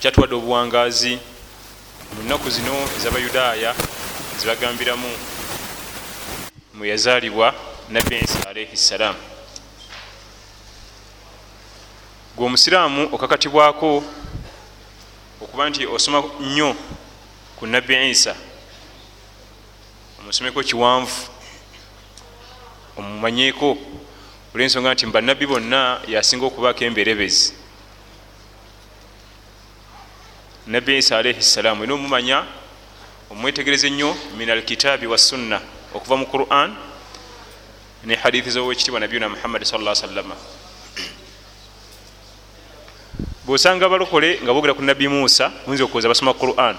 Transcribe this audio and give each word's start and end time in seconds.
akyatuwadde 0.00 0.34
obuwangazi 0.34 1.18
mu 2.16 2.22
nnaku 2.22 2.50
zino 2.50 2.72
ez'abayudaaya 2.96 3.74
zibagambiramu 4.38 5.10
mwe 6.74 6.88
yazaalibwa 6.88 7.54
nabbi 7.90 8.16
isa 8.24 8.48
alaihi 8.48 8.76
ssalaamu 8.76 9.20
gwe 12.36 12.46
omusiraamu 12.46 13.02
okakatibwako 13.12 14.04
okuba 15.42 15.68
nti 15.68 15.86
osoma 15.86 16.24
nnyo 16.40 16.76
ku 17.56 17.66
nabbi 17.66 18.10
isa 18.10 18.34
omusomeko 20.20 20.62
kiwanvu 20.62 21.20
omumanyeeko 22.98 23.76
olwensonga 24.54 24.94
nti 24.94 25.06
mubannabbi 25.06 25.46
bonna 25.46 26.00
yasinga 26.08 26.46
okubaako 26.46 26.84
emberebezi 26.84 27.59
nabbi 30.70 30.98
isa 30.98 31.18
alaihi 31.18 31.42
ssalaamu 31.42 31.82
era 31.82 31.94
omumanya 31.94 32.46
omwetegereza 33.30 33.86
ennyo 33.90 34.14
min 34.38 34.50
alkitaabi 34.50 35.06
wassunna 35.06 35.58
okuva 35.94 36.16
mu 36.16 36.26
quran 36.26 36.70
ne 38.06 38.14
hadithi 38.14 38.50
zowekitibwa 38.50 39.00
nabiyuna 39.00 39.28
muhammadi 39.28 39.66
sa 39.66 39.94
sallama 39.94 40.36
bwosanga 43.44 43.86
abalokole 43.86 44.38
nga 44.42 44.54
bogera 44.54 44.74
ku 44.74 44.82
nabbi 44.82 45.08
musa 45.08 45.50
muyinza 45.66 45.84
okuweza 45.84 46.08
basoma 46.08 46.34
quran. 46.34 46.76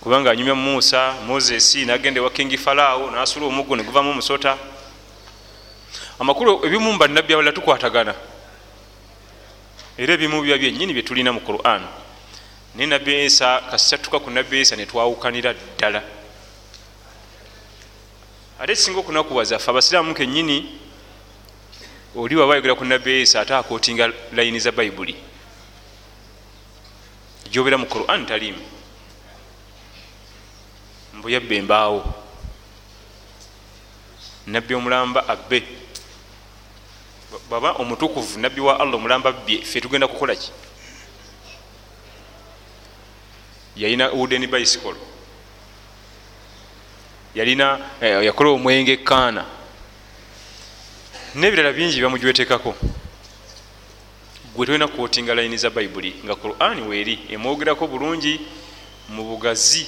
Kubanga 0.00 0.30
anyumya 0.30 0.54
musa 0.54 1.20
moses 1.26 1.76
nagenda 1.84 2.20
ewa 2.20 2.30
kingi 2.30 2.56
falawo 2.56 3.10
nasula 3.10 3.46
omuggo 3.46 3.76
neguvamu 3.76 4.10
omusota. 4.10 4.56
Amakulu 6.18 6.64
ebimu 6.64 6.92
mubannabbi 6.92 7.34
abalala 7.34 7.52
tukwatagana. 7.52 8.14
Era 9.98 10.14
ebimu 10.14 10.40
biba 10.42 10.56
byenyini 10.56 10.96
byetulina 10.96 11.32
mu 11.32 11.40
quran 11.40 12.03
naye 12.74 12.86
nabbi 12.86 13.24
isa 13.24 13.60
kasatuka 13.70 14.18
ku 14.18 14.30
nabbi 14.30 14.60
isa 14.60 14.76
netwawukanira 14.76 15.54
ddala. 15.54 16.02
Ate 18.58 18.72
ekisinga 18.72 18.98
okunakuwaza 18.98 19.58
fe 19.58 19.70
abasiraamu 19.70 20.14
kenyini 20.14 20.80
oli 22.16 22.36
waba 22.36 22.54
ayogera 22.54 22.74
ku 22.74 22.84
nabbi 22.84 23.22
isa 23.22 23.40
ate 23.40 23.54
akootinga 23.54 24.10
layini 24.32 24.60
za 24.60 24.72
bayibuli. 24.72 25.14
Gyobera 27.50 27.78
mu 27.78 27.86
quran 27.86 28.26
talimu 28.26 28.62
mbuyabba 31.14 31.54
embaawo 31.54 32.00
nabbi 34.46 34.74
omulamba 34.74 35.28
abbe. 35.28 35.62
Baba 37.50 37.72
omutukuvu 37.72 38.38
nabbi 38.38 38.60
wa 38.60 38.80
allah 38.80 38.94
omulamba 38.94 39.32
bbye 39.32 39.62
fe 39.62 39.80
tugenda 39.80 40.08
kukola 40.08 40.34
ki 40.34 40.50
yalina 43.76 44.10
wooden 44.10 44.46
bicycle. 44.46 44.96
Yalina 47.34 47.78
yakola 48.00 48.50
omwenge 48.50 48.96
kaana. 48.96 49.44
Nebirala 51.34 51.72
bingi 51.72 52.02
bamujwetekako 52.02 52.74
gwe 54.54 54.66
tolina 54.66 54.88
kwotinga 54.88 55.34
layini 55.34 55.56
za 55.56 55.70
bayibuli 55.70 56.14
nga 56.24 56.34
quran 56.34 56.80
weeri 56.88 57.18
emwogerako 57.30 57.86
bulungi 57.86 58.40
mu 59.08 59.24
bugazi. 59.24 59.86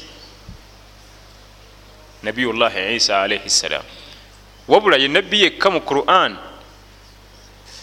Nabiyullahi 2.22 2.96
isa 2.96 3.22
alaihi 3.22 3.50
ssalam 3.50 3.82
wabula 4.68 4.96
ye 4.96 5.08
nabbi 5.08 5.42
yekka 5.42 5.70
mu 5.70 5.80
quran 5.80 6.36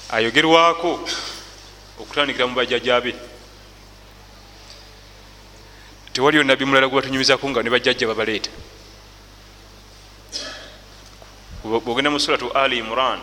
ayogerwako 0.10 1.10
okutandikira 2.00 2.48
mu 2.48 2.56
bajjajjabe 2.56 3.16
tewaliyo 6.14 6.44
nabbi 6.44 6.66
mulala 6.66 6.88
gwe 6.88 7.02
batunyumizako 7.02 7.50
nga 7.50 7.64
ne 7.64 7.70
bajjajja 7.70 8.08
babaleeta. 8.08 8.52
Bwogenda 11.64 12.12
mu 12.12 12.20
suratu 12.20 12.52
ali 12.52 12.78
imran 12.78 13.20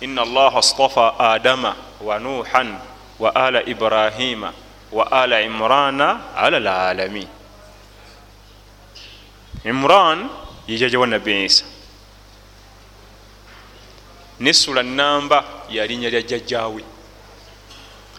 ina 0.00 0.22
allaha 0.22 0.58
astafa 0.58 1.18
adama 1.18 1.76
wa 2.00 2.18
nuhan 2.18 2.78
wa 3.18 3.34
ala 3.34 3.62
ibrahima 3.68 4.52
wa 4.92 5.12
ala 5.12 5.40
imrana 5.42 6.34
ala 6.36 6.58
lalamin 6.60 7.28
imran 9.64 10.28
yejajja 10.68 10.98
wa 11.00 11.06
nabbi 11.06 11.44
isa 11.44 11.64
nesula 14.40 14.82
namba 14.82 15.44
yalinnya 15.70 16.10
lya 16.10 16.22
jjajjawe 16.22 16.84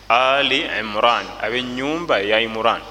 ali 0.09 0.59
imran 0.79 1.25
abenyumba 1.41 2.19
ya 2.19 2.41
imran 2.41 2.81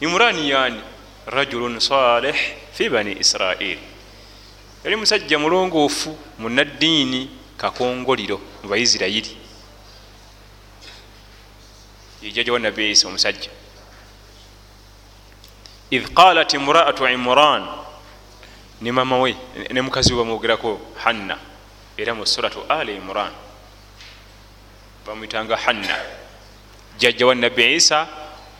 imran 0.00 0.36
yani 0.38 0.80
rajulun 1.26 1.80
salih 1.80 2.36
fi 2.72 2.88
bani 2.88 3.12
israil. 3.18 3.78
Yali 4.84 4.96
musajja 4.96 5.38
mulongoofu 5.38 6.18
munaddiini 6.38 7.30
kakongoliro 7.56 8.40
mu 8.62 8.68
baisirayiri 8.70 9.36
yejajja 12.22 12.52
wa 12.52 12.58
nabbi 12.58 12.90
isa 12.90 13.08
omusajja. 13.08 13.50
Idh 15.90 16.06
qalat 16.14 16.54
imraatu 16.54 17.08
imran 17.08 17.66
ne 18.80 18.92
mama 18.92 19.18
we 19.18 19.36
ne 19.70 19.80
mukazi 19.80 20.12
we 20.12 20.18
bamwogerako 20.18 20.80
hanna 21.04 21.38
era 21.96 22.14
mu 22.14 22.26
suratu 22.26 22.62
ali 22.68 22.96
imran 22.96 23.32
bamwitanga 25.06 25.56
hanna. 25.56 25.96
Jajja 26.98 27.26
wa 27.26 27.34
nabbi 27.34 27.74
isa 27.74 28.06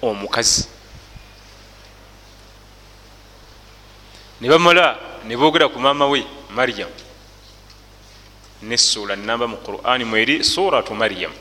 omukazi 0.02 0.68
ne 4.40 4.48
bamala 4.48 4.98
ne 5.24 5.36
boogera 5.36 5.68
ku 5.68 5.78
maama 5.78 6.06
we 6.06 6.24
maryam. 6.50 6.88
Nessuula 8.62 9.16
namba 9.16 9.46
mu 9.46 9.56
qurani 9.56 10.04
mweri 10.04 10.44
suratu 10.44 10.94
maryam. 10.94 11.32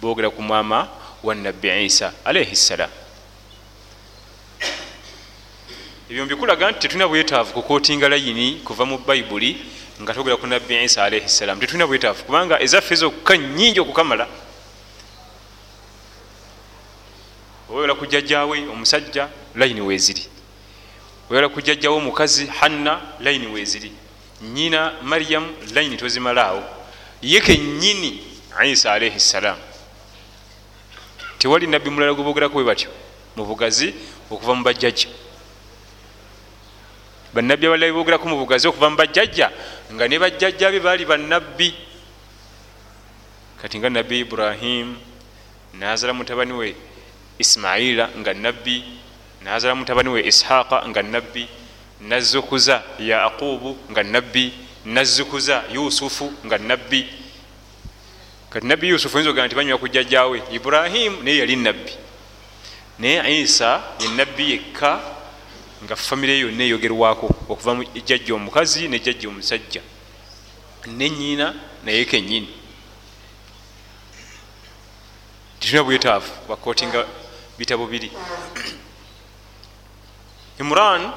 Boogera 0.00 0.30
ku 0.30 0.42
maama 0.42 0.88
wa 1.22 1.34
nabbi 1.34 1.84
isa 1.84 2.12
alaihi 2.24 2.56
ssalam 2.56 2.90
ebyo 6.10 6.24
mbikulaga 6.24 6.70
nti 6.70 6.80
tetulina 6.80 7.08
bwetaavu 7.08 7.52
kukootinga 7.52 8.08
layini 8.08 8.60
kuva 8.64 8.84
mu 8.84 8.98
bayibuli 8.98 9.56
nga 10.02 10.14
togera 10.14 10.36
ku 10.36 10.46
nabbi 10.46 10.84
isa 10.84 11.04
alaihi 11.04 11.28
ssalam 11.28 11.60
tetulina 11.60 11.86
bwetaavu 11.86 12.24
kubanga 12.24 12.60
ezaffe 12.60 12.94
ezokka 12.94 13.36
nyingi 13.36 13.80
okukamala. 13.80 14.28
Oyola 17.70 17.94
ku 17.94 18.06
jjajjawe 18.06 18.68
omusajja 18.68 19.28
layini 19.54 19.80
weeziri 19.80 20.33
oyola 21.30 21.48
ku 21.48 21.60
jjajjawe 21.60 21.96
omukazi 21.96 22.46
hanna 22.46 23.00
layini 23.20 23.46
weeziri. 23.46 23.92
Nyina 24.42 24.92
maryamu 25.02 25.48
layini 25.74 25.96
tozimalaawo 25.96 26.62
ye 27.22 27.40
kennyini 27.40 28.20
isa 28.64 28.92
alaihi 28.92 29.20
ssalam 29.20 29.56
tewali 31.38 31.66
nabbi 31.66 31.90
mulala 31.90 32.14
gwe 32.14 32.24
boogerako 32.24 32.54
bwe 32.54 32.64
batyo 32.64 32.90
mu 33.36 33.44
bugazi 33.44 33.94
okuva 34.30 34.54
mu 34.54 34.62
bajjajja. 34.64 35.08
Bannabbi 37.34 37.66
abalala 37.66 37.90
bebogerako 37.90 38.28
mu 38.28 38.36
bugazi 38.38 38.68
okuva 38.68 38.90
mu 38.90 38.96
bajjajja 38.96 39.50
nga 39.92 40.08
ne 40.08 40.18
bajjajja 40.18 40.70
be 40.70 40.80
baali 40.80 41.04
bannabbi. 41.04 41.74
Kati 43.60 43.78
nga 43.78 43.90
nabbi 43.90 44.20
ibrahim 44.20 44.96
nazala 45.74 46.14
mutabani 46.14 46.52
we 46.52 46.76
ismaila 47.38 48.08
nga 48.18 48.34
nabbi 48.34 48.84
nazala 49.44 49.74
mutabani 49.74 50.08
we 50.08 50.20
ishaqa 50.20 50.88
nga 50.88 51.02
nabbi 51.02 51.48
nazzukuza 52.00 52.82
yaqubu 52.98 53.76
nga 53.90 54.02
nabbi 54.02 54.52
nazzukuza 54.84 55.64
yusufu 55.74 56.32
nga 56.46 56.58
nabbi 56.58 57.06
kati 58.50 58.66
nabbi 58.66 58.88
yusufu 58.88 59.16
oyinza 59.16 59.30
ogamba 59.30 59.46
nti 59.46 59.56
banywa 59.56 59.78
ku 59.78 59.88
jjajjawe 59.88 60.42
ibrahimu 60.52 61.22
naye 61.22 61.38
yali 61.38 61.56
nabbi 61.56 61.92
naye 62.98 63.40
isa 63.40 63.82
ye 64.00 64.08
nabbi 64.08 64.50
yekka 64.50 65.00
nga 65.84 65.96
famire 65.96 66.38
yonna 66.38 66.64
eyogerwako 66.64 67.26
okuva 67.48 67.74
mu 67.74 67.82
jjajja 67.84 68.34
omukazi 68.34 68.88
ne 68.88 68.98
jjajja 68.98 69.28
omusajja. 69.28 69.82
Nenyina 70.86 71.54
naye 71.84 72.04
kenyini 72.04 72.48
tetulina 75.64 75.84
bwetaavu 75.84 76.30
bakootinga 76.48 77.06
bitabo 77.58 77.86
biri 77.86 78.10
imran 80.60 81.12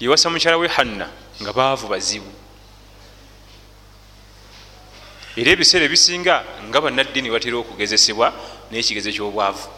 yewasa 0.00 0.30
mukyala 0.30 0.56
we 0.56 0.68
hanna 0.68 1.08
nga 1.42 1.52
baavu 1.52 1.88
bazibu. 1.88 2.32
Era 5.36 5.50
ebiseera 5.52 5.84
ebisinga 5.84 6.44
nga 6.68 6.80
bannaddiini 6.80 7.30
batera 7.30 7.56
okugezesebwa 7.60 8.32
n'ekigezo 8.70 9.12
ky'obwavu. 9.12 9.68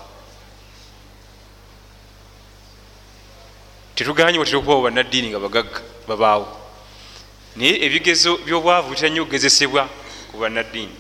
Tetuganye 3.95 4.39
batera 4.39 4.59
okubawo 4.59 4.87
bannaddiini 4.87 5.35
nga 5.35 5.43
bagagga 5.43 5.83
babaawo. 6.07 6.47
Naye 7.57 7.75
ebigezo 7.87 8.39
by'obwavu 8.47 8.95
bitera 8.95 9.11
nnyo 9.11 9.23
okugezesebwa 9.23 9.83
ku 10.31 10.39
bannaddiini. 10.39 10.95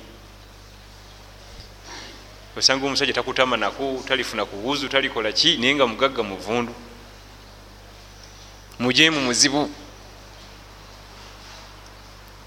Osanga 2.58 2.87
omusajja 2.87 3.14
takutama 3.14 3.56
naku 3.56 4.02
talifuna 4.02 4.43
kuwuzu 4.43 4.90
talikola 4.90 5.31
ki 5.32 5.56
naye 5.62 5.75
nga 5.79 5.87
mugagga 5.87 6.23
muvundu 6.26 6.75
mujemu 8.79 9.21
muzibu. 9.21 9.71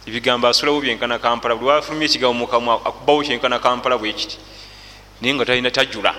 Ebigambo 0.08 0.48
asulawo 0.48 0.82
byenkana 0.82 1.20
kampala 1.20 1.56
buli 1.56 1.70
wafulumya 1.70 2.06
ekigambo 2.06 2.34
mukamwa 2.34 2.82
akubawo 2.86 3.22
kyenkana 3.24 3.60
kampala 3.60 3.98
bwekiti 3.98 4.38
naye 5.22 5.34
nga 5.34 5.46
talina 5.46 5.72
tajula 5.72 6.16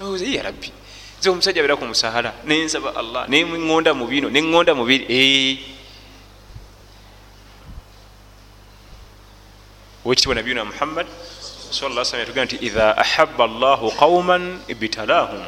yarabbi 0.00 0.72
nze 1.18 1.30
omusajja 1.30 1.60
abeera 1.60 1.76
ku 1.76 1.84
musahala 1.84 2.32
nensaba 2.44 2.96
allah 2.96 3.28
neŋonda 3.28 3.92
mu 3.96 4.06
bino 4.06 4.28
neŋonda 4.28 4.72
mu 4.74 4.84
biri. 4.84 5.60
Owekitibwa 10.04 10.34
nabiyuna 10.34 10.64
muhammad 10.64 11.06
yatugamba 11.72 12.44
nti 12.44 12.56
idha 12.56 12.96
ahaba 12.96 13.46
llahu 13.46 13.92
qauman 13.96 14.60
ibtalahum. 14.68 15.44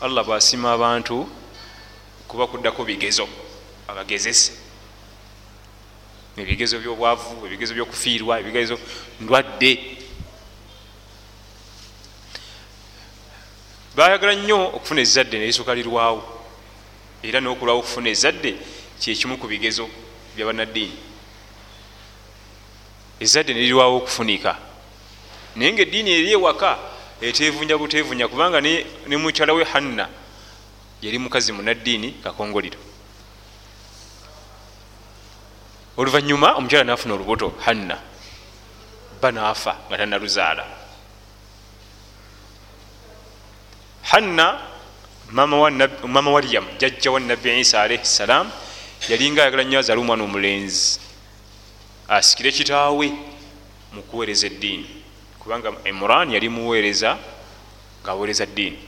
Allah 0.00 0.24
bwasima 0.24 0.72
abantu 0.72 1.28
kuba 2.28 2.46
kuddako 2.46 2.84
bigezo 2.84 3.28
abagezese. 3.88 4.52
Ebigezo 6.36 6.78
byobwavu 6.78 7.46
ebigezo 7.46 7.74
byokufiirwa 7.74 8.40
ebigezo 8.40 8.78
ndwadde. 9.20 9.72
Bayagala 13.96 14.34
nnyo 14.34 14.58
okufuna 14.76 15.00
ezadde 15.00 15.38
nelisukalirwawo 15.38 16.22
era 17.22 17.40
nokulwawo 17.40 17.80
okufuna 17.80 18.08
ezadde 18.14 18.54
kyekimu 19.00 19.34
ku 19.40 19.46
bigezo 19.48 19.88
byabanaddiini 20.36 20.96
ezadde 23.20 23.54
nerirwawo 23.54 23.96
okufunika. 23.96 24.52
Naye 25.56 25.72
nga 25.72 25.82
eddiini 25.82 26.10
eri 26.10 26.32
ewaka 26.32 26.78
etevunya 27.20 27.74
butevunya 27.74 28.28
kubanga 28.28 28.60
ne 28.60 29.16
mukyala 29.16 29.52
we 29.54 29.64
hanna 29.64 30.06
yali 31.02 31.18
mukazi 31.18 31.52
munaddiini 31.52 32.12
kakongoliro. 32.22 32.78
Oluvanyuma 35.96 36.54
omukyala 36.54 36.84
nafuna 36.84 37.14
olubuto 37.14 37.54
hanna 37.64 37.98
ba 39.20 39.32
naafa 39.32 39.76
nga 39.88 39.96
tanaluzaala 39.98 40.64
hanna 44.02 44.60
mama 46.06 46.30
waliyam 46.30 46.64
jajja 46.78 47.10
wa 47.10 47.20
nabbi 47.20 47.60
isa 47.60 47.82
alaihi 47.82 48.04
ssalam 48.04 48.50
yalinga 49.08 49.42
ayagala 49.42 49.64
nnyo 49.64 49.78
azaala 49.78 50.00
omwana 50.00 50.24
omulenzi 50.24 51.00
asikire 52.08 52.52
kitaawe 52.52 53.06
mu 53.92 54.02
kuweereza 54.02 54.46
eddiini. 54.46 55.02
Kubanga 55.38 55.72
imuran 55.84 56.30
yali 56.32 56.48
muweereza 56.48 57.18
ngaaweereza 58.02 58.46
ddiini 58.46 58.87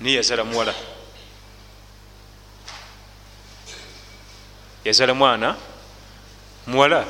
naye 0.00 0.16
yazaala 0.16 0.44
muwala 0.44 0.74
yazaala 4.84 5.14
mwana 5.14 5.56
muwala 6.66 7.04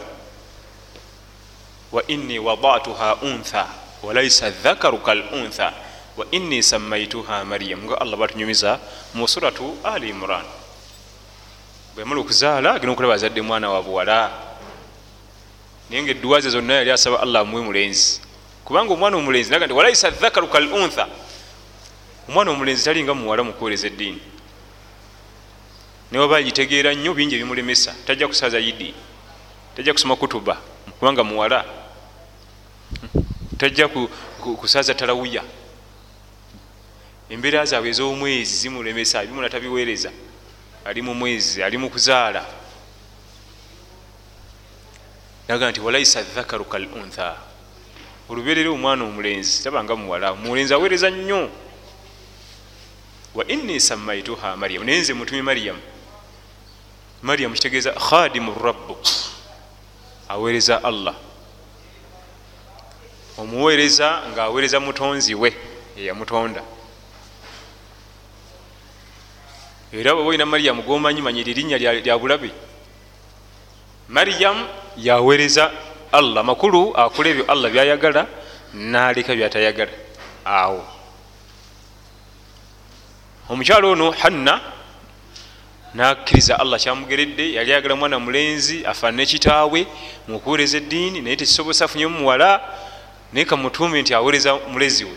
wa 1.92 2.06
inni 2.06 2.38
wadatuha 2.38 3.16
untha 3.16 3.66
walaisa 4.02 4.50
dhakaru 4.50 4.98
kal 4.98 5.22
untha 5.32 5.72
wa 6.16 6.26
inni 6.30 6.62
samaituha 6.62 7.44
maryam. 7.44 7.84
Nga 7.84 8.00
allah 8.00 8.16
batunyumiza 8.18 8.80
mu 9.14 9.28
suratu 9.28 9.76
ali 9.84 10.08
imran. 10.08 10.44
Bwemala 11.94 12.20
okuzaala 12.20 12.74
agenda 12.74 12.92
okulaba 12.92 13.14
azadde 13.14 13.40
mwana 13.42 13.70
wa 13.70 13.82
buwala 13.82 14.30
naye 15.90 16.02
nga 16.02 16.10
edduwa 16.10 16.40
ze 16.40 16.50
zonna 16.50 16.74
yali 16.74 16.90
asaba 16.90 17.20
allah 17.20 17.40
amuwe 17.40 17.62
mulenzi 17.62 18.20
kubanga 18.64 18.92
omwana 18.92 19.16
omulenzi 19.16 19.50
naga 19.50 19.66
nti 19.66 19.74
walaisa 19.74 20.10
dhakaru 20.10 20.48
kal 20.48 20.72
untha 20.72 21.06
omwana 22.28 22.50
omulenzi 22.50 22.84
talinga 22.84 23.14
muwala 23.14 23.42
mukuweereza 23.44 23.86
eddiini. 23.86 24.20
Newaba 26.12 26.42
gitegeera 26.42 26.94
nnyo 26.94 27.14
bingi 27.14 27.34
ebimulemesa 27.34 27.94
tajja 28.06 28.28
kusaza 28.28 28.58
yidi 28.58 28.94
tajja 29.76 29.92
kusoma 29.92 30.16
kutuba 30.16 30.54
kubanga 30.98 31.24
muwala 31.24 31.64
tajja 33.58 33.88
kusaza 34.60 34.94
talawiya. 34.94 35.42
Embeera 37.30 37.64
zaabwe 37.64 37.90
ez'omwezi 37.90 38.54
zimulemesa 38.56 39.22
ebimu 39.22 39.40
natabiweereza 39.42 40.10
ali 40.84 41.02
mu 41.02 41.14
mwezi 41.14 41.62
ali 41.62 41.78
mu 41.78 41.90
kuzaala. 41.90 42.46
Naga 45.48 45.70
nti 45.70 45.80
walaisa 45.80 46.22
dhakaru 46.22 46.64
kal 46.64 46.86
untha 46.86 47.36
olubeerera 48.28 48.70
omwana 48.70 49.04
omulenzi 49.04 49.62
tabanga 49.62 49.96
muwala 49.96 50.34
mulenzi 50.34 50.74
aweereza 50.74 51.10
nnyo 51.10 51.50
wa 53.36 53.44
inni 53.48 53.80
samaituha 53.80 54.56
maryam. 54.56 54.84
Naye 54.84 55.00
nze 55.00 55.14
mutumi 55.14 55.42
maryamu 55.42 55.80
maryamu 57.22 57.54
kitegeeza 57.54 57.92
khadimu 57.92 58.54
rabbu. 58.64 58.96
Aweereza 60.28 60.84
allah. 60.84 61.14
Omuweereza 63.38 64.22
ngaaweereza 64.32 64.80
mutonzi 64.80 65.34
we 65.34 65.54
eyamutonda 65.98 66.62
era 69.92 70.14
bwe 70.14 70.24
olina 70.24 70.46
maryamu 70.46 70.82
gomanyi 70.82 71.22
manyira 71.22 71.50
erinnya 71.50 71.78
lya 71.78 72.18
bulabe 72.18 72.50
maryamu 74.08 74.68
yaweereza 74.96 75.72
allah. 76.12 76.44
Makulu 76.44 76.96
akola 76.96 77.28
ebyo 77.28 77.44
allah 77.48 77.70
byayagala 77.70 78.26
naleka 78.74 79.34
byatayagala. 79.34 79.92
Awo 80.44 80.95
omukyalo 83.48 83.90
ono 83.90 84.10
hanna 84.10 84.60
nakkiriza 85.94 86.60
allah 86.60 86.80
kyamugeredde 86.80 87.52
yali 87.52 87.72
ayagala 87.72 87.96
mwana 87.96 88.18
mulenzi 88.18 88.86
afaanane 88.86 89.26
kitaawe 89.26 89.86
mukuweereza 90.28 90.76
eddiini 90.76 91.20
naye 91.20 91.36
tekisobosa 91.36 91.84
afunyemu 91.84 92.18
muwala 92.18 92.60
naye 93.32 93.44
kamutuume 93.44 94.02
nti 94.02 94.14
aweereza 94.14 94.54
mulezi 94.54 95.04
we. 95.04 95.16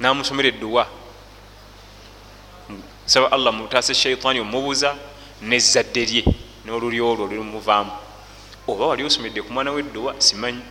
Namusomera 0.00 0.48
edduwa. 0.48 0.86
Saba 3.06 3.32
allah 3.32 3.54
mutaasa 3.54 3.94
shaitaani 3.94 4.40
omubuuza 4.40 4.96
nezadde 5.42 6.04
lye 6.04 6.24
n'oluli 6.64 7.00
olwo 7.00 7.24
olumuvaamu 7.24 7.92
oba 8.68 8.86
wali 8.86 9.04
osomedde 9.04 9.42
ku 9.42 9.52
mwana 9.52 9.70
wedduwa 9.72 10.14
simanyi. 10.18 10.62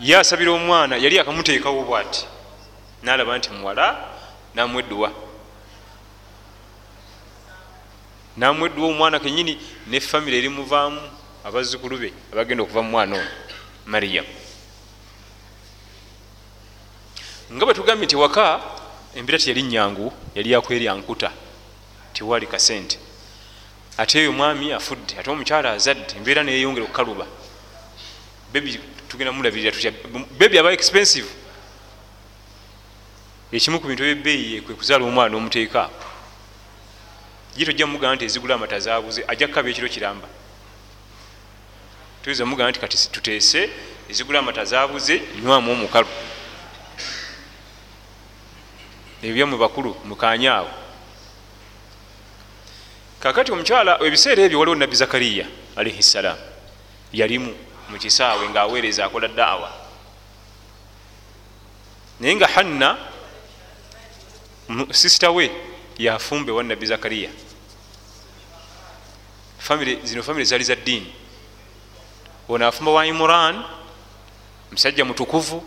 Ye 0.00 0.16
asabira 0.16 0.52
omwana 0.52 0.96
yali 0.96 1.18
akamuteekawo 1.18 1.82
bwati 1.84 2.26
nalaba 3.02 3.38
nti 3.38 3.50
muwala 3.50 4.08
namwedduwa. 4.54 5.12
Namwedduwa 8.36 8.88
omwana 8.88 9.20
kenyini 9.20 9.58
ne 9.86 10.00
famire 10.00 10.38
erimuvaamu 10.38 11.00
abazzukulu 11.44 11.98
be 11.98 12.12
abagenda 12.32 12.62
okuva 12.62 12.82
mu 12.82 12.90
mwana 12.90 13.16
ono 13.16 13.30
mariyamu 13.86 14.28
nga 17.52 17.64
bwe 17.64 17.74
tugambye 17.74 18.06
nti 18.06 18.16
waka 18.16 18.60
embeera 19.16 19.38
teyali 19.38 19.62
nyangu 19.62 20.12
yali 20.34 20.50
yakwerya 20.52 20.94
nkuta 20.94 21.30
tiwali 22.12 22.46
kasente. 22.46 22.98
Ate 23.96 24.20
eyo 24.20 24.30
omwami 24.30 24.72
afudde 24.72 25.14
ate 25.18 25.30
omukyala 25.30 25.72
azadde 25.72 26.12
embeera 26.16 26.42
neyeyongera 26.42 26.84
okukaluba. 26.84 27.26
Bebi 28.52 28.80
tugenda 29.08 29.32
mulabirira 29.32 29.72
tutya? 29.72 29.92
Bebi 30.38 30.58
aba 30.58 30.72
expensive 30.72 31.28
ekimu 33.52 33.80
ku 33.80 33.86
bintu 33.88 34.04
ebyebeeyi 34.04 34.60
kwe 34.60 34.74
kuzaala 34.74 35.04
omwana 35.04 35.36
omuteeka 35.36 35.90
ye 37.56 37.64
tojja 37.64 37.86
mugamba 37.86 38.14
nti 38.16 38.24
ezigula 38.24 38.54
amata 38.54 38.78
zabuze 38.80 39.24
ajja 39.28 39.48
kukaba 39.48 39.68
ekiro 39.70 39.88
kiramba. 39.88 40.28
Tuyinza 42.22 42.46
mugamba 42.46 42.70
nti 42.70 42.80
kati 42.80 42.96
tuteese 43.10 43.70
ezigula 44.10 44.38
amata 44.38 44.64
zabuze 44.64 45.22
nywamu 45.42 45.72
omukalu. 45.72 46.08
Ebyammwe 49.22 49.58
bakulu 49.58 49.96
mukanyaawo 50.04 50.70
kakati 53.20 53.52
omukyala 53.52 53.98
ebiseera 54.06 54.42
ebyo 54.42 54.58
waliwo 54.58 54.76
nabbi 54.76 54.96
zakariya 54.96 55.46
alaihi 55.76 56.02
ssalaamu 56.02 56.42
yalimu 57.12 57.52
mukisaawe 57.90 58.48
ngaaweereza 58.48 59.04
akola 59.04 59.28
daawa. 59.28 59.70
Naye 62.20 62.36
nga 62.36 62.46
hanna 62.46 62.98
sisita 64.90 65.30
we 65.30 65.50
yafumbe 65.98 66.52
wa 66.52 66.62
nabbi 66.62 66.86
zakariya 66.86 67.30
zino 70.04 70.22
famire 70.22 70.44
zaali 70.44 70.64
za 70.64 70.74
ddiini 70.74 71.12
ono 72.48 72.66
afumba 72.66 72.92
wa 72.92 73.06
imuran 73.06 73.64
musajja 74.72 75.04
mutukuvu 75.04 75.62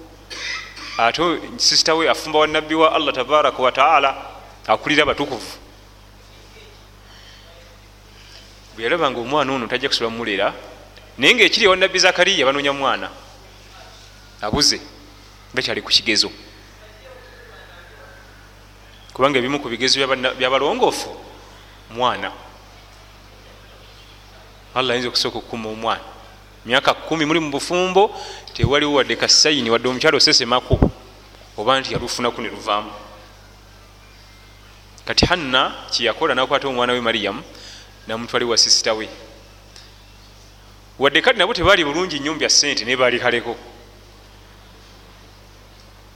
ate 0.98 1.22
sisita 1.58 1.96
we 1.96 2.10
afumba 2.10 2.40
wa 2.40 2.48
nabbi 2.48 2.76
wa 2.76 2.96
allah 2.96 3.14
tabaraka 3.14 3.64
wataala 3.64 4.26
akulira 4.68 5.04
abatukuvu 5.04 5.58
bwe 8.76 8.84
yalaba 8.84 9.12
nga 9.12 9.20
omwana 9.20 9.54
ono 9.54 9.68
tajja 9.68 9.90
kusobola 9.90 10.10
mumulera 10.12 10.54
naye 11.18 11.36
ngaekiri 11.36 11.66
ewa 11.66 11.76
nabbi 11.76 12.00
zakariya 12.00 12.46
banoonya 12.46 12.74
mwana. 12.74 13.10
Abuze 14.42 14.82
bakyali 15.54 15.82
ku 15.82 15.90
kigezo 15.90 16.32
kubanga 19.14 19.40
ebimu 19.40 19.60
ku 19.60 19.70
bigezo 19.70 20.00
byabalongoofu 20.38 21.10
mwana. 21.92 22.32
Allah 24.76 24.92
ayinza 24.94 25.08
okusooka 25.10 25.38
okukuma 25.38 25.70
omwana. 25.70 26.04
Myaka 26.66 26.94
kumi 26.94 27.26
muli 27.26 27.40
mu 27.40 27.52
bufumbo 27.52 28.16
tewaliwo 28.54 28.94
wadde 28.94 29.16
kasayini 29.16 29.70
wadde 29.70 29.90
omukyalo 29.90 30.18
osesemako 30.18 30.80
oba 31.58 31.80
nti 31.80 31.94
yalufunaku 31.94 32.42
ne 32.42 32.50
luvaamu. 32.50 32.92
Kati 35.06 35.26
hanna 35.26 35.74
kyeyakola 35.92 36.36
nakwata 36.36 36.68
omwana 36.68 36.94
we 36.94 37.02
mariyamu 37.02 37.44
namutwali 38.08 38.46
wa 38.46 38.58
sisita 38.58 38.94
we. 38.94 39.10
Wadde 41.00 41.22
kati 41.22 41.40
nabo 41.40 41.54
tebaali 41.54 41.86
bulungi 41.86 42.20
nnyo 42.20 42.34
mbya 42.34 42.50
sente 42.50 42.86
naye 42.86 42.98
baali 42.98 43.20
kaleko 43.20 43.56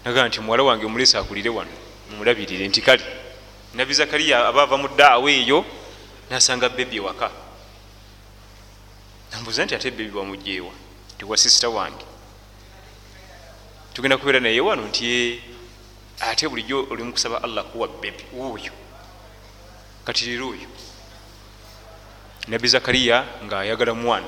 nagaa 0.05 0.27
nti 0.27 0.39
muwala 0.39 0.63
wange 0.63 0.85
omulesi 0.85 1.17
akulire 1.17 1.49
wano 1.49 1.71
mumulabirire 2.09 2.67
nti 2.67 2.81
kale 2.81 3.03
nabbi 3.74 3.93
zakariya 3.93 4.47
aba 4.47 4.63
ava 4.63 4.77
mu 4.77 4.88
ddaawa 4.88 5.31
eyo 5.31 5.65
nasanga 6.29 6.69
bebi 6.69 6.97
ewaka. 6.97 7.31
Nambuuza 9.31 9.65
nti 9.65 9.75
ate 9.75 9.91
bebi 9.91 10.17
wamugjeewa 10.17 10.71
tiwa 11.17 11.38
sisita 11.38 11.69
wange. 11.69 12.05
Tugenda 13.93 14.17
kubeera 14.17 14.39
naye 14.39 14.62
wano 14.62 14.88
nti 14.88 15.39
ate 16.19 16.47
bulijjo 16.47 16.88
oli 16.89 17.03
mukusaba 17.03 17.43
allah 17.43 17.63
kuwa 17.65 17.88
bebi 17.88 18.24
oyo 18.39 18.71
kati 20.05 20.25
leero 20.25 20.47
oyo 20.50 20.69
nabbi 22.47 22.67
zakariya 22.67 23.25
ngaayagala 23.45 23.93
mwana 23.93 24.27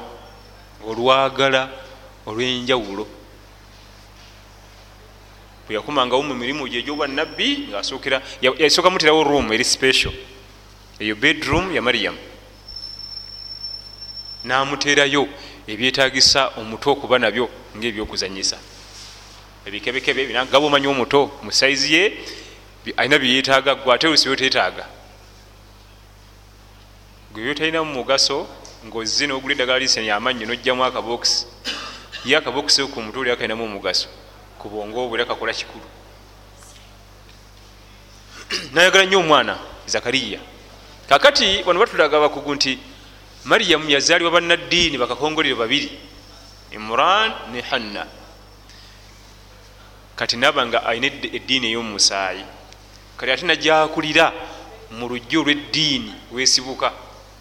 olwagala 0.88 1.70
olwenjawulo 2.26 3.08
bweyakomangawo 5.68 6.24
mu 6.24 6.36
mirimu 6.36 6.68
gye 6.68 6.80
egyobwa 6.80 7.08
nabbi 7.08 7.68
ngaasokera 7.70 8.22
yasooka 8.42 8.90
muterawo 8.90 9.24
room 9.24 9.54
eri 9.54 9.64
special. 9.64 10.14
Eyo 11.00 11.16
bedroom 11.16 11.76
ya 11.76 11.82
mariyamu 11.82 12.18
namuterayo 14.44 15.28
ebyetagisa 15.68 16.42
omuto 16.58 16.92
okuba 16.92 17.20
nabyo 17.20 17.50
ngaebyokuzanyisa 17.78 18.58
ebikebekebe 19.68 20.26
binagaba 20.26 20.66
omanyi 20.66 20.88
omuto 20.88 21.22
mu 21.44 21.52
saizi 21.52 21.94
ye 21.94 22.04
alina 22.96 23.20
byeyetaaga 23.20 23.76
gwe 23.76 23.94
ate 23.94 24.08
olusi 24.08 24.28
byotetaaga 24.30 24.86
gwe 27.32 27.44
byotalinamu 27.44 27.92
mugaso 27.94 28.48
ngaozze 28.88 29.28
nogula 29.28 29.54
eddagala 29.54 29.80
lisani 29.84 30.10
amannyo 30.10 30.46
nojjamu 30.48 30.84
akabokisi 30.86 31.46
ye 32.26 32.38
akabokisi 32.38 32.88
ku 32.88 33.02
mutwe 33.02 33.20
oli 33.22 33.32
akalinamu 33.32 33.68
omugaso 33.68 34.08
kubonga 34.60 35.00
obwera 35.00 35.26
kakola 35.26 35.54
kikulu. 35.54 35.86
Nayagala 38.74 39.06
nnyo 39.06 39.20
omwana 39.20 39.58
zakariya. 39.86 40.40
Kakati 41.10 41.64
bano 41.64 41.80
batulaga 41.80 42.20
bakugu 42.20 42.56
nti 42.56 42.80
mariyamu 43.46 43.90
yazaalibwa 43.90 44.32
bannaddiini 44.32 44.98
bakakongolero 44.98 45.56
babiri 45.56 45.92
imran 46.72 47.32
ne 47.52 47.62
hanna. 47.62 48.06
Kati 50.16 50.38
naba 50.38 50.66
nga 50.66 50.84
alina 50.86 51.08
eddiini 51.08 51.68
ey'omumusaayi. 51.72 52.44
Kati 53.18 53.32
ate 53.32 53.46
najakulira 53.46 54.34
mu 54.92 55.08
lujjo 55.08 55.42
olw'eddiini 55.42 56.14
wesibuka 56.32 56.92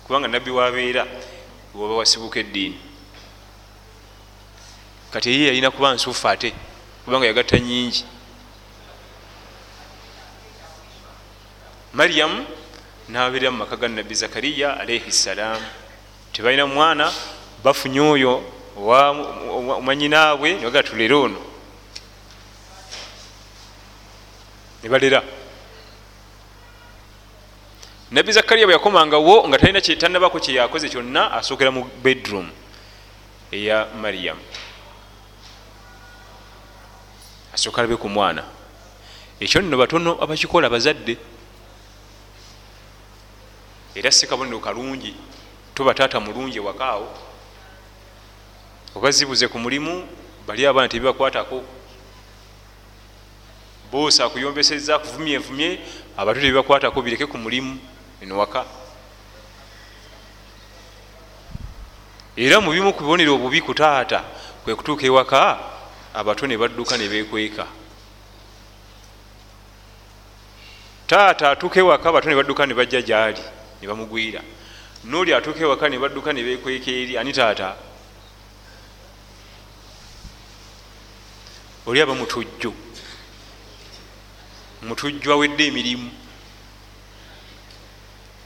kubanga 0.05 0.29
nabbi 0.29 0.51
wabeera 0.51 1.07
waba 1.75 1.95
wasibuka 1.97 2.41
eddiini. 2.41 2.79
Kati 5.11 5.31
eye 5.31 5.47
yalina 5.47 5.71
kuba 5.71 5.95
nsuufu 5.95 6.29
ate 6.29 6.55
kubanga 7.07 7.27
yagatta 7.27 7.59
nyingi 7.59 8.05
mariyamu 11.95 12.47
nabeera 13.09 13.51
mu 13.51 13.59
maka 13.63 13.77
ga 13.77 13.89
nabbi 13.89 14.15
zakariya 14.15 14.75
alaihi 14.81 15.13
ssalaamu 15.13 15.67
tebalina 16.33 16.67
mwana 16.67 17.13
bafunye 17.63 18.01
oyo 18.01 18.43
omanyinaabwe 18.77 20.55
nibaga 20.59 20.83
tulere 20.83 21.15
ono. 21.15 21.41
Nebalera 24.83 25.23
nabbi 28.11 28.33
zakariya 28.33 28.67
bwe 28.67 28.75
yakomangawo 28.75 29.49
nga 29.49 29.59
talina 29.59 29.81
tanabako 29.81 30.41
kyeyakoze 30.41 30.89
kyonna 30.89 31.31
asookera 31.39 31.71
mu 31.71 31.87
bedroom 32.03 32.51
eya 33.53 33.87
mariyamu 33.95 34.43
asooka 37.57 37.81
alabe 37.81 37.97
ku 37.97 38.09
mwana. 38.09 38.45
Ekyo 39.41 39.61
nno 39.63 39.77
batono 39.77 40.21
abakikola 40.21 40.69
bazadde. 40.69 41.17
Era 43.95 44.13
si 44.13 44.27
kabonero 44.27 44.61
kalungi 44.61 45.17
tuba 45.75 45.95
taata 45.95 46.21
mulungi 46.21 46.59
ewakaawo 46.59 47.09
obazibuze 48.95 49.49
ku 49.49 49.59
mulimu 49.59 50.05
bali 50.47 50.67
abaana 50.67 50.89
tebibakwatako. 50.89 51.65
Boosi 53.91 54.23
akuyombeseza 54.23 54.97
akuvumye 54.97 55.39
nvumye 55.39 55.81
abato 56.17 56.41
tebibakwatako 56.41 57.03
bireke 57.03 57.27
ku 57.27 57.39
mulimu 57.39 57.81
enowaka 58.21 58.65
era 62.37 62.61
mu 62.61 62.71
bimu 62.73 62.93
ku 62.93 63.01
bibonero 63.01 63.35
obubi 63.35 63.61
ku 63.65 63.73
taata 63.75 64.21
kwe 64.65 64.75
kutuuka 64.77 65.07
ewaka 65.07 65.59
abato 66.17 66.47
ne 66.47 66.57
badduka 66.57 66.97
ne 66.97 67.09
bekweka 67.09 67.67
taata 71.07 71.51
atuuka 71.51 71.81
ewaka 71.81 72.09
abato 72.09 72.29
ne 72.29 72.35
badduka 72.35 72.67
ne 72.67 72.75
bajja 72.75 73.03
gyali 73.03 73.43
ne 73.81 73.87
bamugwira. 73.87 74.43
Noli 75.05 75.35
atuuka 75.35 75.61
ewaka 75.61 75.89
ne 75.89 75.99
badduka 75.99 76.33
ne 76.33 76.43
bekweka 76.43 76.91
eri 76.91 77.19
ani 77.19 77.33
taata? 77.33 77.77
Oli 81.87 82.01
aba 82.01 82.15
mutujju. 82.15 82.75
Mutujju 84.83 85.33
awedde 85.33 85.67
emirimu. 85.67 86.11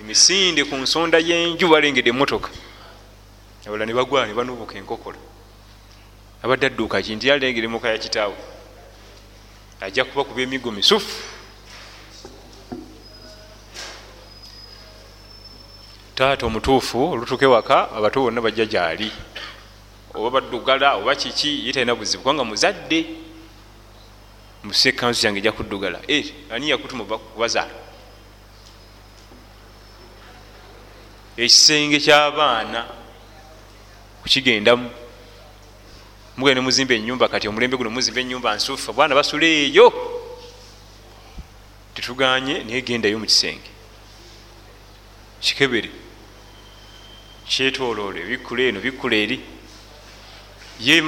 Emisinde 0.00 0.64
ku 0.64 0.76
nsonda 0.76 1.18
y'enju 1.18 1.68
balengedde 1.68 2.10
emotoka 2.10 2.50
abala 3.66 3.86
ne 3.86 3.94
bagwa 3.94 4.26
ne 4.26 4.34
banubuka 4.34 4.78
enkokola 4.78 5.29
abadde 6.42 6.66
adduuka 6.66 7.02
ki 7.02 7.16
nti 7.16 7.30
alengere 7.30 7.64
emoka 7.66 7.88
ya 7.88 7.98
kitaawe. 7.98 8.36
Ajja 9.80 10.04
kuba 10.04 10.24
kuba 10.24 10.40
emigo 10.42 10.70
misufu. 10.70 11.22
Taata 16.14 16.46
omutuufu 16.46 17.10
olutuuka 17.12 17.44
ewaka 17.44 17.92
abato 17.92 18.22
bonna 18.22 18.40
bajja 18.40 18.66
gyali. 18.66 19.12
Oba 20.14 20.40
baddugala 20.40 20.94
oba 20.94 21.14
kiki 21.14 21.66
ye 21.66 21.72
talina 21.72 21.94
buzibu 21.94 22.22
kubanga 22.22 22.44
muzadde. 22.44 23.06
Musa 24.64 24.88
ekanzu 24.88 25.26
yange 25.26 25.38
ejja 25.38 25.52
kuddugala. 25.52 26.00
Ani 26.50 26.70
yakutuma 26.70 27.04
kubazaala 27.04 27.90
ekisenge 31.36 32.00
kyabaana 32.00 32.84
kukigendamu 34.22 34.90
mugende 36.36 36.60
muzimba 36.60 36.94
enyumba 36.94 37.28
kati 37.28 37.48
omulembe 37.48 37.76
guno 37.76 37.90
muzimba 37.90 38.20
enyumba 38.20 38.54
nsuufu. 38.54 38.90
Abwana 38.90 39.14
basula 39.14 39.46
eyo. 39.46 39.92
Tetuganye 41.94 42.64
naye 42.64 42.82
gendayo 42.82 43.18
mu 43.18 43.26
kisenge. 43.26 43.70
Kikebere. 45.40 45.90
Kyetoloole 47.48 48.20
bikkula 48.24 48.62
eno 48.62 48.80
bikkula 48.80 49.16
eri. 49.16 49.40
Ye 50.80 51.02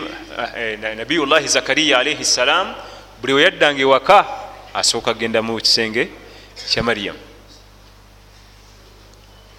nabiyullahi 0.97 1.49
zakariya 1.49 1.99
alaihi 1.99 2.25
ssalam 2.25 2.75
buli 3.21 3.33
weyaddanga 3.33 3.81
ewaka 3.81 4.27
asooka 4.75 5.15
genda 5.15 5.43
mu 5.43 5.57
kisenge 5.61 6.11
kya 6.69 6.83
mariyamu 6.83 7.19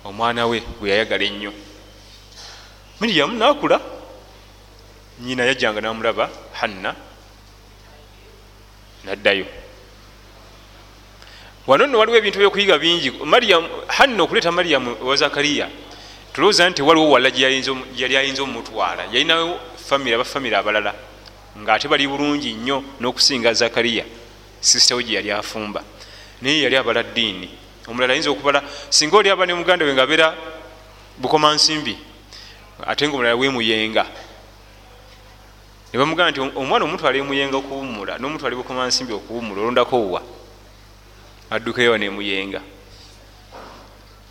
omwana 0.04 0.46
we 0.46 0.60
gwe 0.80 0.90
yayagala 0.90 1.24
ennyo. 1.24 1.54
Miriyamu 3.02 3.38
nakula 3.38 3.82
nyina 5.24 5.46
yajjanga 5.46 5.82
namulaba 5.82 6.30
hanna 6.54 6.96
naddayo. 9.06 9.46
Wano 11.68 11.88
nno 11.88 12.00
waliwo 12.00 12.18
ebintu 12.18 12.40
byokuyiga 12.40 12.78
bingi. 12.78 13.12
Mariyamu 13.12 13.68
hanna 13.88 14.24
okuleeta 14.24 14.52
mariyamu 14.52 14.98
ewa 15.02 15.16
zakariya 15.16 15.70
tulowooza 16.34 16.70
nti 16.70 16.82
waliwo 16.82 17.12
wala 17.12 17.32
gyeyali 17.32 18.18
ayinza 18.18 18.44
omutwala 18.44 19.04
yalinawo 19.12 19.60
famire 19.88 20.16
abafamire 20.16 20.58
abalala 20.58 20.94
ngaate 21.58 21.88
bali 21.88 22.08
bulungi 22.08 22.54
nnyo 22.54 22.84
n'okusinga 23.00 23.54
zakariya 23.54 24.04
sisitawe 24.60 25.04
gye 25.04 25.16
yali 25.16 25.32
afumba. 25.32 25.84
Naye 26.42 26.62
yali 26.62 26.76
abala 26.76 27.04
ddiini. 27.04 27.50
Omulala 27.88 28.14
ayinza 28.14 28.30
okubala 28.30 28.64
singa 28.90 29.18
oli 29.18 29.30
aba 29.30 29.46
ne 29.46 29.54
muganda 29.54 29.86
we 29.86 29.94
nga 29.94 30.08
beera 30.08 30.36
bukoma 31.18 31.54
nsimbi 31.54 31.98
ate 32.86 33.08
nga 33.08 33.16
omulala 33.16 33.36
nebamugamba 35.94 36.32
nti 36.32 36.40
omwana 36.42 36.86
omutwala 36.86 37.18
emuyenga 37.22 37.58
okuwumula 37.58 38.18
nomutwala 38.18 38.58
bukoma 38.58 38.90
nsimbi 38.90 39.14
okuwumula 39.14 39.62
olondako 39.62 39.98
wa 40.14 40.22
addukayo 41.54 41.98
nemuyenga. 41.98 42.62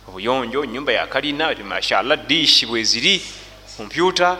Obuyonjo 0.07 0.65
nyumba 0.65 0.91
yakalina 0.91 1.55
mashallah 1.63 2.17
dishi 2.27 2.65
bweziri 2.65 3.21
kompyuta 3.77 4.37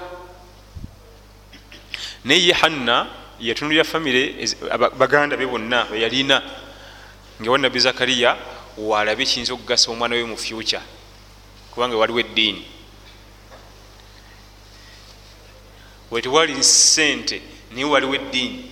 naye 2.25 2.51
hanna 2.51 3.07
yatunulira 3.39 3.85
famire 3.85 4.35
baganda 4.97 5.37
be 5.37 5.45
bonna 5.47 5.85
beyalina 5.85 6.43
nga 7.39 7.51
wa 7.51 7.57
nabbi 7.57 7.79
zakariya 7.79 8.35
walabe 8.77 9.25
kiyinza 9.25 9.53
okugasa 9.53 9.91
omwana 9.91 10.15
we 10.15 10.25
mu 10.25 10.37
fyuca 10.37 10.81
kubanga 11.71 11.95
waliwo 11.95 12.19
eddiini 12.19 12.72
wetewali 16.13 16.63
sente 16.63 17.41
naye 17.71 17.85
waliwo 17.85 18.15
eddiini. 18.15 18.71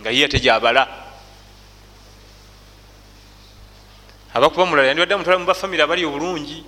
Nga 0.00 0.10
ye 0.10 0.24
ate 0.24 0.40
gyabala. 0.40 0.88
Abakuba 4.34 4.66
mulala 4.66 4.88
yandibadde 4.88 5.14
amutwala 5.14 5.38
mubafamire 5.38 5.82
abali 5.82 6.04
obulungi. 6.04 6.64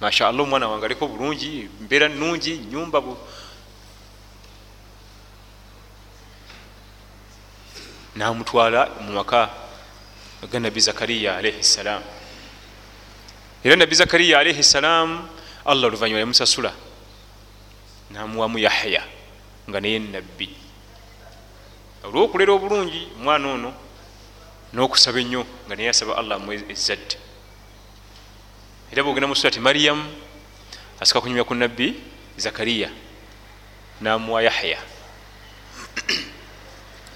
Mashallah 0.00 0.42
omwana 0.42 0.68
wange 0.68 0.84
aliko 0.84 1.08
bulungi 1.08 1.68
mbeera 1.80 2.08
nungi 2.08 2.58
nyumba 2.58 2.98
namutwala 8.16 8.90
mumaka 9.00 9.48
ga 10.50 10.58
nabi 10.60 10.80
zakariya 10.80 11.36
alaihi 11.36 11.62
ssalam 11.62 12.02
era 13.64 13.76
nabi 13.76 13.94
zakariya 13.94 14.38
alaihi 14.38 14.62
ssalam 14.62 15.28
allah 15.64 15.86
oluvanyuma 15.88 16.20
yamusasula 16.20 16.72
namuwamu 18.12 18.58
yahya 18.58 19.02
nga 19.68 19.80
naye 19.80 19.98
nabbi 19.98 20.48
olwokulera 22.04 22.52
obulungi 22.52 23.08
omwana 23.16 23.46
ono 23.48 23.70
nokusaba 24.72 25.20
ennyo 25.20 25.42
nga 25.66 25.74
naye 25.76 25.88
asaba 25.88 26.16
allah 26.20 26.36
mu 26.40 26.52
ezadde 26.52 27.16
era 28.92 29.02
bwogenda 29.02 29.28
mu 29.28 29.36
surati 29.36 29.60
mariyamu 29.60 30.04
asika 31.00 31.20
kunyumya 31.20 31.44
ku 31.44 31.54
nabbi 31.54 31.96
zakariya 32.36 32.90
namuwa 34.02 34.42
yahya. 34.42 34.78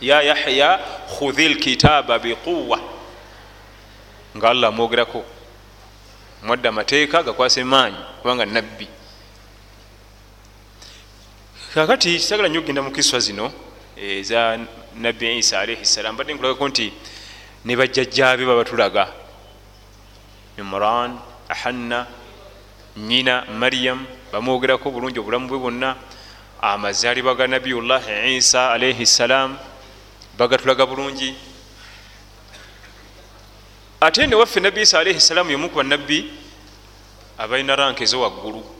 Ya 0.01 0.23
yahya 0.23 0.79
khudhi 1.19 1.49
lkitaba 1.49 2.19
biquwa 2.19 2.81
nga 4.37 4.51
allah 4.51 4.69
amwogerako. 4.69 5.25
Mwadde 6.43 6.69
amateeka 6.69 7.23
gakwasa 7.23 7.61
emaanyi 7.61 7.97
kubanga 8.23 8.47
nabbi 8.47 8.89
kakati 11.77 12.17
kisagala 12.17 12.49
nyo 12.49 12.61
okgenda 12.61 12.81
mu 12.83 12.91
kiswa 12.91 13.21
zino 13.21 13.53
eza 14.01 14.57
nabbi 14.97 15.37
isa 15.37 15.61
alaihi 15.61 15.85
ssalam 15.85 16.17
badde 16.17 16.33
nkulagako 16.33 16.69
nti 16.69 16.93
ne 17.65 17.77
bajjajjabe 17.77 18.49
babatulaga 18.49 19.13
imran 20.57 21.21
ahanna 21.49 22.07
nyina 22.97 23.45
maryam 23.61 24.07
bamwogerako 24.33 24.91
bulungi 24.91 25.21
obulamu 25.21 25.49
bwe 25.49 25.59
bwonna. 25.59 25.97
Amazaalibwa 26.63 27.35
ga 27.35 27.47
nabiyullahi 27.47 28.37
isa 28.37 28.73
alaihi 28.73 29.07
ssalam 29.07 29.59
bagatulaga 30.39 30.87
bulungi. 30.87 31.37
Ate 34.01 34.27
newaffe 34.27 34.61
nabbi 34.61 34.81
isa 34.81 34.99
alaihi 34.99 35.21
salaamu 35.21 35.51
yomu 35.51 35.69
ku 35.69 35.77
banabbi 35.77 36.33
abalina 37.39 37.77
ranka 37.77 38.01
ezowaggulu 38.01 38.76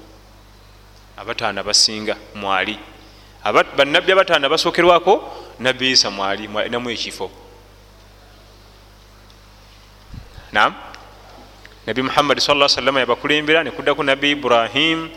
abataano 1.17 1.65
basinga 1.65 2.17
mwali. 2.35 2.79
Banabbi 3.77 4.13
abataano 4.13 4.49
basookerwako 4.49 5.15
nabbi 5.59 5.91
isa 5.91 6.11
mwali 6.11 6.49
namu 6.49 6.91
ekifo. 6.91 7.31
Nam 10.53 10.75
nabbi 11.87 12.03
muhammadi 12.03 12.41
sa 12.41 12.69
salama 12.69 13.01
yabakulembera 13.01 13.63
nekuddaku 13.63 14.03
nabbi 14.03 14.31
ibrahim 14.31 15.09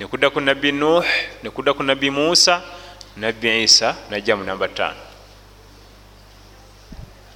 nekuddaku 0.00 0.40
nabbi 0.40 0.72
nuh 0.72 1.04
nekuddaku 1.44 1.82
nabbi 1.84 2.08
musa 2.10 2.64
nabbi 3.16 3.62
isa 3.68 3.92
najja 4.08 4.32
mu 4.36 4.44
namba 4.44 4.68
taano 4.68 4.96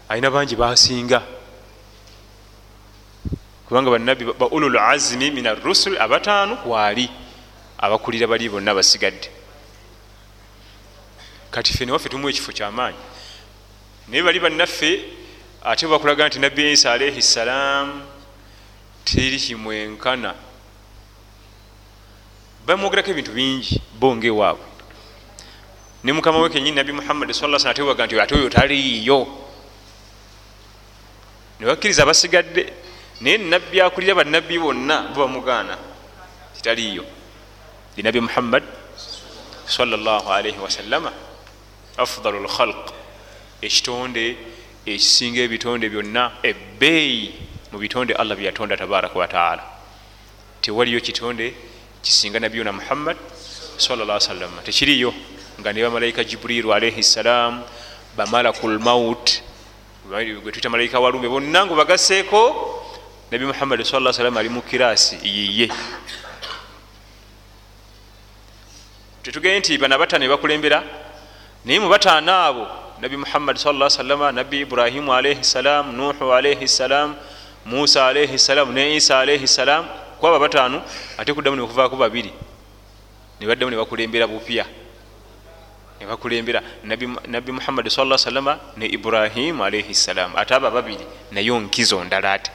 alina 0.09 0.33
bangi 0.33 0.57
basinga 0.57 1.21
kubanga 3.69 3.91
banabi 3.93 4.25
ba 4.33 4.49
ulul 4.49 4.81
azimi 4.81 5.29
min 5.31 5.45
arusul 5.47 6.01
abataano 6.01 6.57
kwali 6.65 7.05
abakulira 7.81 8.27
bali 8.27 8.49
bonna 8.49 8.75
basigadde. 8.75 9.31
Kati 11.51 11.73
fe 11.73 11.87
newaffe 11.87 12.09
tumu 12.09 12.29
ekifo 12.29 12.53
kyamaanyi 12.53 12.99
naye 14.09 14.23
bali 14.23 14.41
bannaffe 14.41 15.01
ate 15.65 15.87
bakulaga 15.87 16.29
nti 16.29 16.39
nabbi 16.39 16.73
isa 16.73 16.93
alaihi 16.93 17.23
ssalam 17.23 18.03
teri 19.05 19.39
kimwenkana 19.39 20.35
bamwogerako 22.67 23.11
ebintu 23.11 23.33
bingi 23.33 23.83
bongewaabwe 23.99 24.67
ne 26.05 26.13
mukama 26.13 26.39
we 26.39 26.51
kenyini 26.51 26.77
nabbi 26.77 26.93
muhammadi 26.93 27.35
sa 27.35 27.59
sa 27.59 27.71
ate 27.71 27.83
waga 27.83 28.07
nti 28.07 28.21
ate 28.21 28.35
oyo 28.35 28.49
taliiyo. 28.49 29.27
Nebakkiriza 31.61 32.07
basigadde 32.07 32.73
naye 33.21 33.39
nabbi 33.39 33.81
akulira 33.81 34.15
bannabbi 34.15 34.59
bonna 34.59 35.03
bubamugaana 35.13 35.79
kitaliiyo 36.57 37.20
linabi 37.97 38.21
muhammad 38.21 38.63
salaalaihi 39.67 40.59
wasallama 40.59 41.13
afdalu 41.97 42.45
lkhalq 42.47 42.85
ekitonde 43.63 44.37
ekisinga 44.87 45.41
ebitonde 45.47 45.87
byonna 45.95 46.23
ebbeeyi 46.51 47.35
mu 47.73 47.79
bitonde 47.79 48.13
allah 48.15 48.37
byeyatonda 48.37 48.77
tabaraka 48.77 49.19
wataala 49.19 49.63
tewaliyo 50.63 51.01
kitonde 51.01 51.55
kisinga 52.03 52.41
nabiyuna 52.41 52.73
muhammad 52.73 53.17
salama 53.79 54.63
tekiriyo 54.65 55.15
nga 55.61 55.73
ne 55.73 55.83
bamalayika 55.83 56.25
jibriru 56.25 56.73
alaihi 56.73 57.03
ssalam 57.03 57.63
bamalakul 58.17 58.79
maut 58.79 59.43
gwetwita 60.09 60.71
malayika 60.71 61.01
walume 61.01 61.29
bonna 61.29 61.67
nga 61.67 61.75
bagaseeko 61.75 62.43
nabi 63.31 63.45
muhammadi 63.47 63.85
sa 63.85 64.13
salam 64.13 64.37
ali 64.37 64.49
mu 64.49 64.63
kirasi 64.63 65.17
yiye 65.23 65.69
tetugende 69.23 69.59
nti 69.59 69.79
bana 69.79 69.99
bataano 69.99 70.29
bakulembera. 70.29 70.83
Naye 71.65 71.79
mu 71.81 71.89
bataano 71.89 72.33
abo 72.33 72.67
nabi 73.01 73.17
muhammadi 73.17 73.59
sa 73.59 73.91
salama 73.91 74.33
nabi 74.33 74.61
ibrahimu 74.61 75.13
alaihi 75.13 75.45
salam 75.45 75.93
nuhu 75.95 76.33
alaihi 76.33 76.69
salam 76.69 77.17
musa 77.67 78.07
alaihi 78.07 78.39
salam 78.39 78.73
ne 78.73 78.97
isa 78.97 79.21
alaihi 79.21 79.47
salam 79.47 79.85
kwaba 80.19 80.39
bataano 80.39 80.83
ate 81.19 81.33
kuddamu 81.35 81.57
nekuvaako 81.57 81.97
babiri. 81.97 82.33
Nebaddamu 83.41 83.71
nebakulembera 83.71 84.27
bupya. 84.27 84.65
Nebakulembera 86.01 86.63
nabbi 87.29 87.53
muhammadi 87.53 87.91
sa 87.91 88.19
salama 88.19 88.59
ne 88.77 88.87
ibrahimu 88.87 89.65
alaihi 89.65 89.95
salam. 89.95 90.33
Ate 90.37 90.55
abo 90.55 90.71
babiri 90.71 91.05
naye 91.31 91.51
nkizo 91.51 92.05
ndala 92.05 92.33
ate. 92.33 92.51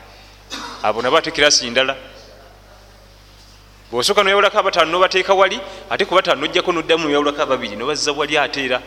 Abo 0.83 1.01
nabo 1.01 1.17
ate 1.17 1.31
kirasi 1.31 1.69
ndala 1.69 1.95
bwosooka 3.91 4.23
noyawulako 4.23 4.59
abataano 4.59 4.91
nobateeka 4.91 5.33
wali 5.33 5.59
ate 5.89 6.05
kubataano 6.05 6.41
nojjako 6.41 6.71
noddamu 6.71 7.03
noyawulako 7.05 7.41
ababiri 7.41 7.75
nobazza 7.75 8.11
wali 8.11 8.37
ate 8.37 8.65
era. 8.65 8.81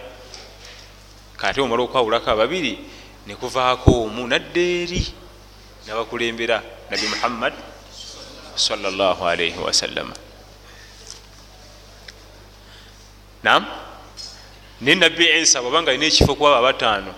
Kate 1.37 1.61
omala 1.61 1.83
okwawulako 1.83 2.31
ababiri 2.31 2.79
nekuvaako 3.27 4.03
omu 4.03 4.27
nadde 4.27 4.83
eri 4.83 5.07
nabakulembera 5.87 6.63
nabi 6.91 7.07
muhammad 7.09 7.53
salaalaihi 8.57 9.59
wasallama 9.59 10.15
nam 13.43 13.67
naye 14.81 14.95
nabbi 14.97 15.25
isa 15.41 15.63
bwabanga 15.63 15.91
alina 15.91 16.07
ekifo 16.07 16.35
kuwaba 16.35 16.59
abataano 16.59 17.15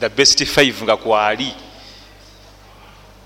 the 0.00 0.08
best 0.08 0.44
five 0.44 0.82
nga 0.84 0.96
kwali 0.96 1.54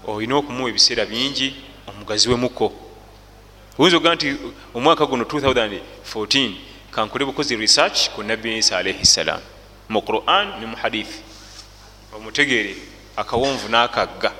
olina 0.06 0.36
okumuwa 0.36 0.70
ebiseera 0.70 1.06
bingi 1.06 1.56
omugazi 1.88 2.28
wemuko 2.28 2.72
oyinza 3.78 3.96
okuga 3.96 4.14
nti 4.14 4.36
omwaka 4.74 5.06
guno 5.06 5.24
2014 5.24 6.52
kankole 6.90 7.24
bukozi 7.24 7.56
research 7.56 8.10
ku 8.10 8.22
nabbi 8.22 8.58
isa 8.58 8.78
alaihi 8.78 9.04
ssalam 9.04 9.40
mu 9.88 10.02
quran 10.02 10.60
ne 10.60 10.66
mu 10.66 10.76
hadithi 10.76 11.18
omutegere 12.16 12.76
akawonvu 13.16 13.68
n'akagga. 13.68 14.32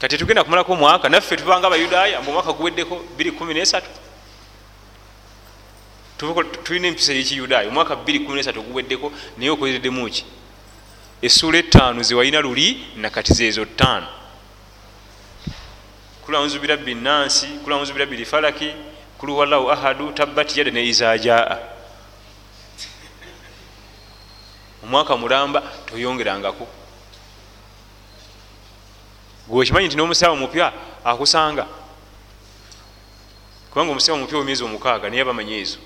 Kati 0.00 0.18
tugenda 0.18 0.44
kumalako 0.44 0.72
omwaka 0.72 1.08
naffe 1.08 1.36
tubanga 1.36 1.66
abayudaaya 1.66 2.20
mu 2.20 2.32
mwaka 2.32 2.52
guweddeko 2.52 3.04
213 3.18 3.82
tulina 6.62 6.88
empisa 6.88 7.12
yekiyudaaya 7.12 7.68
omwaka 7.68 7.94
213 7.94 8.60
guweddeko 8.60 9.12
naye 9.38 9.50
okozeddemu 9.50 10.10
ki? 10.10 10.24
Essuula 11.22 11.58
etaano 11.58 12.02
zewalina 12.02 12.40
luli 12.40 12.86
nakati 12.96 13.34
zeezo 13.34 13.64
ttaano 13.64 14.23
kulauzu 16.24 16.60
birabbi 16.60 16.94
nansi 16.94 17.46
kulauzu 17.46 17.92
birabbi 17.92 18.16
lifalaki 18.16 18.72
kuluwallahu 19.18 19.70
ahadu 19.72 20.12
tabbat 20.12 20.56
yada 20.56 20.70
ne 20.70 20.84
izajaa 20.86 21.58
omwaka 24.84 25.16
mulamba 25.16 25.60
toyongerangako. 25.86 26.66
Gwekimanyi 29.48 29.86
nti 29.86 29.96
nomusawo 29.96 30.36
mupya 30.36 30.72
akusanga? 31.04 31.66
Kubanga 33.70 33.92
omusawo 33.92 34.18
mupya 34.18 34.38
wemyezi 34.38 34.64
omukaaga 34.64 35.10
naye 35.10 35.24
bamanye 35.24 35.58
ezo. 35.60 35.78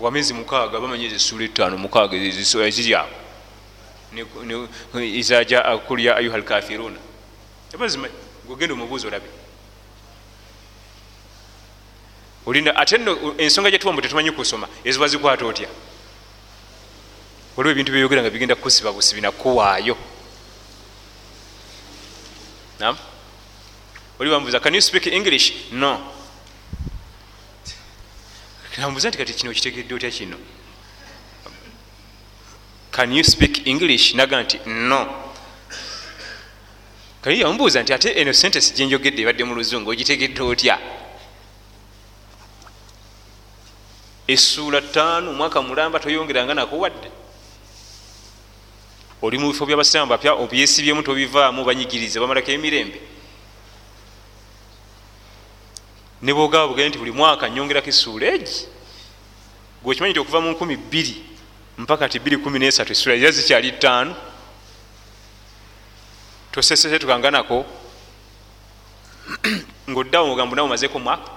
Wamezi 0.00 0.34
mukaaga 0.34 0.80
bamanye 0.80 1.06
ezo 1.06 1.16
esula 1.16 1.44
etaano 1.44 1.78
mukaaga 1.78 2.16
eziri 2.16 2.44
awo 4.20 5.00
izajaa 5.00 5.78
kul 5.78 6.00
ya 6.00 6.16
ayuha 6.16 6.38
lkafiruna 6.38 6.98
abazimanyi 7.74 8.14
gwegenda 8.46 8.74
omubuuzi 8.74 9.06
olabe. 9.06 9.28
Olinda 12.46 12.76
ate 12.76 12.98
no 12.98 13.34
ensonga 13.38 13.70
gyetuba 13.70 13.92
mbu 13.92 14.02
tetumanyi 14.02 14.30
kusoma 14.30 14.68
eziba 14.84 15.08
zikwata 15.08 15.46
otya? 15.46 15.68
Waliwo 17.56 17.72
ebintu 17.72 17.92
byeyogera 17.92 18.22
nga 18.22 18.30
bigenda 18.30 18.54
kusiba 18.54 18.92
busibi 18.92 19.20
nakuwaayo 19.20 19.96
nam 22.80 22.96
oli 24.18 24.30
bambuuza 24.30 24.60
can 24.60 24.74
you 24.74 24.82
speak 24.82 25.06
english? 25.06 25.52
No. 25.72 26.12
Nambuuza 28.78 29.08
nti 29.08 29.18
kati 29.18 29.34
kino 29.34 29.50
okitegedde 29.50 29.94
otya 29.94 30.10
kino 30.10 30.36
can 32.92 33.12
you 33.12 33.24
speak 33.24 33.66
english? 33.66 34.14
Naga 34.14 34.42
nti 34.42 34.60
no. 34.66 35.06
Kali 37.22 37.40
yambuuza 37.40 37.82
nti 37.82 37.92
ate 37.92 38.10
eno 38.10 38.32
sentence 38.32 38.74
gyenjogedde 38.74 39.22
ebadde 39.22 39.44
mu 39.44 39.54
luzungu 39.54 39.90
ogitegedde 39.90 40.42
otya? 40.42 40.78
Essuula 44.26 44.80
ttaano 44.80 45.30
omwaka 45.30 45.62
mulamba 45.62 45.98
toyongeranga 45.98 46.54
nakuwadde 46.54 47.10
oli 49.22 49.38
mu 49.38 49.52
bifo 49.52 49.66
byabasiraamu 49.66 50.10
bapya 50.10 50.34
obyesibyemu 50.34 51.02
tobivaamu 51.02 51.64
banyigirize 51.64 52.20
bamalako 52.20 52.50
emirembe. 52.50 53.00
Ne 56.22 56.32
bwogaba 56.34 56.68
bugende 56.68 56.88
nti 56.88 56.98
buli 56.98 57.10
mwaka 57.10 57.50
nyongerako 57.50 57.88
essuula 57.88 58.26
egi? 58.34 58.66
Gwekimanyi 59.82 60.14
ti 60.14 60.20
okuva 60.20 60.40
mu 60.40 60.50
nkumi 60.50 60.76
bbiri 60.76 61.31
mpaka 61.78 62.08
ti 62.08 62.18
213 62.18 62.90
essuula 62.90 63.16
era 63.16 63.30
zikyali 63.30 63.72
ttaano. 63.72 64.14
Tosesese 66.52 66.98
tukanganako 66.98 67.64
ngaoddawo 69.90 70.26
mugambo 70.26 70.56
nawe 70.56 70.66
omazeko 70.66 70.98
mwaka 70.98 71.30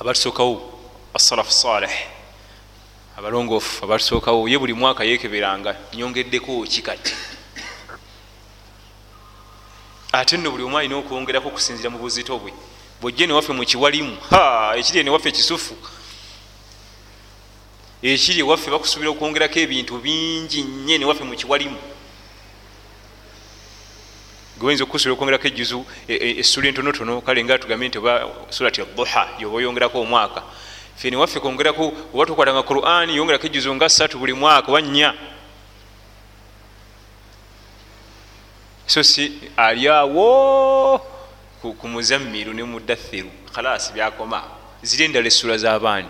abatusookawo 0.00 0.80
asalafu 1.14 1.52
saleh 1.52 1.94
abalongoofu 3.16 3.84
abatusookawo 3.84 4.48
ye 4.48 4.58
buli 4.58 4.72
mwaka 4.72 5.04
yekeberanga 5.04 5.76
nyongeddeko 5.94 6.64
ki 6.66 6.82
kati? 6.82 7.14
Ate 10.12 10.36
nno 10.36 10.50
buli 10.50 10.64
omu 10.64 10.78
alina 10.78 10.96
okwongerako 10.96 11.48
okusinzira 11.48 11.90
mu 11.90 11.98
buzito 11.98 12.38
bwe 12.38 12.52
bwojje 13.00 13.26
newaffe 13.26 13.52
mukiwalimu 13.52 14.16
ekiri 14.76 15.04
newaffe 15.04 15.28
ekisufu 15.28 15.74
ekiri 18.04 18.40
ewaffe 18.44 18.68
bakusuubira 18.70 19.10
okwongerako 19.10 19.58
ebintu 19.64 19.96
bingi 20.04 20.60
nnye 20.62 20.98
newaffe 20.98 21.24
mukiwalimu 21.24 21.80
gweoyinza 24.58 24.84
okusuubira 24.84 25.14
okwongerako 25.16 25.46
ejuzu 25.48 25.78
essula 26.40 26.68
entonotono 26.68 27.20
kale 27.24 27.40
nga 27.44 27.58
tugambe 27.58 27.88
nti 27.88 27.98
oba 27.98 28.12
surati 28.50 28.84
duha 28.96 29.24
yoba 29.40 29.56
oyongerako 29.56 30.00
omwaka. 30.04 30.42
Fe 30.96 31.10
newaffe 31.10 31.40
kwongerako 31.40 31.92
oba 32.12 32.26
tukwatanga 32.26 32.62
quran 32.62 33.08
yongerako 33.10 33.46
ejuzu 33.46 33.74
nga 33.74 33.88
satu 33.88 34.18
buli 34.18 34.32
mwaka 34.32 34.68
oba 34.68 34.80
nnya. 34.82 35.14
So 38.86 39.02
si 39.02 39.32
ali 39.56 39.88
awo 39.88 41.00
ku 41.60 41.88
muzammiru 41.88 42.52
ne 42.52 42.62
mudathiru 42.62 43.30
khalasi 43.54 43.92
byakoma. 43.92 44.44
Ziri 44.82 45.04
endala 45.04 45.26
essula 45.26 45.56
z'abaani 45.56 46.08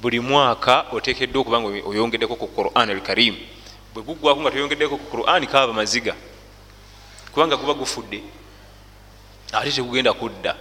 buli 0.00 0.20
mwaka 0.20 0.86
otekeddwa 0.92 1.40
okuba 1.40 1.60
nga 1.60 1.68
oyongeddeko 1.88 2.36
ku 2.36 2.46
quran 2.46 2.90
al 2.90 3.02
karim 3.02 3.36
bwe 3.94 4.02
guggwako 4.02 4.40
nga 4.40 4.50
toyongeddeko 4.50 4.96
ku 4.96 5.06
quran 5.10 5.46
kaaba 5.46 5.72
maziga. 5.72 6.14
Kubanga 7.32 7.56
guba 7.56 7.74
gufudde 7.74 8.22
ate 9.52 9.70
tegugenda 9.72 10.12
kudda. 10.12 10.54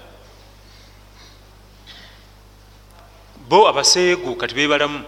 Bo 3.47 3.67
abaseegu 3.67 4.35
kati 4.35 4.55
bebalamu 4.55 5.03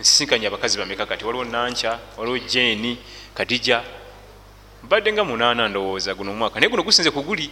nsisinkanya 0.00 0.48
abakazi 0.48 0.78
bameka 0.78 1.06
kati? 1.06 1.24
Waliwo 1.24 1.44
nanca 1.44 1.98
waliwo 2.16 2.38
jeeni 2.38 2.98
kadija 3.34 3.82
mbadde 4.82 5.12
nga 5.12 5.24
munaana 5.24 5.68
ndowooza 5.68 6.14
guno 6.14 6.30
omwaka 6.30 6.60
naye 6.60 6.70
guno 6.70 6.82
gusinze 6.82 7.10
kuguli 7.10 7.50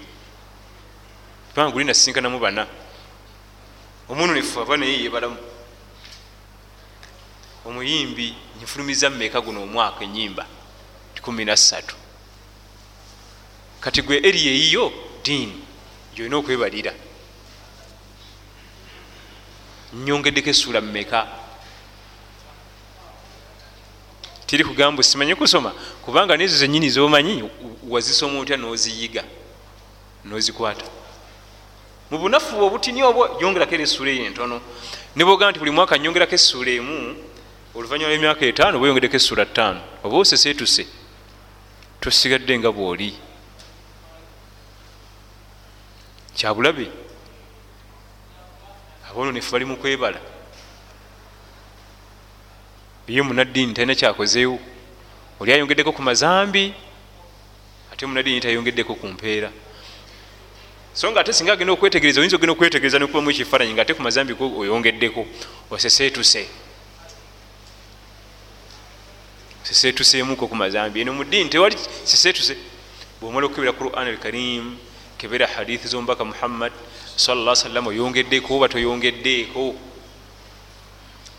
kubanga 1.50 1.72
guli 1.72 1.84
nasisinkanamu 1.84 2.38
bana 2.38 2.66
omuntu 4.12 4.34
nefu 4.34 4.60
ava 4.60 4.76
naye 4.76 5.02
yebalamu 5.02 5.36
omuyimbi 7.64 8.34
nfulumiza 8.62 9.10
mumeka 9.10 9.40
guno 9.40 9.62
omwaka 9.62 10.04
enyimba 10.04 10.44
13 11.16 11.82
kati 13.80 14.02
gwe 14.02 14.16
eri 14.28 14.48
eyiyo 14.48 14.92
diini 15.24 15.64
gyolina 16.14 16.36
okwebalira. 16.36 16.92
Nyongeddeko 19.94 20.50
essuula 20.50 20.80
mumeka 20.80 21.26
tiri 24.46 24.64
kugamba 24.64 25.02
simanyi 25.02 25.34
kusoma 25.34 25.70
kubanga 26.04 26.36
nezo 26.36 26.56
zenyini 26.56 26.90
zomanyi 26.90 27.48
wazisoma 27.88 28.40
otya 28.40 28.56
noziyiga 28.56 29.24
nozikwata 30.24 31.01
mu 32.12 32.18
bunafu 32.18 32.56
bwe 32.56 32.66
obutini 32.66 33.00
obwo 33.02 33.40
yongerako 33.40 33.74
era 33.74 33.84
essuula 33.88 34.10
eyo 34.12 34.24
entono. 34.28 34.60
Ne 35.16 35.24
bwogamba 35.24 35.50
nti 35.50 35.58
buli 35.58 35.72
mwaka 35.72 35.96
nyongerako 35.96 36.34
essuula 36.36 36.70
emu 36.70 37.16
oluvanyuma 37.74 38.12
lwemyaka 38.12 38.44
etaano 38.44 38.76
oba 38.76 38.84
oyongeddeko 38.84 39.16
essuula 39.16 39.48
ttaano. 39.48 39.80
Oba 40.04 40.16
osesetuse 40.20 40.84
tosigadde 42.00 42.52
nga 42.58 42.68
bwoli. 42.68 43.16
Kyabulabe 46.36 46.86
abononefu 49.08 49.52
bali 49.52 49.64
mu 49.64 49.76
kwebala. 49.80 50.20
Ye 53.08 53.22
munaddiini 53.22 53.72
talina 53.72 53.94
kyakozeewo. 53.94 54.60
Oli 55.40 55.52
ayongeddeko 55.52 55.92
ku 55.96 56.02
mazambi 56.02 56.74
ate 57.90 58.04
munaddiini 58.04 58.40
tayongeddeko 58.40 59.00
ku 59.00 59.06
mpeera 59.08 59.48
so 60.94 61.10
nga 61.10 61.20
ate 61.20 61.32
singa 61.32 61.52
agenda 61.52 61.72
okwetegereza 61.72 62.20
oyinza 62.20 62.36
ogenda 62.36 62.52
okwetegereza 62.52 62.98
nekubamu 62.98 63.30
ekifaananyi 63.30 63.72
nga 63.72 63.82
ate 63.82 63.94
ku 63.94 64.02
mazambi 64.02 64.34
ko 64.34 64.44
oyongeddeko 64.60 65.26
oseseetuse 65.70 66.46
seseetuseemuko 69.62 70.46
ku 70.46 70.54
mazambi. 70.54 71.00
Eno 71.00 71.12
mu 71.12 71.24
ddiini 71.24 71.48
tewali 71.48 71.76
seseetuse 72.04 72.56
bwomala 73.20 73.46
okukebera 73.46 73.72
quran 73.72 74.08
al 74.08 74.18
karim 74.18 74.76
kebera 75.16 75.46
hadithi 75.46 75.88
zomubaka 75.88 76.24
muhammad 76.24 76.72
salla 77.16 77.56
sallam 77.56 77.86
oyongeddeko 77.86 78.56
oba 78.56 78.68
toyongeddeeko 78.68 79.74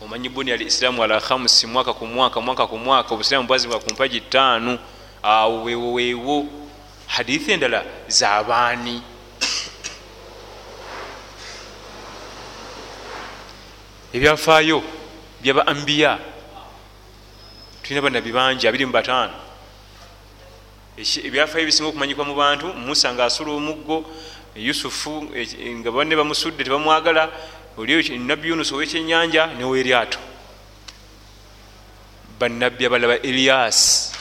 omanyi 0.02 0.28
buni 0.28 0.52
al 0.52 0.62
islaamu 0.62 1.02
ala 1.02 1.20
khamsi 1.20 1.66
mwaka 1.66 1.92
ku 1.94 2.06
mwaka 2.06 2.40
mwaka 2.40 2.66
ku 2.66 2.78
mwaka 2.78 3.14
obusiraamu 3.14 3.46
bwazibwa 3.46 3.78
ku 3.78 3.92
mpaji 3.92 4.20
ttaanu. 4.20 4.78
Awo 5.22 5.62
weewo 5.64 5.92
weewo. 5.92 6.46
Hadithi 7.06 7.52
endala 7.52 7.84
zabaani 8.08 9.02
ebyafaayo 14.14 14.78
byaba 15.42 15.66
ambiya. 15.66 16.18
Tulina 17.82 18.00
banabi 18.00 18.32
bangi 18.32 18.64
abiri 18.68 18.86
mubataano 18.86 19.34
ebyafaayo 20.96 21.62
ebisinga 21.66 21.90
okumanyikwa 21.90 22.24
mu 22.24 22.34
bantu 22.38 22.66
musa 22.86 23.10
nga 23.12 23.26
asula 23.26 23.50
omuggo 23.52 24.06
yusufu 24.54 25.26
nga 25.82 25.90
banne 25.90 26.14
bamusudde 26.16 26.62
tebamwagala 26.64 27.28
oli 27.76 28.18
nabbi 28.18 28.48
yunus 28.48 28.70
owekyenyanja 28.72 29.58
neweryato 29.58 30.18
banabbi 32.38 32.86
abalaba 32.86 33.18
elias 33.18 34.12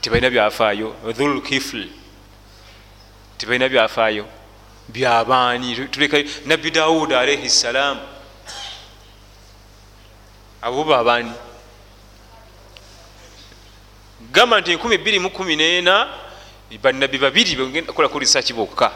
tebalina 0.00 0.30
byafaayo. 0.30 0.94
Dhul 1.12 1.42
kifl 1.42 1.90
tebalina 3.38 3.68
byafaayo 3.68 4.35
byabaani. 4.88 5.88
Tulekayo 5.88 6.24
nabbi 6.46 6.70
dawud 6.70 7.12
alaihi 7.12 7.50
ssalaamu 7.50 8.00
abo 10.62 10.84
babaani. 10.84 11.32
Gamba 14.32 14.60
nti 14.60 14.76
214 14.76 16.06
banabbi 16.82 17.18
babiri 17.18 17.56
bekolaku 17.56 18.18
risaaki 18.18 18.52
bokka. 18.52 18.92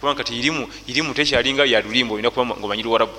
Kubanga 0.00 0.22
kati 0.22 0.38
irimu 0.86 1.14
tekyalinga 1.14 1.64
yalulimba 1.64 2.14
olina 2.14 2.30
kuba 2.30 2.56
ngaomanyi 2.56 2.82
luwarabu. 2.82 3.12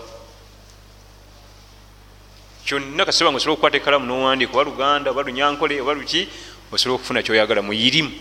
Kyonna 2.65 3.05
kasoba 3.05 3.31
nga 3.31 3.37
osobola 3.37 3.53
okukwata 3.53 3.77
ekalamu 3.77 4.05
nowandiika 4.05 4.53
oba 4.53 4.63
luganda 4.63 5.11
oba 5.11 5.21
lunyankole 5.23 5.81
oba 5.81 5.93
luki 5.93 6.29
osobola 6.71 6.95
okufuna 6.95 7.23
kyoyagala 7.23 7.61
mu 7.61 7.73
irimu 7.73 8.11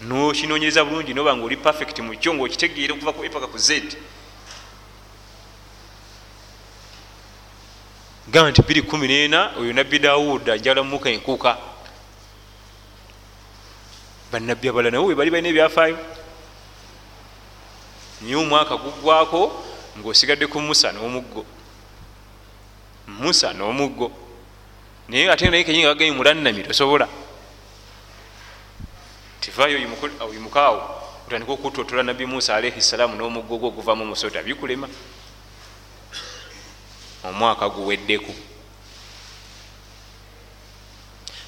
nokinonyereza 0.00 0.84
bulungi 0.84 1.14
noba 1.14 1.36
nga 1.36 1.44
oli 1.44 1.56
perfect 1.56 1.98
mukyo 1.98 2.34
ngaokitegeere 2.34 2.92
okuva 2.92 3.12
ku 3.12 3.24
epaka 3.24 3.46
ku 3.46 3.58
z. 3.58 3.96
Gamba 8.28 8.50
nti 8.50 8.62
214 8.62 9.58
oyo 9.60 9.72
nabbi 9.72 9.98
dawuda 9.98 10.52
ajala 10.52 10.82
mumuka 10.82 11.10
enkuuka 11.10 11.58
banabbi 14.32 14.68
abalala 14.68 14.90
nawe 14.90 15.14
bali 15.14 15.30
balina 15.30 15.48
ebyafaayo. 15.48 15.98
Naye 18.20 18.36
omwaka 18.36 18.76
gugwako 18.76 19.64
ngaosigadde 19.98 20.46
ku 20.46 20.60
musa 20.60 20.92
n'omuggo. 20.92 21.44
Musa 23.06 23.52
n'omuggo. 23.52 24.12
Naye 25.08 25.28
ate 25.28 25.50
naye 25.50 25.64
kenyinga 25.64 25.92
gagenyi 25.92 26.16
mulannami 26.16 26.62
tosobola 26.62 27.08
tivayo 29.40 29.78
oyimukaawo 30.20 30.80
otandika 31.26 31.52
okutotola 31.52 32.02
nabbi 32.02 32.26
musa 32.26 32.56
alaihi 32.56 32.82
salaamu 32.82 33.16
n'omuggo 33.16 33.58
gwo 33.58 33.68
oguvamu 33.68 34.02
omusota 34.04 34.42
bikulema 34.42 34.88
omwaka 37.24 37.68
guweddeku. 37.68 38.34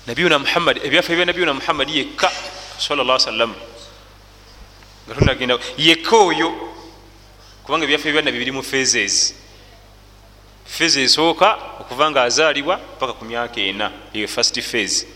Nabiyuna 0.06 0.38
muhammad 0.38 0.76
ebyafa 0.84 1.14
bya 1.14 1.24
nabiyuna 1.24 1.54
muhammad 1.54 1.88
yekka 1.88 2.30
salla 2.78 3.18
sallam 3.18 3.54
nga 5.06 5.14
tunagenda 5.14 5.58
yekka 5.78 6.16
oyo 6.16 6.50
kubanga 7.64 7.84
ebyafa 7.84 8.12
byanabbi 8.12 8.38
biri 8.38 8.52
mu 8.52 8.62
phases 8.62 9.34
phase 10.66 11.02
esooka 11.02 11.58
okuva 11.80 12.10
nga 12.10 12.22
azaalibwa 12.22 12.76
paka 12.98 13.12
ku 13.12 13.24
myaka 13.24 13.60
ena 13.60 13.92
eyo 14.14 14.28
first 14.28 14.60
phase 14.60 15.06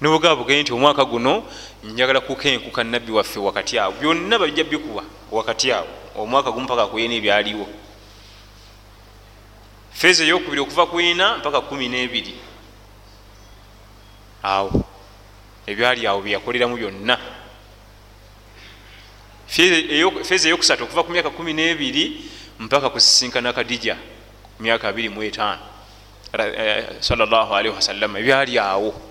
nobugaa 0.00 0.36
bugee 0.36 0.62
nti 0.62 0.72
omwaka 0.72 1.04
guno 1.04 1.44
njagala 1.84 2.20
kukenkuka 2.20 2.84
nabbi 2.84 3.12
waffe 3.12 3.40
wakati 3.40 3.78
awo. 3.78 3.92
Byonna 3.92 4.38
babijja 4.38 4.64
bikuwa 4.64 5.04
wakati 5.30 5.72
awo. 5.72 5.86
Omwaka 6.16 6.50
gumu 6.50 6.66
paka 6.66 6.86
kuyena 6.86 7.14
ebyaliwo. 7.14 7.66
Phase 9.92 10.24
eyokubiri 10.24 10.60
okuva 10.60 10.86
kwina 10.86 11.36
mpaka 11.36 11.60
kumi 11.60 11.88
nebiri. 11.88 12.34
Awo 14.42 14.84
ebyali 15.66 16.06
awo 16.06 16.20
byeyakoleramu 16.22 16.76
byonna. 16.76 17.18
Feezi 19.48 20.48
eyokusatu 20.48 20.84
okuva 20.84 21.02
ku 21.02 21.12
myaka 21.12 21.30
kumi 21.30 21.52
nebiri 21.52 22.24
mpaka 22.58 22.90
kusisinkana 22.90 23.52
kadija 23.52 23.96
myaka 24.60 24.88
abiri 24.88 25.08
mu 25.08 25.22
etaano 25.22 25.62
salllahalihi 27.00 27.74
wasallama 27.74 28.18
ebyali 28.18 28.58
awo 28.58 29.07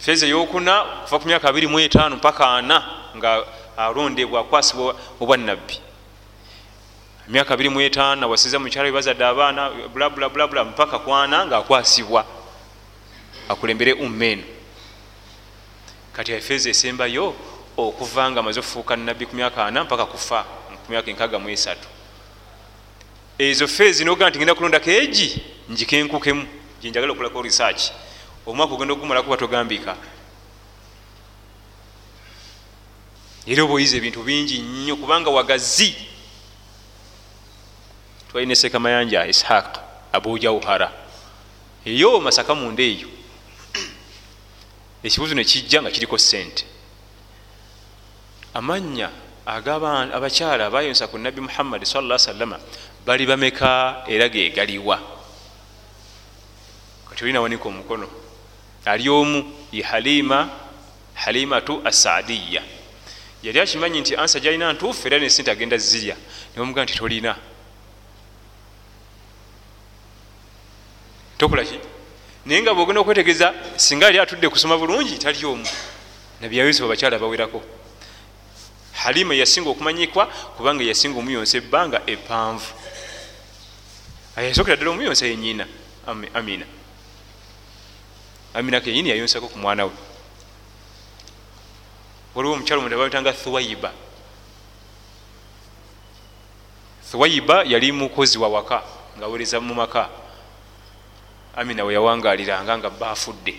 feezi 0.00 0.26
eyokuna 0.26 0.74
okuva 1.04 1.18
ku 1.18 1.26
myaka 1.28 1.48
abiri 1.48 1.66
mu 1.66 1.78
etaano 1.80 2.16
mpaka 2.16 2.44
ana 2.48 2.76
nga 3.16 3.44
alondebwa 3.76 4.40
akwasibwa 4.40 4.96
obwanabbi 5.20 5.90
emyaka 7.30 7.54
abiri 7.54 7.68
mu 7.68 7.80
etaano 7.80 8.26
awasiza 8.26 8.58
mukyala 8.58 8.88
webazadde 8.88 9.24
abaana 9.24 9.70
bulabulabulabula 9.92 10.64
mpaka 10.64 10.98
kwana 10.98 11.46
nga 11.46 11.56
akwasibwa. 11.56 12.26
Akulembere 13.48 13.92
umma 13.92 14.24
eno. 14.24 14.42
Kati 16.12 16.32
efeeza 16.32 16.70
esembayo 16.70 17.34
okuva 17.76 18.30
nga 18.30 18.40
amaze 18.40 18.58
okufuuka 18.60 18.96
nabbi 18.96 19.26
ku 19.26 19.36
myaka 19.36 19.66
ana 19.66 19.84
mpaka 19.84 20.06
kufa 20.06 20.42
ku 20.82 20.90
myaka 20.90 21.10
enkaga 21.10 21.38
mu 21.38 21.48
esatu. 21.50 21.86
Ezo 23.38 23.68
feezi 23.68 24.04
nogaa 24.04 24.28
nti 24.28 24.38
ngenda 24.38 24.54
kulondako 24.54 24.90
egi 24.90 25.42
njikenkukemu 25.68 26.46
gyenjagala 26.82 27.12
okulako 27.12 27.42
research 27.42 27.94
omwaka 28.46 28.74
ogenda 28.74 28.94
ogumalaku 28.94 29.30
batogambika 29.30 29.96
era 33.46 33.64
oba 33.64 33.74
oyiza 33.74 33.96
ebintu 33.96 34.22
bingi 34.22 34.58
nnyo 34.58 34.96
kubanga 34.96 35.30
wagazi 35.30 35.94
twalina 38.28 38.52
esekamayanja 38.52 39.26
ishaq 39.26 39.68
abujauhara 40.12 40.88
eyo 41.84 42.20
masaka 42.20 42.54
munda 42.54 42.82
eyo. 42.82 43.08
Ekibuzo 45.02 45.34
nekijja 45.34 45.82
nga 45.82 45.90
kiriko 45.90 46.18
sente 46.18 46.64
amanya 48.54 49.10
abakyala 49.46 50.66
abayonsa 50.66 51.08
ku 51.08 51.18
nabbi 51.18 51.40
muhammadi 51.40 51.86
salla 51.86 52.18
salama 52.18 52.60
bali 53.06 53.26
bameka 53.26 54.04
era 54.06 54.28
gegaliwa 54.28 55.00
kati 57.08 57.24
olina 57.24 57.40
wanika 57.40 57.64
omukono 57.64 58.19
ali 58.84 59.08
omu 59.08 59.52
ye 59.72 59.82
halima 59.82 60.48
halimatu 61.14 61.82
asadiya. 61.84 62.62
Yali 63.42 63.60
akimanyi 63.60 64.00
nti 64.00 64.16
ansa 64.16 64.40
gyalina 64.40 64.72
ntuufu 64.72 65.06
era 65.06 65.18
nesente 65.18 65.50
agenda 65.50 65.76
zirya 65.76 66.16
nibamugaa 66.52 66.84
nti 66.84 66.94
tolina. 66.94 67.36
Tokolaki 71.38 71.78
naye 72.46 72.62
nga 72.62 72.74
bwogenda 72.74 73.00
okwetegereza 73.00 73.54
singa 73.76 74.06
ali 74.06 74.18
atudde 74.18 74.48
kusoma 74.48 74.76
bulungi 74.78 75.18
tali 75.18 75.44
omu. 75.44 75.66
Nabi 76.40 76.58
yusufu 76.58 76.84
abakyala 76.84 77.18
bawerako. 77.18 77.62
Halima 78.92 79.34
yasinga 79.34 79.70
okumanyikwa 79.70 80.26
kubanga 80.56 80.84
yasinga 80.84 81.18
omuyonsa 81.18 81.58
ebbanga 81.58 82.02
epanvu. 82.06 82.72
Yasookera 84.36 84.76
ddala 84.76 84.90
omuyonsa 84.90 85.26
yenyina 85.26 85.66
amina 86.34 86.66
amina 88.54 88.80
kenyini 88.80 89.08
yayonsako 89.08 89.48
ku 89.48 89.58
mwana 89.58 89.84
we? 89.84 89.92
Waliwo 92.34 92.54
omukyalo 92.54 92.80
omuntu 92.80 92.94
abayitanga 92.96 93.32
thuwaiba. 93.32 93.92
Thuwaiba 97.10 97.64
yali 97.64 97.92
mukozi 97.92 98.38
wa 98.38 98.48
waka 98.48 98.82
ngaawereza 99.18 99.60
mu 99.60 99.74
maka. 99.74 100.08
Amina 101.56 101.84
we 101.84 101.94
yawangaliranga 101.94 102.78
nga 102.78 102.90
baafudde 102.90 103.54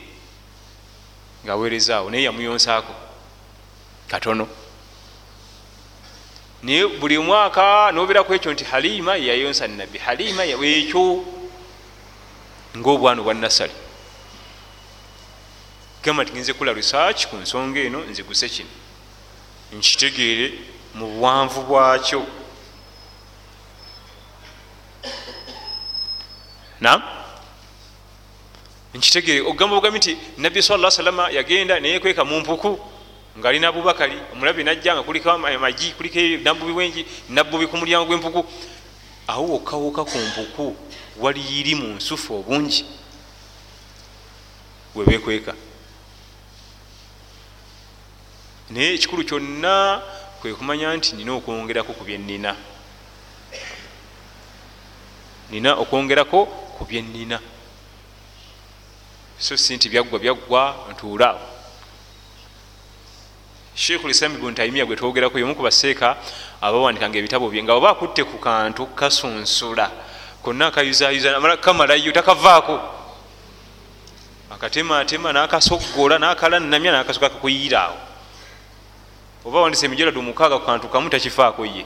ngaaweerezaawo 1.45 2.09
naye 2.09 2.23
yamuyonsaako. 2.23 2.93
Katono. 4.07 4.47
Naye 6.63 6.87
buli 6.87 7.17
mwaka 7.17 7.91
nobeeraku 7.91 8.33
ekyo 8.33 8.53
nti 8.53 8.63
halima 8.63 9.15
yeyayonsa 9.15 9.67
nabbi 9.67 9.97
halima 9.97 10.45
ekyo 10.45 11.25
ngaobwana 12.77 13.21
obwa 13.21 13.33
nasale 13.33 13.73
gamba 16.03 16.25
tigenze 16.25 16.53
kula 16.53 16.73
research 16.73 17.27
ku 17.27 17.35
nsonga 17.37 17.79
eno 17.79 17.99
nziguse 18.05 18.49
kino. 18.49 18.69
Nkitegeere 19.73 20.53
mu 20.95 21.07
buwanvu 21.07 21.61
bwakyo. 21.61 22.25
Nam 26.81 27.01
nkitegeere 28.93 29.41
okugamba 29.41 29.75
bugambi 29.75 29.99
nti 29.99 30.17
nabbi 30.37 30.61
sala 30.63 30.91
salama 30.91 31.29
yagenda 31.29 31.79
neyekweka 31.79 32.25
mu 32.25 32.39
mpuku 32.39 32.79
ngaalina 33.39 33.67
abubakali 33.67 34.17
omulabi 34.33 34.63
najja 34.63 34.95
nga 34.95 35.03
kuliko 35.03 35.31
amagi 35.31 35.91
kuliko 35.91 36.19
nabbubi 36.43 36.73
bwengi 36.73 37.05
nabbubi 37.29 37.67
ku 37.67 37.77
mulyango 37.77 38.05
gw'empuku. 38.05 38.45
Awo 39.27 39.47
wokkawuka 39.47 40.03
ku 40.05 40.17
mpuku 40.17 40.75
waliyiri 41.19 41.75
mu 41.75 41.87
nsufu 41.95 42.35
obungi. 42.35 42.85
Webekweka 44.95 45.53
naye 48.71 48.93
ekikulu 48.95 49.23
kyonna 49.23 50.01
kwe 50.41 50.53
kumanya 50.53 50.95
nti 50.95 51.15
nina 51.15 51.31
okwongerako 51.33 51.93
ku 51.93 52.03
byenina 52.03 52.55
nina 55.51 55.75
okwongerako 55.75 56.45
ku 56.77 56.85
byenina 56.85 57.39
so 59.39 59.57
si 59.57 59.75
nti 59.75 59.89
byaggwa 59.89 60.19
byaggwa 60.19 60.61
ntuulaawo 60.91 61.41
sheikhu 63.75 64.07
lislam 64.07 64.35
ibuni 64.35 64.55
taimiya 64.55 64.85
gwe 64.85 64.95
twogerako 64.95 65.39
yomu 65.39 65.55
ku 65.55 65.63
baseeka 65.63 66.15
abawandikanga 66.61 67.17
ebitabo 67.19 67.49
bye 67.49 67.63
nga 67.63 67.73
oba 67.73 67.89
akutte 67.91 68.23
ku 68.23 68.37
kantu 68.37 68.85
kasunsula. 68.95 69.91
Konna 70.43 70.67
akayuzayuza 70.67 71.57
kamalayo 71.61 72.11
takavaako. 72.11 72.79
Akatematema 74.49 75.33
nakasoggola 75.33 76.19
nakalannamya 76.19 76.91
nakasoka 76.91 77.29
kakuyiraawo 77.29 78.10
oba 79.45 79.61
wandisa 79.61 79.85
emijalado 79.85 80.21
mukaaga 80.21 80.59
ku 80.59 80.65
kantu 80.65 80.87
kamu 80.89 81.09
takifaako 81.09 81.65
ye. 81.65 81.85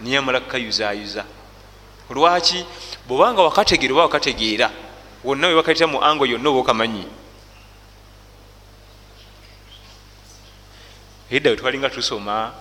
Niyamala 0.00 0.40
kukayuzayuza 0.40 1.24
lwaki? 2.10 2.66
Bwobanga 3.08 3.42
wakategeera 3.42 3.94
oba 3.94 4.02
wakategeera 4.02 4.70
wonna 5.24 5.48
webakayita 5.48 5.86
mu 5.86 6.02
ango 6.04 6.26
yonna 6.26 6.48
oba 6.50 6.60
okamanyi. 6.60 7.06
Edda 11.30 11.50
we 11.50 11.56
twalinga 11.56 11.90
tusoma 11.90 12.52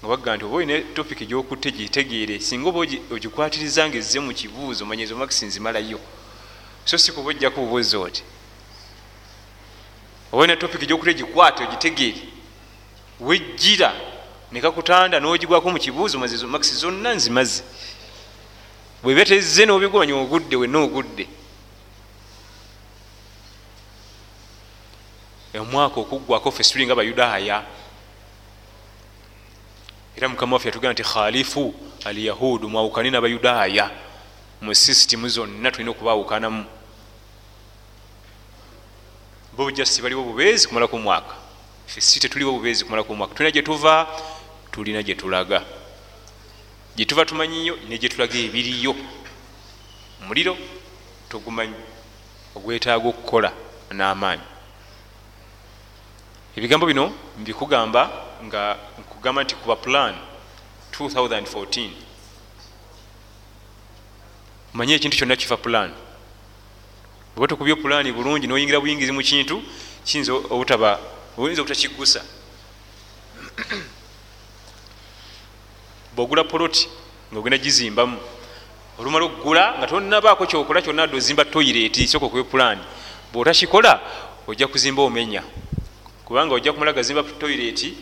nga 0.00 0.08
bagga 0.08 0.36
nti 0.36 0.44
oba 0.44 0.56
olina 0.56 0.80
topiki 0.94 1.26
gyokutte 1.26 1.70
gitegeere 1.70 2.40
singa 2.40 2.68
oba 2.68 2.80
ogikwatiriza 3.14 3.88
nga 3.88 3.96
ezze 3.96 4.20
mu 4.20 4.32
kibuuzo 4.32 4.86
manyizo 4.88 5.16
makisi 5.16 5.46
nzimalayo 5.46 6.00
so 6.84 6.98
si 6.98 7.12
kuba 7.12 7.28
ojjaku 7.30 7.60
bubuuzi 7.60 7.96
oti 7.96 8.22
oba 10.32 10.42
olina 10.42 10.56
topiki 10.56 10.86
gyokutte 10.86 11.14
gikwate 11.14 11.64
ogitegeere 11.64 12.39
wejjira 13.20 13.92
nekakutanda 14.52 15.20
nogigwako 15.20 15.70
mu 15.70 15.78
kibuuzo 15.78 16.18
mazizo 16.18 16.48
makisi 16.48 16.74
zonna 16.74 17.14
nzimaze. 17.14 17.62
Bwebeteze 19.02 19.66
nobigwanya 19.66 20.14
ogudde 20.14 20.56
wenna 20.56 20.78
ogudde 20.78 21.26
omwaka 25.58 26.00
okuggwako 26.00 26.50
fe 26.50 26.62
situlinga 26.62 26.92
abayudaaya 26.92 27.64
era 30.16 30.28
mukama 30.28 30.56
waffe 30.56 30.68
yatugamba 30.68 30.92
nti 30.92 31.02
khalifu 31.02 31.74
al 32.04 32.18
yahudu 32.18 32.68
mwawukane 32.68 33.10
n'abayudaaya 33.10 33.90
mu 34.60 34.74
sisitimu 34.74 35.28
zonna 35.28 35.70
tulina 35.70 35.90
okubawukanamu 35.90 36.64
bo 39.56 39.64
bujasi 39.64 40.02
baliwo 40.02 40.22
bubeezi 40.22 40.68
kumalaku 40.68 40.96
omwaka 40.96 41.39
fe 41.90 42.00
si 42.00 42.20
tetuliwo 42.20 42.52
bubeezi 42.52 42.84
kumalaku 42.84 43.12
omwaka 43.12 43.34
tulina 43.34 43.50
gyetuva 43.50 44.06
tulina 44.70 45.02
gyetulaga 45.02 45.64
gyetuva 46.96 47.24
tumanyiyo 47.24 47.78
negyetulaga 47.88 48.38
ebiriyo. 48.38 48.94
Muliro 50.26 50.56
togumanyi 51.28 51.74
ogwetaaga 52.54 53.08
okukola 53.08 53.50
n'amaanyi. 53.90 54.46
Ebigambo 56.56 56.86
bino 56.86 57.04
mbikugamba 57.40 58.02
nga 58.44 58.62
nkugamba 59.00 59.42
nti 59.42 59.54
kuba 59.54 59.76
plan 59.76 60.14
2014 60.92 61.90
manye 64.74 64.94
ekintu 64.94 65.16
kyonna 65.16 65.36
kifa 65.36 65.56
plan. 65.56 65.90
Oba 67.36 67.46
tokubye 67.46 67.74
pulaani 67.74 68.12
bulungi 68.12 68.46
noyingira 68.46 68.80
buyingizi 68.80 69.12
mu 69.12 69.22
kintu 69.22 69.62
kiyinza 70.04 70.32
obutaba 70.32 71.00
oyinza 71.40 71.62
obutakigusa 71.62 72.20
bwogula 76.14 76.44
poloti 76.44 76.88
ngaogenda 77.32 77.58
gizimbamu 77.58 78.18
olumala 78.98 79.24
okugula 79.24 79.74
nga 79.78 79.86
tonabaako 79.86 80.46
kyokola 80.46 80.82
kyonna 80.82 81.02
adde 81.02 81.16
ozimba 81.16 81.44
toyireti 81.44 82.08
soka 82.08 82.26
okuba 82.26 82.44
pulaani. 82.44 82.82
Bwotakikola 83.32 84.00
ojja 84.46 84.66
kuzimba 84.66 85.02
omenya. 85.02 85.42
Kubanga 86.24 86.54
ojja 86.54 86.72
kumala 86.72 86.92
gazimba 86.92 87.22
toyireti 87.22 87.94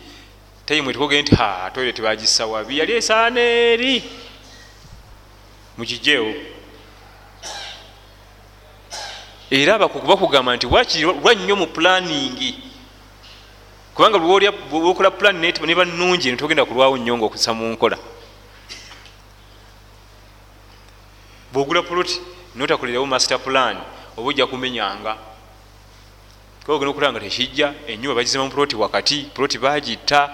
tayimwetukogee 0.65 1.21
nti 1.21 1.35
ha 1.35 1.71
toyireti 1.73 2.01
bagisa 2.01 2.45
wabi. 2.45 2.77
Yali 2.77 2.93
esaana 2.93 3.39
eri 3.39 4.03
mukijeewo 5.77 6.33
era 9.49 9.79
bakugamba 9.79 10.55
nti 10.55 10.67
wakiri 10.67 11.03
lwannyo 11.03 11.55
mu 11.55 11.67
pulaningi 11.67 12.68
kubanga 13.99 14.17
lwokola 14.17 15.11
pulani 15.11 15.53
neba 15.67 15.85
nungi 15.85 16.31
netogenda 16.31 16.65
kulwawo 16.65 16.97
nnyo 16.97 17.17
nga 17.17 17.25
okusa 17.25 17.53
mu 17.53 17.67
nkola. 17.67 17.97
Bwogula 21.51 21.81
puloti 21.83 22.21
notakolerawo 22.55 23.05
master 23.05 23.39
plan 23.39 23.75
oba 24.15 24.29
ojja 24.29 24.47
kumenyanga. 24.47 25.17
Ogenda 26.67 26.91
okulaba 26.91 27.11
nga 27.11 27.19
tekijja 27.19 27.73
enyumba 27.87 28.15
bagizima 28.15 28.43
mu 28.43 28.51
puloti 28.51 28.75
wakati 28.75 29.27
puloti 29.35 29.57
bagitta 29.57 30.31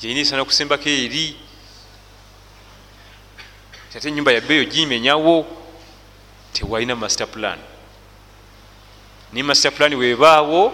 gyeyina 0.00 0.20
esana 0.20 0.44
kusembako 0.44 0.88
eri. 0.88 1.36
Ate 3.94 4.08
enyumba 4.08 4.32
yabbeeyo 4.32 4.64
gimenyawo 4.64 5.44
tewalina 6.52 6.96
master 6.96 7.26
plan. 7.28 7.58
Ni 9.32 9.42
master 9.42 9.72
plan 9.72 9.94
webaawo 9.94 10.72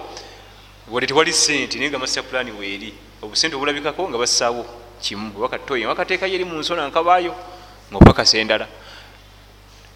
wadde 0.93 1.07
tewali 1.07 1.33
sente 1.33 1.79
naye 1.79 1.91
nga 1.91 1.99
master 1.99 2.23
plan 2.23 2.51
weeri. 2.51 2.93
Obusente 3.23 3.57
obulabikako 3.57 4.09
nga 4.09 4.19
bassaawo 4.19 4.67
kimu 5.01 5.41
wakatoyi 5.41 5.87
wakateekayo 5.87 6.35
eri 6.35 6.45
mu 6.45 6.59
nsona 6.61 6.87
nkabaayo 6.89 7.33
nga 7.89 7.97
opakasa 7.97 8.39
endala. 8.39 8.69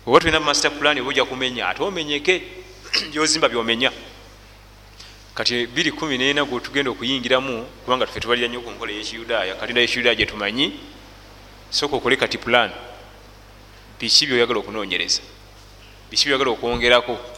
Oba 0.06 0.20
tulina 0.20 0.40
master 0.40 0.70
plan 0.70 0.98
oba 0.98 1.08
ojja 1.08 1.24
kumenya 1.24 1.68
ate 1.68 1.82
omenyeke 1.82 2.42
gyozimba 3.12 3.48
byomenya. 3.48 3.92
Kati 5.34 5.66
214 5.66 6.44
gwetugenda 6.48 6.90
okuyingiramu 6.90 7.66
kubanga 7.84 8.06
tufe 8.06 8.20
tubalira 8.20 8.48
nnyo 8.48 8.60
ku 8.60 8.70
nkola 8.70 8.92
yekiyudaaya 8.92 9.54
katinda 9.60 9.80
yekiyudaaya 9.80 10.16
gyetumanyi 10.16 10.72
soka 11.70 11.96
okole 11.96 12.16
kati 12.16 12.38
plan 12.38 12.72
biki 14.00 14.26
byoyagala 14.26 14.64
okunoonyereza? 14.64 15.20
Biki 16.08 16.24
byoyagala 16.24 16.50
okwongerako 16.56 17.35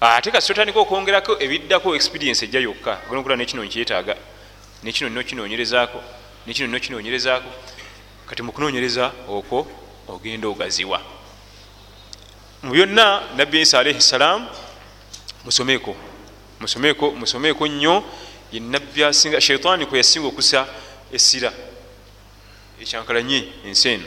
ate 0.00 0.30
kasi 0.30 0.48
totandika 0.48 0.80
okwongerako 0.80 1.36
ebiddako 1.40 1.94
experience 1.94 2.44
ejja 2.44 2.60
yokka. 2.60 2.98
Onaokola 3.10 3.36
nekino 3.36 3.64
nkyetaaga. 3.64 4.16
Nekino 4.82 5.08
nina 5.08 5.20
okinoonyerezaako 5.20 6.02
nekino 6.46 6.66
nina 6.66 6.76
okinoonyerezaako 6.76 7.50
kati 8.26 8.42
mukunoonyereza 8.42 9.12
okwo 9.28 9.66
ogenda 10.08 10.48
ogaziwa. 10.48 11.00
Mu 12.62 12.72
byonna 12.72 13.22
nabbi 13.36 13.60
isa 13.60 13.78
alaihi 13.78 14.00
ssalaamu 14.00 14.48
musomeeko. 15.44 15.96
Musomeeko 16.60 17.10
musomeeko 17.10 17.66
nnyo. 17.66 18.04
Yenabbi 18.52 19.04
asinga 19.04 19.40
shaitaani 19.40 19.86
kwe 19.86 19.98
yasinga 19.98 20.28
okusa 20.28 20.66
essira. 21.12 21.52
Ekyankalanye 22.80 23.48
ensi 23.66 23.88
eno. 23.88 24.06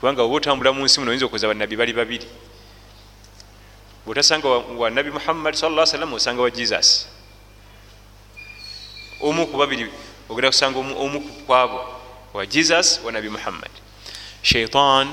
Kubanga 0.00 0.22
oba 0.22 0.34
otambula 0.34 0.72
mu 0.72 0.84
nsi 0.84 1.00
muno 1.00 1.10
oyinza 1.10 1.26
okuza 1.26 1.48
bannabbi 1.48 1.76
bali 1.76 1.92
babiri 1.92 2.26
bwotasanga 4.06 4.48
wa 4.48 4.90
nabi 4.90 5.10
muhammad 5.10 5.54
sa 5.54 5.68
sallam 5.86 6.12
osanga 6.12 6.42
wa 6.42 6.50
jesus. 6.50 7.06
Omu 9.20 9.46
ku 9.46 9.56
babiri 9.56 9.86
ogenda 10.28 10.50
kusanga 10.50 10.78
omu 10.78 11.20
kwabo 11.46 11.80
wa 12.34 12.46
jesus 12.46 13.00
wa 13.04 13.12
nabi 13.12 13.28
muhammad. 13.28 13.70
Shaitan 14.42 15.08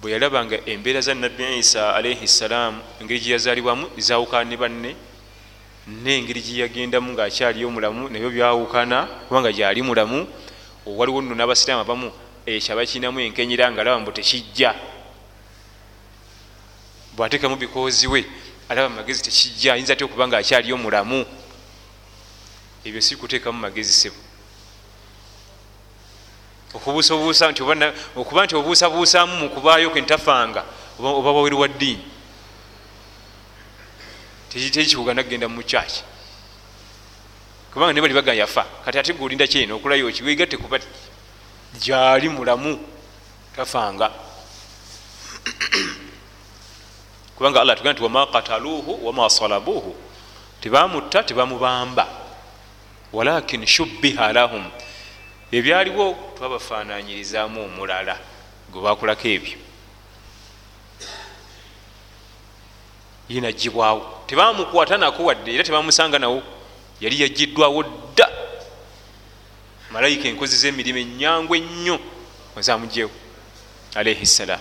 bwe 0.00 0.12
yalabanga 0.12 0.58
embeera 0.66 1.00
za 1.00 1.14
nabbi 1.14 1.58
isa 1.58 1.94
alaihi 1.94 2.28
ssalaamu 2.28 2.82
engeri 3.00 3.20
gyeyazaalibwamu 3.20 3.86
zawukana 3.96 4.44
ne 4.50 4.56
banne 4.56 4.96
nengeri 5.86 6.40
gyeyagendamu 6.42 7.12
ngaakyali 7.12 7.64
omulamu 7.64 8.08
nabyo 8.08 8.30
byawukana 8.30 9.06
kubanga 9.28 9.52
gyali 9.52 9.82
mulamu 9.82 10.26
waliwo 10.86 11.22
nno 11.22 11.34
n'abasiraamu 11.34 11.82
abamu 11.82 12.08
ekyaba 12.46 12.86
kirinamu 12.86 13.20
enkenyera 13.20 13.70
nga 13.70 13.80
alaba 13.80 14.00
mbu 14.00 14.12
tekijja 14.12 14.74
bwateekamu 17.16 17.56
bikozi 17.56 18.06
we 18.06 18.24
alaba 18.68 18.88
mumagezi 18.88 19.22
tekijja 19.22 19.72
ayinza 19.72 19.92
ate 19.92 20.04
okuba 20.04 20.28
nga 20.28 20.38
akyali 20.38 20.72
omulamu 20.72 21.26
ebyo 22.84 23.00
si 23.00 23.16
kuteekamu 23.16 23.58
magezi 23.58 23.92
sebo 23.92 24.20
okubuusabuusa 26.74 27.50
nti 27.50 27.62
okuba 28.16 28.44
nti 28.44 28.54
obuusabuusaamu 28.56 29.36
mukubaayo 29.36 29.90
kentafanga 29.90 30.64
oba 30.98 31.32
waweru 31.32 31.60
wa 31.60 31.68
ddiini 31.68 32.04
tekikugana 34.52 35.22
kgenda 35.22 35.48
mukyaki 35.48 36.02
kubanga 37.72 37.92
ne 37.92 38.00
bali 38.00 38.14
baga 38.14 38.32
yafa 38.34 38.64
kati 38.84 38.98
ate 38.98 39.12
gulinda 39.12 39.46
kyeno 39.46 39.76
okulayo 39.76 40.12
kiwegatte 40.12 40.56
kuba 40.56 40.78
gyali 41.80 42.28
mulamu 42.28 42.80
tafanga 43.56 44.10
kubanga 47.36 47.60
allah 47.60 47.76
tugamba 47.76 47.92
nti 47.92 48.02
wama 48.02 48.26
kataluuhu 48.26 49.06
wama 49.06 49.30
salabuuhu. 49.30 49.96
Tebamutta 50.60 51.22
tebamubamba 51.22 52.06
walakin 53.12 53.66
shubbiha 53.66 54.32
lahum. 54.32 54.64
Ebyaliwo 55.52 56.16
twabafananyirizaamu 56.36 57.64
omulala 57.64 58.18
gwe 58.72 58.82
bakulako 58.82 59.28
ebyo. 59.28 59.58
Yinagibwawo. 63.28 64.24
Tebamukwata 64.26 64.96
nako 64.96 65.24
wadde 65.24 65.54
era 65.54 65.64
tebamusanga 65.64 66.18
nawo. 66.18 66.42
Yali 67.00 67.22
yagiddwawo 67.22 67.82
dda. 67.82 68.28
Malayika 69.90 70.28
enkozi 70.28 70.56
z'emirimu 70.56 70.98
enyangu 70.98 71.54
ennyo. 71.54 71.98
Ezamugyewo 72.58 73.10
alaihi 73.94 74.26
ssalam 74.26 74.60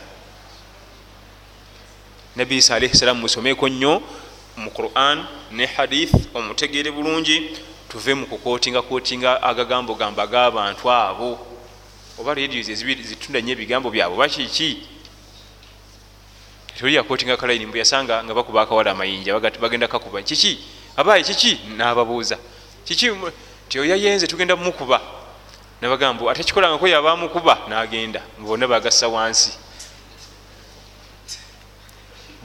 nabbi 2.35 2.57
isa 2.57 2.75
alaihi 2.75 2.97
salaamu 2.97 3.21
musomeeko 3.21 3.69
nnyo 3.69 4.01
mu 4.57 4.71
quran 4.71 5.25
ne 5.51 5.65
hadith 5.65 6.13
omutegeere 6.33 6.91
bulungi 6.91 7.49
tuve 7.89 8.13
mu 8.13 8.25
kukootinga 8.25 8.81
kootinga 8.81 9.43
agagambo 9.43 9.95
gamba 9.95 10.27
g'abantu 10.27 10.91
abo. 10.91 11.39
Oba 12.19 12.33
radios 12.33 12.67
zitunda 12.67 13.41
nyo 13.41 13.51
ebigambo 13.51 13.89
byabwe 13.89 14.17
bakiki 14.17 14.83
toli 16.79 16.95
yakootinga 16.95 17.37
kalaini 17.37 17.65
mbwe 17.65 17.79
yasanga 17.79 18.23
nga 18.23 18.33
bakuba 18.33 18.61
akawala 18.61 18.91
amayinja 18.91 19.39
bagenda 19.39 19.87
kakuba. 19.87 20.21
Kiki? 20.21 20.59
Abaye 20.97 21.23
kiki? 21.23 21.59
Nababuuza. 21.77 22.37
Kiki? 22.85 23.11
Ti 23.69 23.79
oyayenze 23.79 24.27
tugenda 24.27 24.55
mukuba 24.55 25.01
nabagamba 25.81 26.31
atekikolangako 26.31 26.87
yabamukuba 26.87 27.57
nagenda. 27.69 28.21
Bonna 28.39 28.67
bagassa 28.67 29.07
wansi 29.07 29.64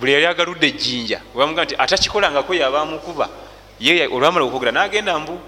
buli 0.01 0.13
yali 0.13 0.27
agaludde 0.27 0.67
ejjinja 0.67 1.21
bamuga 1.35 1.65
nti 1.65 1.75
atakikolangako 1.79 2.55
yabamukuba 2.55 3.29
ye 3.81 4.07
olwamala 4.09 4.45
okwogera 4.45 4.73
nagenda 4.73 5.19
mbu 5.19 5.39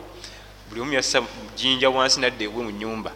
buli 0.68 0.80
omu 0.80 0.92
yassa 0.92 1.22
jinja 1.56 1.88
wansi 1.90 2.20
nadda 2.20 2.44
ebwe 2.44 2.62
mu 2.64 2.70
nyumba 2.70 3.12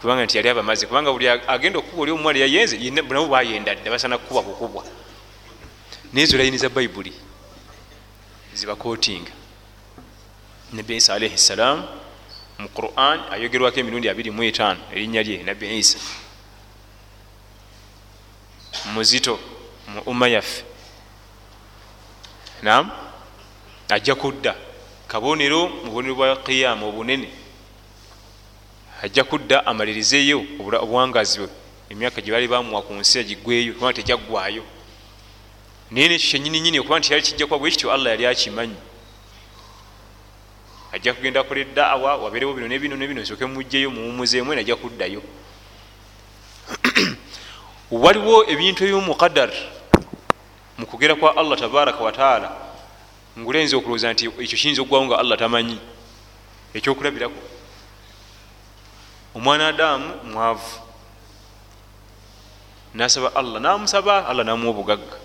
kubanga 0.00 0.24
nti 0.24 0.36
yali 0.36 0.48
abamaze 0.48 0.86
kubanga 0.86 1.12
buli 1.12 1.28
agenda 1.28 1.78
okukuba 1.78 2.02
oli 2.02 2.12
omuwala 2.12 2.38
yayenze 2.38 2.76
nabo 2.90 3.26
bayenda 3.26 3.74
dda 3.74 3.90
basana 3.90 4.18
kukuba 4.18 4.42
kukubwa 4.42 4.84
naye 6.12 6.26
zo 6.26 6.36
layini 6.36 6.58
za 6.58 6.68
bayibuli 6.68 7.12
zibakootinga 8.54 9.30
nabbi 10.72 10.96
isa 10.96 11.14
alaihi 11.14 11.38
ssalaamu 11.38 11.82
mu 12.58 12.68
quran 12.68 13.20
ayogerwako 13.30 13.80
emirundi 13.80 14.08
25 14.08 14.76
erinnya 14.92 15.22
lye 15.22 15.42
nabbi 15.42 15.78
isa. 15.78 15.98
Muzito 18.94 19.38
mu 19.92 20.00
umma 20.06 20.28
yaffe. 20.28 20.64
Nam 22.62 22.90
ajja 23.88 24.14
kudda. 24.14 24.54
Kabonero 25.08 25.68
mu 25.68 25.90
bubonero 25.90 26.14
bwa 26.14 26.36
qiyama 26.36 26.86
obunene. 26.86 27.28
Ajja 29.02 29.24
kudda 29.24 29.66
amalirizeeyo 29.66 30.44
obuwangazi 30.58 31.38
bwe. 31.38 31.48
Emyaka 31.90 32.20
gye 32.20 32.32
bali 32.32 32.48
bamuwa 32.48 32.82
ku 32.82 32.94
nsi 32.94 33.18
agigweyo 33.18 33.74
kubanga 33.74 33.98
tejaggwayo 33.98 34.62
naye 35.90 36.08
nekyo 36.08 36.30
kyenyininyini 36.30 36.78
okuba 36.78 36.98
nti 36.98 37.12
yali 37.12 37.22
kijja 37.22 37.46
kuba 37.46 37.58
bwe 37.58 37.70
kityo 37.70 37.92
allah 37.92 38.12
yali 38.12 38.26
akimanyi. 38.26 38.76
Ajja 40.92 41.14
kugenda 41.14 41.42
kola 41.42 41.60
eddaawa 41.60 42.16
wabeerewo 42.16 42.54
bino 42.54 42.68
nebino 42.68 42.96
nebino 42.96 43.24
soke 43.26 43.46
mugjeyo 43.46 43.90
muwumuzeemu 43.90 44.54
najja 44.54 44.76
kuddayo. 44.76 45.22
Waliwo 47.90 48.46
ebintu 48.50 48.84
ebyomukadar 48.84 49.50
mu 50.80 50.86
kugera 50.86 51.14
kwa 51.14 51.36
allah 51.36 51.58
tabaraka 51.58 52.00
wataala 52.00 52.56
ngulenza 53.38 53.76
okulowooza 53.76 54.12
nti 54.12 54.32
ekyo 54.40 54.56
kiyinza 54.56 54.80
okugwawo 54.82 55.04
nga 55.04 55.18
allah 55.20 55.36
tamanyi. 55.38 55.76
Ekyokulabirako 56.74 57.40
omwana 59.36 59.68
adamu 59.68 60.08
mwavu 60.24 60.80
nasaba 62.94 63.28
allah 63.36 63.60
namusaba 63.60 64.26
allah 64.26 64.44
namuwa 64.44 64.72
obugagga. 64.72 65.16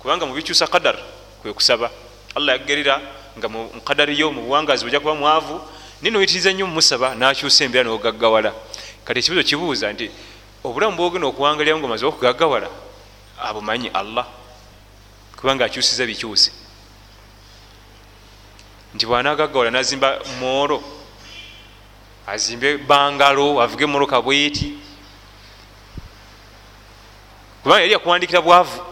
Kubanga 0.00 0.26
mubikyusa 0.26 0.66
kadar 0.66 0.96
kwekusaba 1.42 1.90
allah 2.34 2.56
yagerera 2.56 3.00
nga 3.36 3.48
mukadariyo 3.48 4.32
mubuwangazi 4.32 4.84
bujja 4.84 5.00
kuba 5.00 5.14
mwavu 5.14 5.60
naye 6.00 6.10
noyitiriza 6.10 6.52
nnyo 6.52 6.66
mumusaba 6.66 7.14
nakyusa 7.14 7.64
embeera 7.64 7.84
nogaggawala. 7.84 8.56
Kati 9.04 9.18
ekibuzo 9.20 9.44
kibuuza 9.44 9.92
nti 9.92 10.08
obulamu 10.64 10.96
bwogenda 10.96 11.28
okuwangaliramu 11.28 11.84
nga 11.84 11.86
omaze 11.86 12.06
okugaggawala 12.06 12.68
abumanyi 13.44 13.88
allah 13.88 14.26
kubanga 15.36 15.64
akyusiza 15.64 16.06
bikyuse 16.06 16.52
nti 18.94 19.06
bwanagaggawala 19.06 19.70
nazimba 19.70 20.20
mooro 20.40 20.82
azimbe 22.26 22.76
bangalo 22.78 23.62
avuge 23.62 23.86
moroka 23.86 24.22
bweti. 24.22 24.74
Kubanga 27.62 27.80
yali 27.80 27.92
yakuwandikira 27.92 28.40
bwavu. 28.40 28.82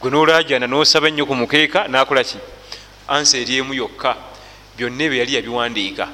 Gwe 0.00 0.10
nolajana 0.10 0.66
nosaba 0.66 1.08
ennyo 1.08 1.26
ku 1.26 1.34
mukeeka 1.34 1.88
nakolaki 1.88 2.38
ansa 3.08 3.38
eryemu 3.38 3.74
yokka. 3.74 4.16
Byonna 4.76 5.04
ebyo 5.04 5.18
yali 5.18 5.34
yabiwandiika. 5.34 6.08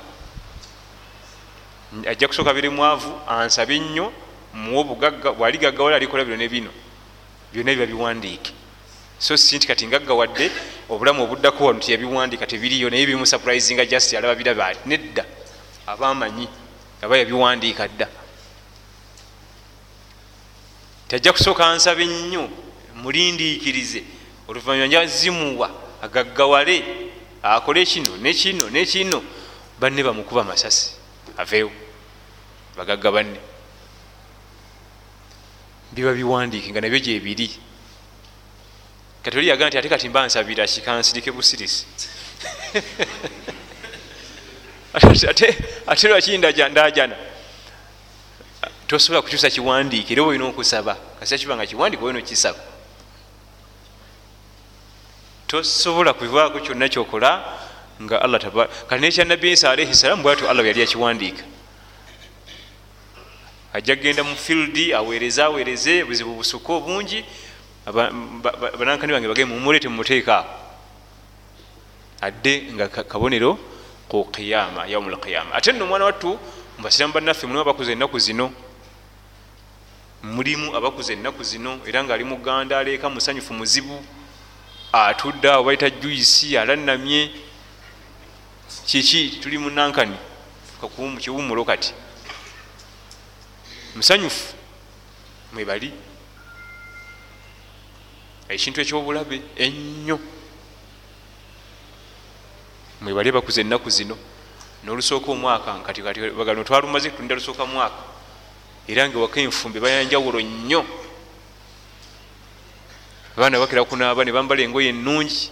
Ajja 2.06 2.28
kusooka 2.28 2.54
biri 2.54 2.68
mwavu 2.68 3.20
ansabe 3.28 3.78
nnyo 3.78 4.12
muwe 4.55 4.78
obugagga 4.80 5.32
bwali 5.32 5.59
gaggawala 5.59 5.96
alikola 5.96 6.24
bino 6.24 6.36
nebino 6.36 6.70
byonna 7.53 7.70
ebyo 7.72 7.86
babiwandiike 7.86 8.53
so 9.18 9.36
si 9.36 9.57
nti 9.57 9.66
kati 9.66 9.86
ngaggawadde 9.86 10.51
obulamu 10.88 11.22
obuddako 11.24 11.64
wano 11.64 11.78
tiyabiwandiika 11.78 12.46
tebiriyo 12.46 12.90
naye 12.90 13.07
bimusupurizinga 13.07 13.86
just 13.86 14.14
alaba 14.14 14.34
birabaali 14.34 14.78
nedda 14.86 15.24
abamanyi 15.86 16.48
aba 17.03 17.16
yabiwandiika 17.18 17.88
dda. 17.88 18.09
Tajja 21.09 21.32
kusooka 21.32 21.66
ansabe 21.66 22.07
nnyo 22.07 22.48
mulindiikirize 23.03 24.05
oluvanyuma 24.48 24.86
njazimuwa 24.86 25.70
agaggawale 26.03 26.84
akole 27.42 27.84
kino 27.86 28.16
nekino 28.16 28.70
nekino 28.70 29.22
banne 29.80 30.03
bamukuba 30.03 30.44
masasi 30.44 30.92
aveewo 31.36 31.72
bagagga 32.76 33.11
banne 33.12 33.40
biba 35.93 36.12
biwandiike 36.12 36.70
nga 36.70 36.80
nabyo 36.80 36.99
gyebiri 36.99 37.51
kati 39.22 39.36
oli 39.38 39.49
yagaa 39.49 39.68
nti 39.68 39.78
ate 39.78 39.88
kati 39.88 40.09
mba 40.09 40.26
nsabira 40.26 40.66
kikansirike 40.66 41.30
busirisi 41.32 41.86
ate 45.86 46.09
lwaki 46.09 46.38
ndajana? 46.38 47.16
Tosobola 48.86 49.22
kukyusa 49.22 49.51
kiwandiike 49.51 50.12
era 50.12 50.22
olina 50.22 50.45
okusaba 50.45 50.97
kasita 51.18 51.38
kiba 51.38 51.57
nga 51.57 51.66
kiwandiike 51.66 52.05
olina 52.05 52.18
okisaba 52.18 52.59
tosobola 55.47 56.12
kuvaako 56.12 56.59
kyonna 56.61 56.88
kyokola 56.88 57.30
nga 58.03 58.22
allah 58.22 58.41
kati 58.88 59.01
nekya 59.01 59.24
nabbi 59.24 59.53
isa 59.53 59.70
alaihi 59.70 59.95
salaamu 59.95 60.22
bwatyo 60.22 60.51
allah 60.51 60.66
yali 60.66 60.80
yakiwandiika 60.80 61.43
ajja 63.72 63.96
kgenda 63.96 64.24
mu 64.24 64.36
fieldi 64.36 64.94
aweereze 64.94 65.42
aweereze 65.42 66.04
buzibu 66.04 66.34
busuka 66.34 66.72
obungi. 66.72 67.24
Banankani 68.78 69.12
bange 69.12 69.28
bage 69.28 69.44
mumulete 69.44 69.88
mumuteekaako 69.88 70.48
adde 72.20 72.68
nga 72.72 72.88
kabonero 72.88 73.58
ku 74.08 74.24
qiyama 74.32 74.86
yaumu 74.86 75.10
lqiyama 75.10 75.54
ate 75.54 75.72
nno 75.72 75.84
omwana 75.84 76.04
wattu 76.04 76.38
mubasiramu 76.78 77.14
bannaffe 77.14 77.46
mulimu 77.46 77.60
abakuza 77.62 77.92
ennaku 77.92 78.18
zino. 78.18 78.52
Mulimu 80.22 80.76
abakuza 80.76 81.12
ennaku 81.12 81.42
zino 81.42 81.80
era 81.86 82.04
ngaali 82.04 82.24
muganda 82.24 82.78
aleeka 82.78 83.08
musanyufu 83.10 83.54
muzibu 83.54 84.04
atudde 84.92 85.48
awo 85.50 85.64
baita 85.64 85.90
juisi 85.90 86.58
alannamye. 86.58 87.30
Kiki? 88.86 89.38
Tuli 89.42 89.58
munankani 89.58 90.16
kiwumulo 91.20 91.64
kati 91.64 91.94
musanyufu 93.97 94.55
mwebali. 95.53 95.93
Ekintu 98.49 98.80
ekyobulabe 98.80 99.43
ennyo. 99.57 100.18
Mwebali 103.01 103.32
bakuza 103.32 103.61
ennaku 103.61 103.91
zino 103.91 104.16
nolusooka 104.84 105.30
omwaka 105.32 105.78
nkati 105.78 106.03
bagano 106.38 106.64
twalumaze 106.64 107.11
kutunda 107.11 107.34
lusooka 107.34 107.66
mwaka 107.66 108.03
era 108.88 109.09
nga 109.09 109.18
waka 109.18 109.41
enfumbe 109.41 109.80
bayanjawulo 109.80 110.41
nnyo. 110.41 110.84
Abaana 113.36 113.59
bakira 113.59 113.84
kunaaba 113.84 114.24
ne 114.24 114.32
bambala 114.32 114.62
engoye 114.62 114.88
ennungi 114.88 115.51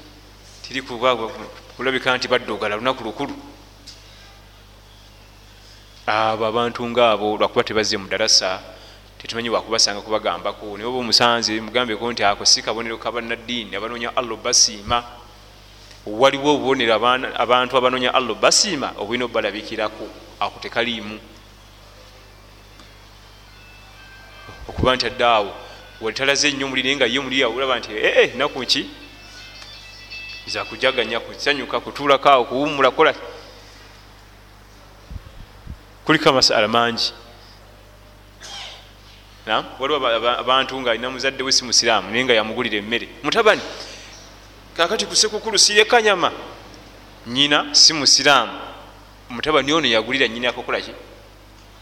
tiri 0.62 0.82
kulabika 0.82 2.16
nti 2.16 2.28
baddogala 2.28 2.76
lunaku 2.76 3.05
lukulu 3.05 3.34
abo 6.09 6.46
abantu 6.46 6.88
ngaabo 6.88 7.36
lwakuba 7.36 7.64
tebazze 7.64 7.96
mu 8.00 8.09
darasa 8.09 8.61
tetumanyi 9.20 9.50
wakubasanga 9.52 10.00
kubagambako. 10.00 10.76
Naye 10.76 10.88
oba 10.88 10.98
omusanze 10.98 11.61
mugambeko 11.61 12.12
nti 12.12 12.24
ako 12.24 12.44
si 12.44 12.62
kabonero 12.62 12.96
kabannaddiini 12.96 13.76
abanoonya 13.76 14.16
allo 14.16 14.36
basiima 14.36 15.04
waliwo 16.06 16.54
obubonero 16.54 16.94
abantu 17.36 17.76
abanoonya 17.76 18.14
allo 18.14 18.34
basiima 18.34 18.96
obulina 18.96 19.24
obalabikirako 19.24 20.09
ako 20.40 20.56
tekaliimu. 20.61 21.20
Okuba 24.68 24.96
nti 24.96 25.06
addaawo 25.06 25.52
wetalaze 26.00 26.48
ennyo 26.48 26.66
omuli 26.66 26.82
naye 26.82 26.96
nga 26.96 27.06
ye 27.06 27.18
omuli 27.18 27.44
olaba 27.44 27.78
nti 27.78 27.92
ee 27.92 28.32
naku 28.36 28.64
ki? 28.64 28.88
Zakujaganya 30.46 31.20
kusanyuka 31.20 31.80
kutuulako 31.80 32.28
awo 32.28 32.44
kuwumula 32.44 32.90
kola 32.90 33.12
kuliko 36.09 36.28
amasala 36.30 36.68
mangi. 36.68 37.12
Waliwo 39.78 40.09
abantu 40.38 40.80
nga 40.80 40.90
alina 40.90 41.11
muzadde 41.11 41.42
we 41.42 41.52
si 41.52 41.64
musiraamu 41.64 42.11
naye 42.11 42.24
nga 42.24 42.32
yamugulira 42.32 42.78
emmere. 42.78 43.09
Mutabani 43.22 43.61
kakati 44.76 45.06
kusekukulu 45.06 45.59
siyekanyama 45.59 46.32
nyina 47.26 47.74
si 47.74 47.92
musiraamu. 47.92 48.52
Mutabani 49.28 49.72
ono 49.72 49.86
yagulira 49.86 50.28
nyina 50.28 50.48
akokolaki 50.48 50.92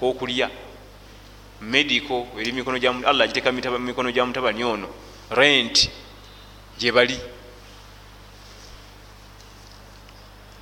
kokulya. 0.00 0.50
Medico 1.60 2.26
eri 2.38 2.52
mikono 2.52 2.78
allah 3.06 3.24
agiteka 3.24 3.52
mikono 3.52 4.10
gya 4.10 4.26
mutabani 4.26 4.64
ono. 4.64 4.88
Rent 5.30 5.88
gyebali 6.78 7.20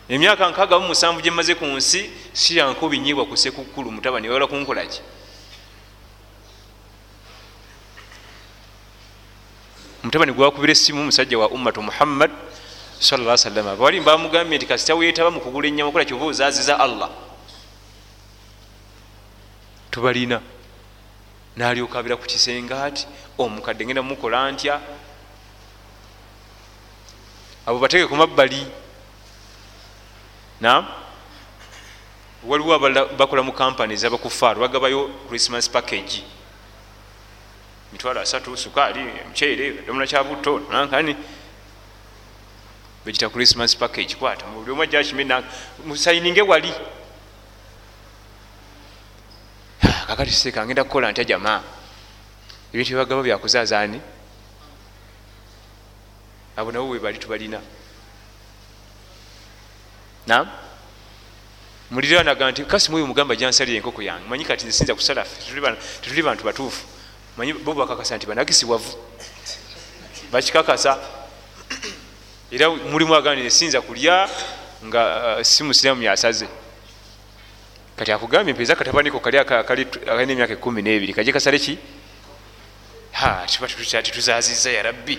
emyaka 0.08 0.50
nkaaga 0.50 0.78
mu 0.78 0.88
musanvu 0.92 1.20
gyemaze 1.20 1.54
ku 1.54 1.64
nsi 1.64 2.10
siyanko 2.32 2.88
binyibwa 2.88 3.24
ku 3.24 3.36
sekukulu 3.36 3.90
mutabani 3.90 4.28
wala 4.28 4.46
kunkolaki 4.46 5.00
mutabani 10.04 10.32
gwakubira 10.32 10.72
essimu 10.72 11.04
musajja 11.04 11.38
wa 11.38 11.48
ummatu 11.48 11.82
muhammad 11.82 12.30
salla 13.00 13.36
salama 13.36 13.76
bali 13.76 14.00
bamugambye 14.00 14.58
nti 14.58 14.66
kasita 14.66 14.94
wetaba 14.94 15.30
mukugula 15.30 15.68
enyama 15.68 15.92
kola 15.92 16.04
kyova 16.04 16.24
ozaziza 16.24 16.78
allah? 16.80 17.10
Tubalina. 19.90 20.40
Nalyokabira 21.56 22.16
ku 22.16 22.26
kisenge 22.26 22.74
ati 22.74 23.06
omukadde 23.38 23.84
ngenda 23.86 24.02
mukola 24.02 24.50
ntya? 24.52 24.80
Abo 27.66 27.78
bateke 27.78 28.06
ku 28.06 28.16
mabbali 28.16 28.66
nam 30.60 30.86
waliwo 32.44 32.78
bakola 33.16 33.42
mu 33.42 33.52
kampani 33.52 33.96
zabakufaaru 33.96 34.60
bagabayo 34.60 35.10
christmas 35.28 35.68
package. 35.70 36.22
Mitwalo 37.92 38.20
asatu 38.20 38.56
sukaali 38.56 39.00
muceere 39.28 39.82
domula 39.86 40.06
kyabutto 40.06 40.58
nankani 40.70 41.16
begita 43.04 43.28
christmas 43.30 43.76
package 43.76 44.14
kwata 44.14 44.46
buli 44.46 44.70
omu 44.70 44.82
ajakime 44.82 45.42
musayininge 45.86 46.42
wali. 46.42 46.72
Kakati 50.06 50.30
seeka 50.32 50.66
ngenda 50.66 50.84
kukola 50.84 51.12
ntya 51.12 51.24
jama 51.24 51.62
ebintu 52.72 52.90
byebagaba 52.90 53.22
byakuzaazaani 53.22 54.00
abo 56.56 56.72
nabo 56.72 56.88
webali 56.88 57.18
tubalina 57.18 57.60
nam 60.26 60.48
muliraanaga 61.90 62.50
nti 62.50 62.64
kasi 62.64 62.90
mwoyo 62.90 63.06
mugamba 63.06 63.36
jansalire 63.36 63.76
enkoko 63.76 64.02
yange. 64.02 64.28
Manyi 64.28 64.44
kati 64.44 64.66
nsinza 64.66 64.94
kusala 64.94 65.24
tetuli 66.02 66.22
bantu 66.22 66.44
batuufu. 66.44 66.86
Manyi 67.36 67.52
bo 67.52 67.74
bakakasa 67.74 68.16
nti 68.16 68.26
banakisiwavu 68.26 68.98
bakikakasa. 70.32 70.98
Era 72.50 72.70
mulimu 72.70 73.14
agandi 73.14 73.42
nesinza 73.42 73.80
kulya 73.80 74.28
nga 74.84 75.36
uh, 75.36 75.42
si 75.42 75.62
musiramu 75.62 76.02
yasaze. 76.02 76.48
Kati 77.96 78.12
akugambye 78.12 78.54
mpeza 78.54 78.76
katabaniko 78.76 79.20
kali 79.20 79.44
kalina 79.44 80.32
emyaka 80.32 80.52
ekumi 80.52 80.82
nebiri. 80.82 81.12
Kaje 81.12 81.32
kasale 81.32 81.58
ki? 81.58 81.78
Tituzaziza 84.02 84.70
yarabbi 84.70 85.18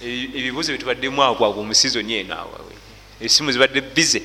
ebibuzo 0.00 0.72
byetubaddemu 0.72 1.22
agwagwe 1.22 1.60
omusizoni 1.60 2.14
eno 2.14 2.36
esimu 3.20 3.52
zibadde 3.52 3.80
bize. 3.80 4.22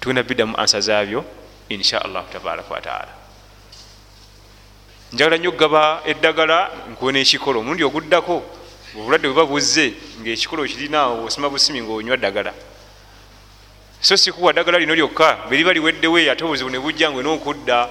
Tugenda 0.00 0.22
biddamu 0.22 0.56
ansa 0.56 0.80
zaabyo 0.80 1.24
insha 1.68 2.04
allahu 2.04 2.32
tabaraka 2.32 2.74
wataala 2.74 3.14
njagala 5.12 5.36
nnyo 5.36 5.48
okugaba 5.48 6.02
eddagala 6.04 6.70
nkuwe 6.90 7.12
nekikolo. 7.12 7.60
Omulundi 7.60 7.84
oguddako 7.84 8.42
obulwadde 8.96 9.28
bweba 9.28 9.46
buzze 9.46 9.94
ngaekikolo 10.20 10.64
kirinaawo 10.64 11.24
osima 11.24 11.48
busimi 11.48 11.82
ngaonywa 11.82 12.16
ddagala. 12.16 12.52
So 14.00 14.16
sikuwa 14.16 14.52
ddagala 14.52 14.78
lino 14.78 14.94
lyokka 14.94 15.46
beriba 15.48 15.72
liweddewo 15.72 16.18
ate 16.18 16.44
obuzibu 16.44 16.70
ne 16.70 16.78
bujja 16.78 17.10
ngwe 17.10 17.22
nokudda 17.22 17.88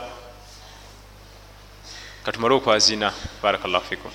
katumale 2.24 2.54
okwazina. 2.56 3.14
Barakallahu 3.42 3.86
fikum 3.86 4.12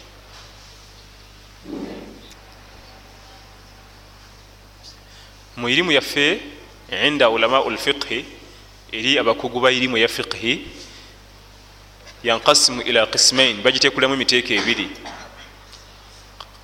mu 5.57 5.69
irimu 5.69 5.93
yaffe 5.93 6.41
inda 7.07 7.31
ulamau 7.31 7.71
lfiqhi 7.71 8.25
eri 8.93 9.19
abakugu 9.19 9.61
ba 9.61 9.73
irimu 9.73 9.97
ya 9.97 10.09
fiqhi 10.09 10.61
yankasimu 12.25 12.83
ila 12.83 13.07
qismain 13.07 13.63
bagitekulamu 13.63 14.15
emiteeko 14.15 14.53
ebiri. 14.53 14.89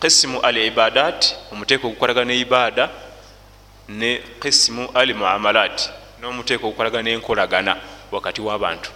Qisimu 0.00 0.40
al 0.40 0.56
ibadat 0.56 1.36
omuteeko 1.52 1.86
ogukolagana 1.86 2.26
ne 2.26 2.40
ibada 2.40 2.90
ne 3.88 4.20
qisimu 4.40 4.90
al 4.94 5.14
muamalat 5.14 5.90
nomuteeko 6.20 6.66
ogukolagana 6.66 7.02
nenkolagana 7.02 7.76
wakati 8.10 8.40
w'abantu 8.40 8.90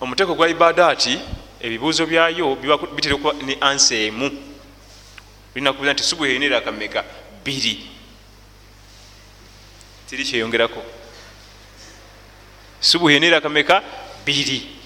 omuteeko 0.00 0.34
gwa 0.34 0.48
ibadaati 0.48 1.20
ebibuuzo 1.60 2.06
byayo 2.06 2.56
bitera 2.94 3.14
okuba 3.14 3.32
ne 3.46 3.56
ansa 3.60 3.94
emu 3.94 4.30
linakubuza 5.54 5.92
nti 5.92 6.02
subuhenera 6.02 6.58
akameka 6.58 7.04
bbiri 7.42 7.86
tiri 10.08 10.24
kyeyongerako. 10.24 10.82
Subuhenera 12.80 13.36
akameka 13.36 13.82
bbiri 14.22 14.76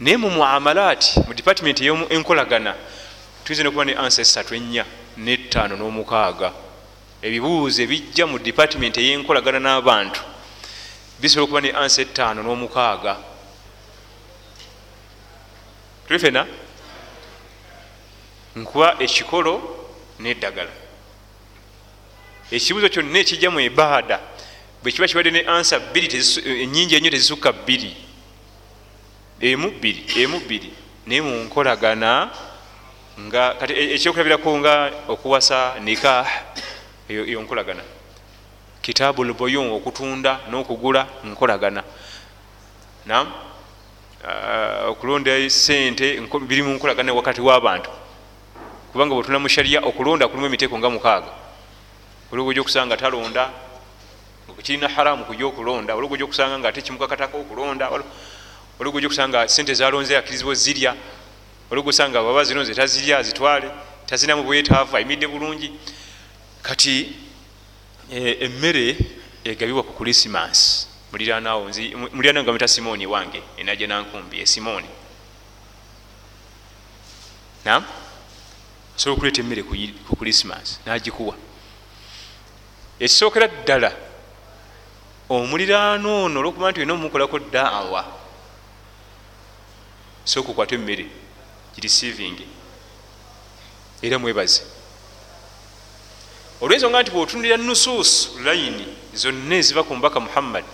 naye 0.00 0.16
mu 0.16 0.30
muamalaati 0.30 1.20
mu 1.26 1.34
departiment 1.34 1.80
enkolagana 1.80 2.74
tuyinza 3.44 3.64
nokuba 3.64 3.84
ne 3.84 3.94
ansa 3.94 4.22
esatu 4.22 4.54
ennya 4.54 4.84
netaano 5.16 5.76
n'omukaaga. 5.76 6.52
Ebibuuzo 7.22 7.82
ebijja 7.82 8.26
mu 8.26 8.38
departiment 8.38 8.96
eyenkolagana 8.98 9.58
n'abantu 9.58 10.20
bisobola 11.20 11.44
okuba 11.44 11.60
ne 11.60 11.70
ansa 11.72 12.02
etaano 12.02 12.42
n'omukaaga. 12.42 13.16
Tulifena 16.06 16.46
nkuba 18.56 18.96
ekikolo 19.00 19.77
neddagala. 20.18 20.70
Ekibuzo 22.50 22.88
kyonna 22.88 23.18
ekijja 23.18 23.50
mu 23.50 23.60
ibaada 23.60 24.20
bwekiba 24.82 25.08
kibadde 25.08 25.30
ne 25.30 25.40
ansa 25.46 25.78
bbiri 25.78 26.08
enyingi 26.62 26.96
ennyo 26.96 27.10
tezisukka 27.10 27.52
bbiri. 27.52 27.96
Emu 29.40 29.70
bbiri 29.70 30.04
emu 30.16 30.40
bbiri 30.40 30.72
naye 31.06 31.20
munkolagana 31.20 32.30
nga 33.20 33.54
kati 33.54 33.72
e, 33.72 33.94
ekyokulabirako 33.94 34.58
nga 34.58 34.74
okuwasa 35.08 35.74
nikah 35.80 36.26
eyo 37.08 37.42
nkolagana. 37.42 37.82
Kitaabu 38.82 39.24
lboyon 39.24 39.70
okutunda 39.72 40.40
n'okugula 40.50 41.06
nkolagana. 41.24 41.82
Nam 43.06 43.26
okulonda 44.88 45.50
sente 45.50 46.20
biri 46.48 46.62
mu 46.62 46.74
nkolagana 46.74 47.14
wakati 47.14 47.40
w'abantu 47.40 47.90
kubanga 48.98 49.14
bwetunda 49.14 49.38
mu 49.38 49.48
sharia 49.48 49.80
okulonda 49.80 50.26
kulimu 50.28 50.46
emiteeko 50.46 50.78
nga 50.78 50.90
mukaaga. 50.90 51.30
Olwogo 52.32 52.50
ojja 52.50 52.60
okusanga 52.60 52.96
talonda 52.96 53.50
kirina 54.62 54.88
haramu 54.88 55.24
kujja 55.24 55.46
okulonda 55.46 55.94
olwogo 55.94 56.14
ojja 56.14 56.24
okusanga 56.24 56.58
nga 56.58 56.68
ate 56.68 56.82
kimukakatako 56.82 57.38
okulonda. 57.40 57.90
Olwogo 58.80 58.98
ojja 58.98 59.06
okusanga 59.06 59.48
sente 59.48 59.74
zalonze 59.74 60.16
akirizibwa 60.16 60.54
zirya 60.54 60.96
olwogo 61.70 61.90
osanga 61.90 62.22
baba 62.22 62.44
zinonze 62.44 62.74
tazirya 62.74 63.22
zitwale 63.22 63.70
tazinamu 64.06 64.42
bwetaavu 64.42 64.96
ayimidde 64.96 65.26
bulungi. 65.26 65.72
Kati 66.62 67.12
emmere 68.10 68.96
egabibwa 69.44 69.82
ku 69.82 69.92
krisimas 69.92 70.88
muliranawo 71.12 71.70
mulirana 72.12 72.42
nga 72.42 72.52
meta 72.52 72.68
simoni 72.68 73.06
wange 73.06 73.42
enaja 73.56 73.86
nankumbi 73.86 74.40
esimoni 74.40 74.88
nam 77.64 77.84
osobola 78.98 79.14
okuleeta 79.14 79.40
emmere 79.40 79.62
ku 79.62 80.16
krisimas 80.16 80.80
nagikuwa. 80.84 81.34
Ekisookera 82.98 83.46
ddala 83.46 83.92
omuliraano 85.30 86.24
ono 86.24 86.40
olwokuba 86.40 86.70
nti 86.70 86.80
olina 86.80 86.94
omukolako 86.94 87.38
daawa 87.38 88.02
sooka 90.24 90.50
okwata 90.50 90.74
emmere 90.74 91.06
girisivingi 91.74 92.46
era 94.02 94.18
mwebaze. 94.18 94.62
Olwensonga 96.60 97.02
nti 97.02 97.10
bweotundira 97.10 97.56
nusuusu 97.56 98.40
layini 98.42 98.86
zonna 99.14 99.54
eziva 99.56 99.86
ku 99.86 99.94
mubaka 99.94 100.18
muhammad 100.20 100.64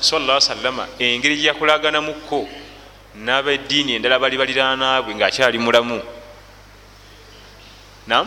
salla 0.00 0.40
salama 0.40 0.84
engeri 0.98 1.36
gyeyakolaganamuko 1.36 2.48
n'abeddiini 3.16 3.96
endala 3.96 4.18
bali 4.18 4.36
baliraanaabwe 4.36 5.14
ngaakyali 5.14 5.58
mulamu 5.58 6.19
nam 8.10 8.26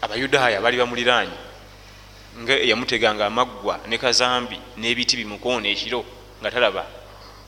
abayudaaya 0.00 0.60
bali 0.64 0.76
bamuliraanyi 0.80 1.36
nga 2.40 2.54
eyamuteganga 2.64 3.26
amaggwa 3.26 3.80
ne 3.88 3.98
kazambi 3.98 4.56
n'ebiti 4.80 5.16
bimukoona 5.20 5.68
ekiro 5.68 6.00
nga 6.40 6.50
talaba 6.50 6.84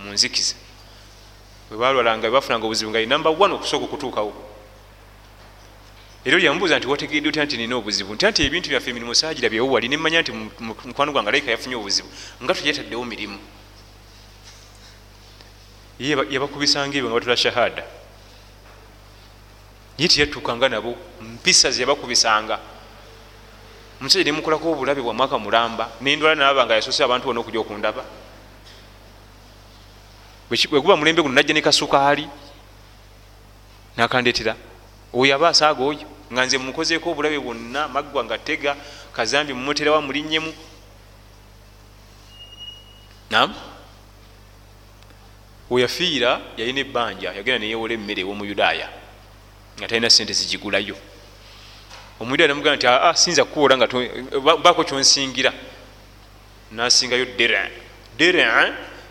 mu 0.03 0.13
nzikiza. 0.13 0.55
Webalwalanga 1.71 2.27
webafunanga 2.27 2.67
obuzibu 2.67 2.91
nga 2.91 3.01
inamba 3.01 3.31
one 3.31 3.55
okusooka 3.55 3.85
okutuukawo. 3.87 4.33
Era 6.25 6.37
olyamubuuza 6.37 6.77
nti 6.79 6.87
wategedde 6.91 7.29
otya 7.29 7.45
nti 7.45 7.57
nina 7.57 7.77
obuzibu? 7.77 8.15
Nti 8.15 8.27
anti 8.27 8.41
ebintu 8.43 8.69
byaffe 8.69 8.91
emirimu 8.91 9.15
saagirabyewo 9.15 9.71
wali 9.73 9.89
nemanya 9.89 10.21
nti 10.21 10.33
mukwano 10.89 11.13
gwange 11.13 11.29
alayika 11.29 11.51
yafunye 11.51 11.77
obuzibu 11.77 12.09
nga 12.43 12.53
tugyetaddewo 12.55 13.05
mirimu. 13.05 13.39
Yabakubisanga 16.35 16.97
ebyo 16.97 17.09
nga 17.09 17.17
batula 17.17 17.37
shahada 17.37 17.85
ye 20.01 20.09
teyatuukanga 20.09 20.69
nabo 20.69 20.97
mpisa 21.21 21.71
zeyabakubisanga 21.71 22.57
omusajja 24.01 24.25
nemukolako 24.25 24.73
obulabe 24.73 25.03
bwa 25.05 25.13
mwaka 25.15 25.37
mulamba 25.39 25.85
nendwala 26.01 26.35
nalaba 26.35 26.65
nga 26.65 26.75
yasose 26.75 27.05
abantu 27.05 27.27
bona 27.27 27.41
okujja 27.41 27.61
okundaba. 27.61 28.05
Bweguba 30.49 30.97
mulembe 30.97 31.23
guno 31.23 31.35
najja 31.35 31.53
nekasukaali 31.53 32.25
nakandetera 33.97 34.57
oyo 35.13 35.35
aba 35.37 35.53
asaaga 35.53 35.85
oyo 35.85 36.07
nga 36.33 36.47
nze 36.47 36.57
mukozeeko 36.59 37.11
obulabe 37.11 37.39
bwonna 37.39 37.89
maggwa 37.89 38.25
nga 38.25 38.39
tega 38.39 38.73
kazambi 39.13 39.53
mumuterawa 39.53 40.01
mulinnyemu 40.01 40.53
nam 43.31 43.53
weyafiira 45.71 46.41
yalina 46.57 46.81
ebbanja 46.81 47.37
yagenda 47.37 47.61
neyewola 47.61 47.95
emmere 47.95 48.25
ew'omuyudaaya 48.25 49.00
nga 49.79 49.89
talina 49.89 50.11
sente 50.11 50.33
zigigulayo. 50.33 50.97
Omuyudaaya 52.21 52.49
namugamba 52.49 52.77
nti 52.77 52.87
aa 52.87 53.15
sinza 53.15 53.45
kukuwola 53.45 53.77
nga 53.77 53.87
bako 54.57 54.85
kyonsingira. 54.85 55.53
Nasingayo 56.73 57.25
dere 57.25 57.71
dere 58.19 58.45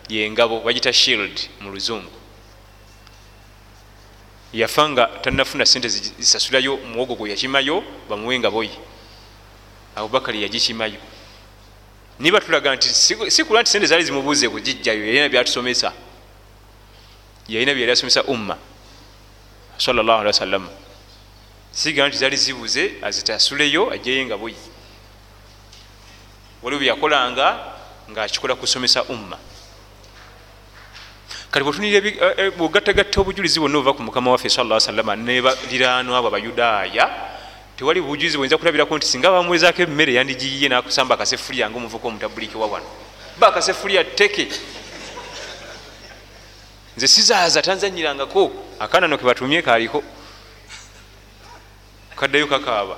yengabo 0.10 0.60
bagita 0.62 0.94
shield 0.94 1.50
mu 1.62 1.72
luzungu. 1.72 2.12
Yafa 4.54 4.90
nga 4.90 5.06
tanafuna 5.22 5.66
sente 5.66 5.88
zisasulayo 5.88 6.78
muwogo 6.78 7.16
gwe 7.16 7.30
yakimayo 7.30 7.84
bamuwe 8.10 8.36
engaboye 8.36 8.72
abubakari 9.96 10.44
yagikimayo. 10.44 11.00
Niba 12.20 12.42
tulaga 12.42 12.76
nti 12.76 12.90
sikula 13.32 13.62
nti 13.62 13.72
sente 13.72 13.88
zaali 13.88 14.04
zimubuuze 14.04 14.50
kugijjayo 14.50 15.06
yalina 15.06 15.30
byatusomesa. 15.30 15.94
Yalina 17.48 17.74
byeyali 17.74 17.92
asomesa 17.92 18.24
umma 18.24 18.58
sallllah 19.80 20.16
alihi 20.20 20.28
wasallama 20.28 20.70
siga 21.72 22.08
nti 22.08 22.18
zaali 22.18 22.38
zibuze 22.38 22.84
azitasuleyo 23.02 23.92
ajjeyo 23.94 24.22
engaboye 24.22 24.56
waliwo 26.64 26.80
byeyakolanga 26.80 27.48
ngaakikola 28.12 28.56
kusomesa 28.56 29.04
umma. 29.04 29.38
Kati 31.52 31.64
bwetunira 31.64 31.98
eh, 31.98 32.34
eh, 32.38 32.52
bwegattagatta 32.58 33.22
obujulizi 33.22 33.60
bwonna 33.60 33.78
obuva 33.78 33.94
ku 33.94 34.04
mukama 34.04 34.32
waffe 34.32 34.50
sa 34.50 34.80
salama 34.80 35.16
nebaliraano 35.16 36.16
abo 36.16 36.28
abayudaaya 36.28 37.10
tewali 37.78 38.02
bujulizi 38.02 38.38
bweyinza 38.38 38.58
kulabirako 38.58 38.98
nti 38.98 39.08
singa 39.08 39.32
bamwezaako 39.32 39.82
emmere 39.82 40.14
yandigiyiye 40.14 40.70
nakusamba 40.70 41.16
akasefuliya 41.16 41.70
nga 41.70 41.78
omuvuka 41.78 42.08
omutabuliki 42.08 42.58
wa 42.58 42.68
wano. 42.68 42.86
Ba 43.40 43.48
akasefuliya 43.48 44.04
teke 44.04 44.48
nze 47.00 47.08
sizaaza 47.08 47.62
tanzanyirangako. 47.62 48.52
Akanano 48.80 49.18
kebatumye 49.18 49.62
kaliko 49.62 50.04
kaddayo 52.16 52.48
kakaaba. 52.48 52.98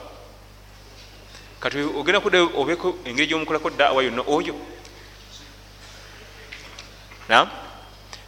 Kati 1.60 1.78
ogenda 1.78 2.20
kuddayo 2.20 2.50
obeeko 2.58 2.98
engeri 3.06 3.28
gyomukolako 3.28 3.70
daawa 3.70 4.04
yonna 4.04 4.24
oyo. 4.28 4.56
Nam 7.30 7.48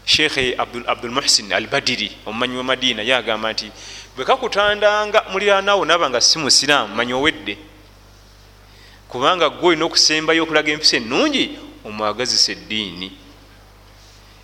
sheekhe 0.05 0.55
abdulmuhsin 0.87 1.53
al 1.53 1.67
badiri 1.67 2.17
omumanyi 2.25 2.57
wa 2.57 2.63
madiina 2.63 3.01
yagamba 3.01 3.53
nti 3.53 3.71
bwekakutandanga 4.15 5.25
muliraanawo 5.31 5.85
naba 5.85 6.09
nga 6.09 6.21
si 6.21 6.37
musiraamu 6.37 6.95
manyi 6.95 7.13
owedde. 7.13 7.57
Kubanga 9.09 9.49
gwe 9.49 9.67
olina 9.73 9.85
okusembayo 9.85 10.43
okulaga 10.43 10.71
empisa 10.71 10.97
ennungi 10.97 11.57
omwagazisa 11.85 12.51
eddiini 12.51 13.09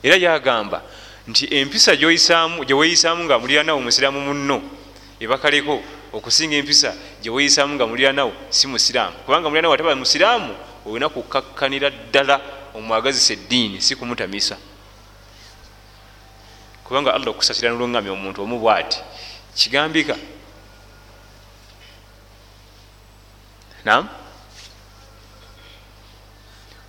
era 0.04 0.16
yagamba 0.16 0.82
nti 1.30 1.46
empisa 1.56 1.96
gyeweyisaamu 1.96 3.24
nga 3.24 3.40
muliraanawo 3.40 3.82
musiraamu 3.82 4.20
munno 4.22 4.58
ebakaleko 5.20 5.78
okusinga 6.14 6.56
empisa 6.58 6.90
gyeweyisaamu 7.22 7.76
nga 7.76 7.86
muliraanawo 7.88 8.34
si 8.50 8.66
musiraamu. 8.68 9.16
Kubanga 9.26 9.50
muliraanawo 9.50 9.74
ataba 9.74 9.96
musiraamu 9.96 10.56
olina 10.86 11.10
kukakkanira 11.10 11.90
ddala 11.90 12.42
omwagazisa 12.74 13.34
eddiini 13.34 13.82
si 13.82 13.96
kumutamisa. 13.96 14.58
Kubanga 16.84 17.14
allah 17.14 17.30
okusasira 17.30 17.70
nolwengami 17.70 18.10
omuntu 18.10 18.42
omu 18.42 18.58
bwati. 18.60 18.98
Kigambika. 19.54 20.16
Nam 23.86 24.10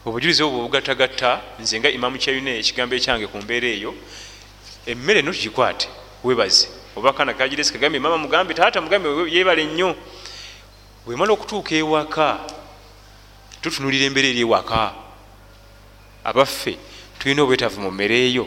obujulizi 0.06 0.42
obwo 0.42 0.62
bugatagatta 0.62 1.40
nze 1.60 1.80
nga 1.80 1.90
imamu 1.90 2.18
kyayune 2.18 2.58
ekigambo 2.58 2.96
ekyange 2.96 3.26
ku 3.28 3.36
mbeera 3.38 3.68
eyo 3.68 3.92
emmere 4.86 5.22
no 5.22 5.32
tugikwate 5.32 5.88
webaze. 6.24 6.68
Oba 6.96 7.12
kana 7.12 7.34
kagiresi 7.34 7.72
kagambe 7.72 7.98
mama 7.98 8.18
mugambe 8.18 8.54
taata 8.54 8.80
mugambe 8.80 9.08
yebale 9.30 9.64
nnyo. 9.64 9.96
Wemala 11.06 11.32
okutuuka 11.32 11.74
ewaka 11.74 12.38
tutunulira 13.62 14.04
embeera 14.04 14.28
eri 14.28 14.40
ewaka. 14.40 14.92
Abaffe 16.24 16.76
tulina 17.18 17.42
obwetaavu 17.42 17.80
mu 17.80 17.90
mmere 17.90 18.16
eyo 18.26 18.46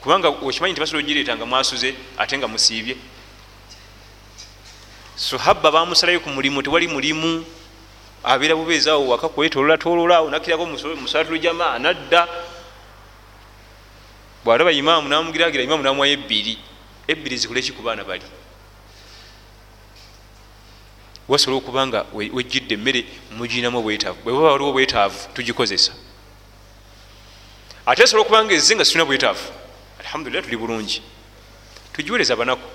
kubanga 0.00 0.28
okimanyi 0.28 0.72
nti 0.72 0.80
basobola 0.80 1.04
ogireeta 1.04 1.36
nga 1.36 1.46
mwasuze 1.46 1.94
ate 2.18 2.38
nga 2.38 2.48
musiibye. 2.48 2.96
Sohaba 5.16 5.70
bamusalayo 5.70 6.20
ku 6.20 6.30
mulimu 6.30 6.62
tewali 6.62 6.88
mulimu 6.88 7.44
abeera 8.24 8.54
bubeezaawo 8.54 9.08
waka 9.08 9.28
kwetolola 9.28 9.78
tololaawo 9.78 10.30
nakirako 10.30 10.66
musalatulujama 10.66 11.78
nadda 11.78 12.28
bwalaba 14.44 14.72
imaamu 14.72 15.08
namugiragira 15.08 15.62
imaamu 15.62 15.82
namwayo 15.82 16.12
ebbiri. 16.12 16.58
Ebbiri 17.08 17.36
zikole 17.36 17.62
ki 17.62 17.72
ku 17.72 17.82
baana 17.82 18.04
bali? 18.04 18.24
Wasobola 21.28 21.58
okuba 21.58 21.86
nga 21.86 22.06
wejjidde 22.12 22.74
emmere 22.74 23.04
muginamu 23.36 23.78
obwetaavu. 23.78 24.18
Bweba 24.24 24.38
waliwo 24.38 24.70
obwetaavu 24.70 25.28
tugikozesa. 25.34 25.92
Ate 27.86 28.02
esobola 28.02 28.22
okuba 28.22 28.44
nga 28.44 28.54
ezze 28.54 28.74
nga 28.74 28.84
situna 28.84 29.04
bwetaavu? 29.04 29.46
Alhamdulilah 30.00 30.44
tuli 30.44 30.56
bulungi. 30.56 31.02
Tugiwereza 31.92 32.36
banaku 32.36 32.68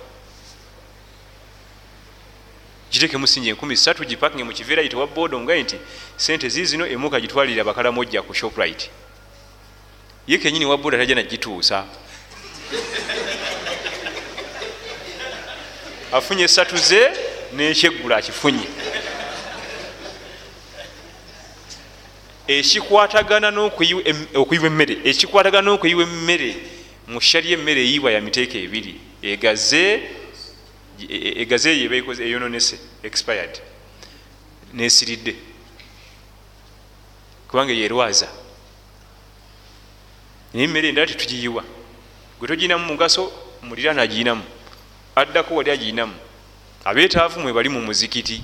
gireke 2.93 3.17
musinji 3.17 3.49
enkumi 3.49 3.77
satu 3.77 4.05
gipakinge 4.05 4.43
mukiveera 4.43 4.81
yitewa 4.81 5.07
boda 5.07 5.37
omugaye 5.37 5.63
nti 5.63 5.77
sente 6.17 6.49
zizino 6.49 6.85
emuka 6.87 7.19
gitwalire 7.19 7.61
abakalamojja 7.61 8.21
ku 8.21 8.33
shoprite 8.33 8.89
ye 10.27 10.37
kenyini 10.37 10.65
wa 10.65 10.77
boda 10.77 10.97
tajja 10.97 11.15
nagituusa 11.15 11.85
afunye 16.11 16.43
esatu 16.43 16.77
ze 16.77 17.11
nekyeggula 17.53 18.17
akifunye. 18.17 18.67
Ekikwatagana 22.47 23.61
okuyiwa 23.61 24.67
emmere 24.67 24.97
ekikwatagana 25.03 25.71
n'okuyiwa 25.71 26.03
emmere 26.03 26.55
mu 27.07 27.21
shari 27.21 27.53
emmere 27.53 27.81
eyiibwa 27.81 28.11
ya 28.11 28.21
miteeka 28.21 28.57
ebiri 28.57 28.99
egaze 29.21 30.03
egaze 31.41 31.71
eyo 31.71 31.85
ebaikoze 31.85 32.23
eyononese 32.25 32.77
expired 33.03 33.61
nesiridde. 34.73 35.35
Kubanga 37.47 37.73
yerwaza 37.73 38.27
naye 40.53 40.65
emmere 40.65 40.89
endala 40.89 41.07
tetugiyiwa 41.07 41.63
gwe 42.39 42.47
toginamu 42.47 42.85
mugaso 42.85 43.31
mulira 43.61 43.93
naginamu. 43.93 44.43
Addako 45.15 45.55
wali 45.55 45.71
aginamu. 45.71 46.13
Abeetaavu 46.85 47.39
mwe 47.39 47.53
bali 47.53 47.69
mu 47.69 47.81
muzikiti. 47.81 48.43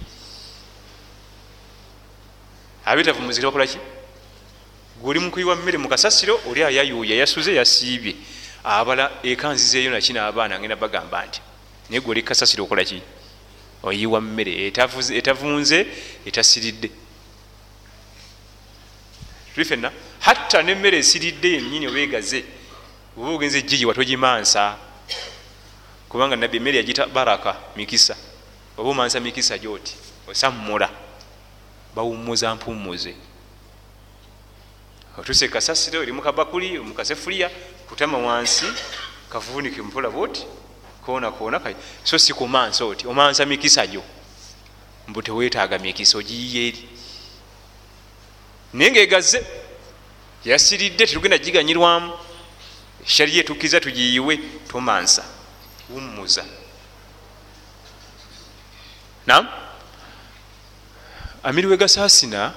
Abeetaavu 2.85 3.19
mumuzikiti 3.19 3.45
bakolaki 3.45 3.77
gweoli 5.01 5.19
mukuyiwa 5.19 5.55
mmere 5.55 5.77
mukasasiro 5.77 6.39
oli 6.47 6.63
ayayuuya 6.63 7.15
yasuze 7.15 7.55
yasiibye. 7.55 8.15
Abala 8.63 9.11
ekanzizeeyo 9.23 9.91
nakina 9.91 10.27
abaana 10.27 10.59
ngenda 10.59 10.75
bagamba 10.75 11.25
nti 11.25 11.41
naye 11.89 12.01
gwe 12.01 12.11
oli 12.11 12.23
kasasire 12.23 12.63
okolaki 12.63 13.01
oyiwa 13.83 14.21
mmere 14.21 14.67
etavunze 15.17 15.87
etasiridde. 16.25 16.91
Tuli 19.53 19.65
fenna 19.65 19.91
hatta 20.19 20.61
nemmere 20.61 20.97
esiridde 20.97 21.49
yenyini 21.51 21.87
obeegaze 21.87 22.45
oba 23.17 23.29
ogenze 23.29 23.61
jiyiwa 23.61 23.93
togimansa. 23.93 24.77
Kubanga 26.09 26.35
nabbi 26.35 26.57
emmere 26.57 26.77
yagita 26.77 27.05
baraka 27.05 27.55
mikisa. 27.75 28.15
Oba 28.77 28.89
omansa 28.89 29.19
mikisa 29.19 29.57
gyoti 29.57 29.95
osammula 30.27 30.89
bawumuza 31.95 32.55
mpumuze. 32.55 33.15
Otuse 35.17 35.47
kasasiro 35.47 36.03
eri 36.03 36.11
mukabakuli 36.11 36.79
mukasefuliya 36.79 37.49
kutama 37.89 38.17
wansi 38.17 38.65
kavunike 39.29 39.81
mpola 39.81 40.09
bwoti 40.09 40.45
kona 41.05 41.31
kona 41.31 41.75
so 42.03 42.17
si 42.19 42.33
kumansa 42.33 42.85
oti 42.85 43.07
omansa 43.07 43.45
mikisa 43.45 43.87
gyo. 43.87 44.03
Mbu 45.07 45.21
tewetaaga 45.21 45.79
mikisa 45.79 46.17
ogiyiye 46.17 46.67
eri. 46.67 46.89
Naye 48.73 48.91
ngaegaze 48.91 49.45
yasiridde 50.45 51.05
tetugenda 51.05 51.37
giganyirwamu. 51.37 52.13
Shariya 53.05 53.39
etukkiza 53.39 53.79
tugiyiwe 53.79 54.37
tomansa 54.67 55.25
wummuza. 55.89 56.45
Nam 59.27 59.47
amiriwe 61.43 61.77
gasaasina 61.77 62.53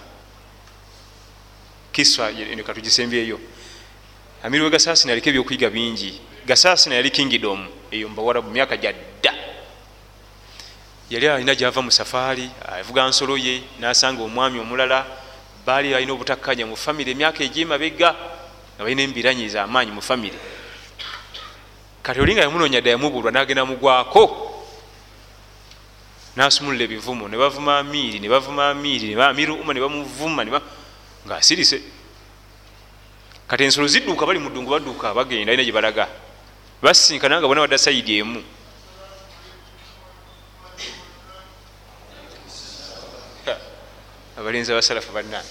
kiswa 1.93 2.33
katugisembyeyo 2.67 3.41
amiriwe 4.43 4.71
gasaasina 4.71 5.13
aliko 5.13 5.29
ebyokuyiga 5.29 5.71
bingi. 5.71 6.21
Gasaasina 6.47 6.95
yali 6.95 7.11
kingdom 7.11 7.69
eyo 7.91 8.09
mubawarabu 8.09 8.51
myaka 8.51 8.77
gyadda 8.77 9.35
yali 11.11 11.29
alina 11.29 11.55
gyava 11.55 11.83
mu 11.83 11.91
safaari 11.91 12.51
avuga 12.81 13.09
nsolo 13.09 13.37
ye 13.37 13.63
nasanga 13.79 14.23
omwami 14.23 14.61
omulala 14.61 15.07
baali 15.67 15.95
alina 15.95 16.13
obutakkanya 16.13 16.67
mu 16.67 16.77
famire 16.77 17.11
emyaka 17.13 17.45
egyemabega 17.45 18.11
nga 18.75 18.83
balina 18.85 19.03
embiranyiza 19.03 19.63
amaanyi 19.63 19.91
mu 19.91 20.03
famire 20.03 20.39
kati 22.03 22.19
oli 22.21 22.35
nga 22.35 22.43
yamunoonya 22.43 22.81
dda 22.81 22.91
yamubulwa 22.95 23.31
nagenda 23.31 23.65
mugwako 23.65 24.23
nasumulula 26.37 26.85
ebivumo 26.85 27.29
nebavuma 27.29 27.79
amiiri 27.79 28.19
nebavuma 28.19 28.71
amiiri 28.73 29.15
amiiruma 29.15 29.73
nebamuvuma 29.75 30.43
nga 31.27 31.37
asirise. 31.37 31.83
Kati 33.47 33.65
ensolo 33.65 33.87
zidduuka 33.87 34.27
bali 34.27 34.39
mudungu 34.39 34.71
badduuka 34.71 35.15
bagenda 35.15 35.53
alina 35.53 35.65
gyebalaga 35.65 36.09
basinkana 36.83 37.39
nga 37.39 37.47
bona 37.47 37.61
wadda 37.61 37.79
saidi 37.79 38.19
emu 38.19 38.43
abalenzi 44.43 44.73
abasalafu 44.73 45.13
banna. 45.13 45.43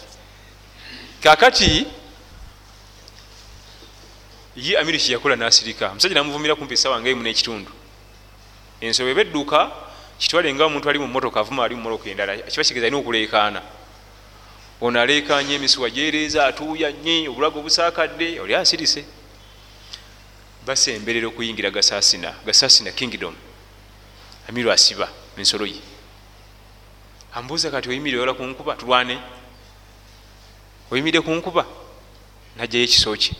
Kakati 1.23 1.87
ye 4.55 4.77
amiru 4.77 4.97
kyeyakola 4.97 5.35
nasirika. 5.35 5.91
Omusajja 5.91 6.15
namuvumira 6.15 6.55
kumpi 6.55 6.73
esawa 6.73 6.99
nga 6.99 7.09
emu 7.09 7.23
nekitundu. 7.23 7.71
Ensolo 8.81 9.09
ebedduka 9.09 9.71
kitwale 10.19 10.53
nga 10.53 10.65
omuntu 10.65 10.89
ali 10.89 10.99
mu 10.99 11.07
motoka 11.07 11.39
avuma 11.39 11.63
ali 11.63 11.75
mu 11.75 11.81
motoka 11.81 12.09
endala 12.09 12.37
kiba 12.37 12.63
kigeza 12.63 12.85
alina 12.87 12.97
okuleekaana. 12.97 13.61
Ono 14.81 14.99
aleekanye 14.99 15.55
emisuwa 15.55 15.89
gyereeza 15.89 16.45
atuuya 16.45 16.91
nye 16.91 17.29
obulago 17.29 17.61
busaakadde 17.61 18.39
oli 18.39 18.55
asirise. 18.55 19.05
Basemberera 20.65 21.27
okuyingira 21.27 21.71
gasaasina 21.71 22.33
gasaasina 22.45 22.91
kingdom. 22.91 23.35
Amiru 24.49 24.71
asiba 24.71 25.07
ensolo 25.37 25.65
ye 25.65 25.90
ambuuza 27.33 27.71
kati 27.71 27.89
oyimirire 27.89 28.21
ola 28.21 28.33
kunkuba 28.33 28.75
tulwane. 28.75 29.19
Oyimirire 30.91 31.21
kunkuba 31.21 31.65
najjayo 32.57 32.83
ekiso 32.83 33.15
kye 33.15 33.35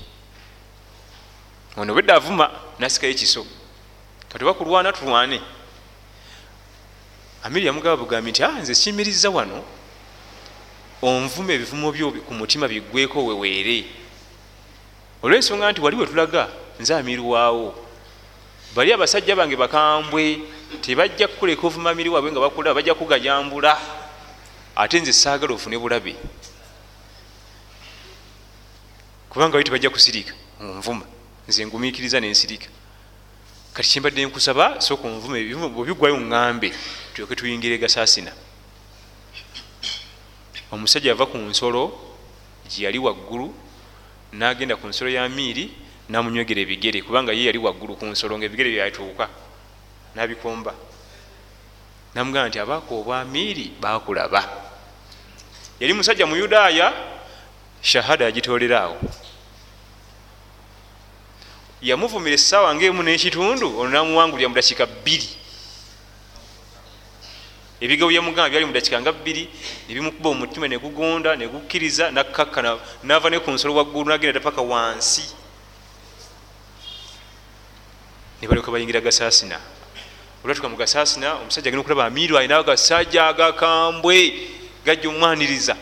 ono 1.78 1.94
bwedde 1.94 2.14
avuma 2.14 2.52
nasikayo 2.80 3.12
ekiso. 3.12 3.46
Kati 4.30 4.46
bakulwana 4.46 4.94
tulwane. 4.94 5.42
Amiri 7.44 7.66
yamugaba 7.66 7.98
bugambi 7.98 8.32
nti 8.32 8.44
nze 8.44 8.74
kiyimiriza 8.76 9.30
wano. 9.30 9.64
Onvuma 11.02 11.54
ebivumo 11.54 11.92
byo 11.92 12.12
ku 12.12 12.34
mutima 12.34 12.68
biggweko 12.68 13.26
weweere. 13.26 13.86
Olwensonga 15.24 15.72
nti 15.72 15.82
wali 15.82 15.98
wetulaga 15.98 16.50
nze 16.80 16.96
amirwaawo 16.96 17.76
bali 18.76 18.94
abasajja 18.94 19.36
bange 19.36 19.56
bakambwe 19.56 20.40
tebajja 20.82 21.28
kukuleka 21.28 21.68
ovuma 21.68 21.90
amiri 21.92 22.10
waabwe 22.10 22.32
nga 22.32 22.40
bakulaba 22.40 22.76
bajja 22.76 22.96
kugajambula 22.96 23.78
ate 24.76 25.00
nze 25.00 25.14
saagala 25.14 25.54
ofune 25.54 25.78
bulabe 25.78 26.16
kubanga 29.30 29.54
bali 29.54 29.64
tebajja 29.64 29.90
kusirika 29.90 30.34
onvuma 30.60 31.06
nze 31.48 31.66
ngumiikiriza 31.66 32.20
nensirika 32.20 32.68
kati 33.74 33.90
kyembadde 33.90 34.26
nkusaba 34.26 34.82
soka 34.82 35.08
onvuma 35.08 35.70
bwebigwayo 35.70 36.16
ŋŋambe 36.18 36.74
tulyoke 37.14 37.36
tuyingire 37.36 37.78
gasaasina 37.78 38.32
omusajja 40.72 41.12
ava 41.12 41.26
ku 41.26 41.38
nsolo 41.38 41.92
gyeyali 42.70 43.00
waggulu 43.00 43.54
nagenda 44.32 44.76
ku 44.76 44.88
nsolo 44.88 45.10
ya 45.12 45.28
miiri 45.30 45.72
namunywegera 46.10 46.62
ebigere 46.62 47.02
kubanga 47.02 47.32
ye 47.36 47.48
yali 47.48 47.60
waggulu 47.60 47.96
ku 47.96 48.06
nsolo 48.06 48.38
nga 48.38 48.46
ebigere 48.46 48.72
byatuuka 48.72 49.51
nabikomba 50.16 50.74
namugamba 52.16 52.50
nti 52.50 52.60
abaaka 52.60 52.92
obwamiiri 52.96 53.72
bakulaba 53.82 54.44
yali 55.80 55.94
musajja 55.94 56.26
mu 56.26 56.36
yudaaya 56.36 56.94
shahada 57.82 58.26
yagitoleraawo 58.26 58.98
yamuvumira 61.82 62.36
essaawa 62.36 62.76
ngaemu 62.76 63.02
n'ekitundu 63.04 63.68
ono 63.80 63.90
namuwangulira 63.90 64.50
mu 64.50 64.56
dakika 64.56 64.86
bbiri. 64.86 65.30
Ebigawo 67.82 68.14
byamugamba 68.14 68.54
byali 68.54 68.66
mu 68.70 68.74
dakika 68.74 69.02
nga 69.02 69.12
bbiri 69.12 69.50
nebimukuba 69.90 70.30
omutima 70.30 70.70
negugonda 70.70 71.34
negukkiriza 71.36 72.14
nakkakkana 72.14 72.78
nava 73.04 73.30
ne 73.30 73.42
ku 73.42 73.50
nsolo 73.50 73.74
waggulu 73.74 74.14
nagenda 74.14 74.38
dapaka 74.38 74.62
wansi. 74.62 75.26
Nebaleka 78.42 78.70
bayingira 78.72 79.02
gasaasina 79.02 79.58
olwatuka 80.44 80.70
mu 80.70 80.78
gasaasina 80.78 81.34
omusajja 81.42 81.70
agenda 81.70 81.82
okulaba 81.82 82.06
amiru 82.06 82.38
alina 82.38 82.58
agasajja 82.58 83.28
agakambwe 83.28 84.34
gajja 84.86 85.10
omwaniriza 85.10 85.76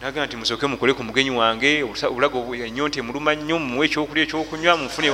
nagamba 0.00 0.26
nti 0.26 0.36
musooke 0.36 0.66
mukole 0.66 0.94
ku 0.94 1.02
mugenyi 1.04 1.30
wange 1.30 1.82
obulago 1.82 2.54
enyonta 2.54 2.98
emuluma 2.98 3.34
nnyo 3.34 3.58
mumuwe 3.58 3.86
ekyokulya 3.86 4.22
ekyokunywa 4.24 4.76
mufune 4.76 5.08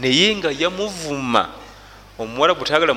naye 0.00 0.36
nga 0.36 0.50
yamuvuma 0.50 1.50
omuwarabu 2.18 2.64
tagala 2.64 2.94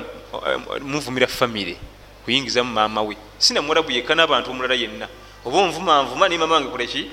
muvumira 0.81 1.27
famire 1.27 1.75
kuyingiza 2.23 2.63
mu 2.63 2.71
maama 2.73 3.01
we. 3.01 3.17
Sina 3.37 3.61
muwarabu 3.61 3.91
yekka 3.91 4.13
n'abantu 4.15 4.51
omulala 4.51 4.75
yenna. 4.75 5.07
Oba 5.45 5.57
onvuma 5.57 6.03
nvuma 6.03 6.27
naye 6.29 6.37
maama 6.37 6.55
wange 6.55 6.69
koleki 6.69 7.09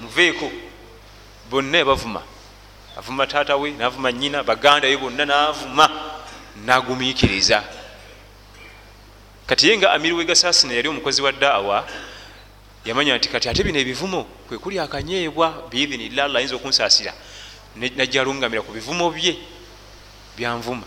muveeko. 0.00 0.52
Bonna 1.50 1.78
yabavuma 1.78 2.22
avuma 3.00 3.26
taata 3.26 3.56
we 3.56 3.70
navuma 3.70 4.12
nyina 4.12 4.42
baganda 4.44 4.88
ye 4.88 4.96
bonna 4.96 5.24
navuma 5.24 5.88
nagumiikiriza. 6.64 7.64
Kati 9.46 9.68
ye 9.68 9.78
nga 9.78 9.92
amiri 9.92 10.12
wegasaasina 10.14 10.74
yali 10.74 10.88
omukozi 10.88 11.22
wa 11.22 11.32
daawa 11.32 11.88
yamanya 12.84 13.16
nti 13.16 13.28
kati 13.28 13.48
ate 13.48 13.64
bino 13.64 13.78
ebivumo 13.78 14.24
kwe 14.48 14.58
kuli 14.58 14.78
akanyeebwa 14.78 15.68
biidhinillah 15.70 16.24
allah 16.24 16.38
ayinza 16.38 16.56
okunsaasira 16.56 17.12
najja 17.76 18.20
alungamira 18.20 18.62
ku 18.62 18.72
bivumo 18.72 19.10
bye 19.10 19.36
byanvuma 20.36 20.86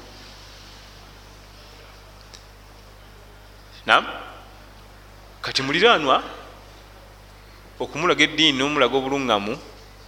nam 3.86 4.06
kati 5.42 5.62
muliranwa 5.62 6.24
okumulaga 7.80 8.24
eddiini 8.24 8.58
nomulaga 8.58 8.98
obuluŋŋamu 8.98 9.54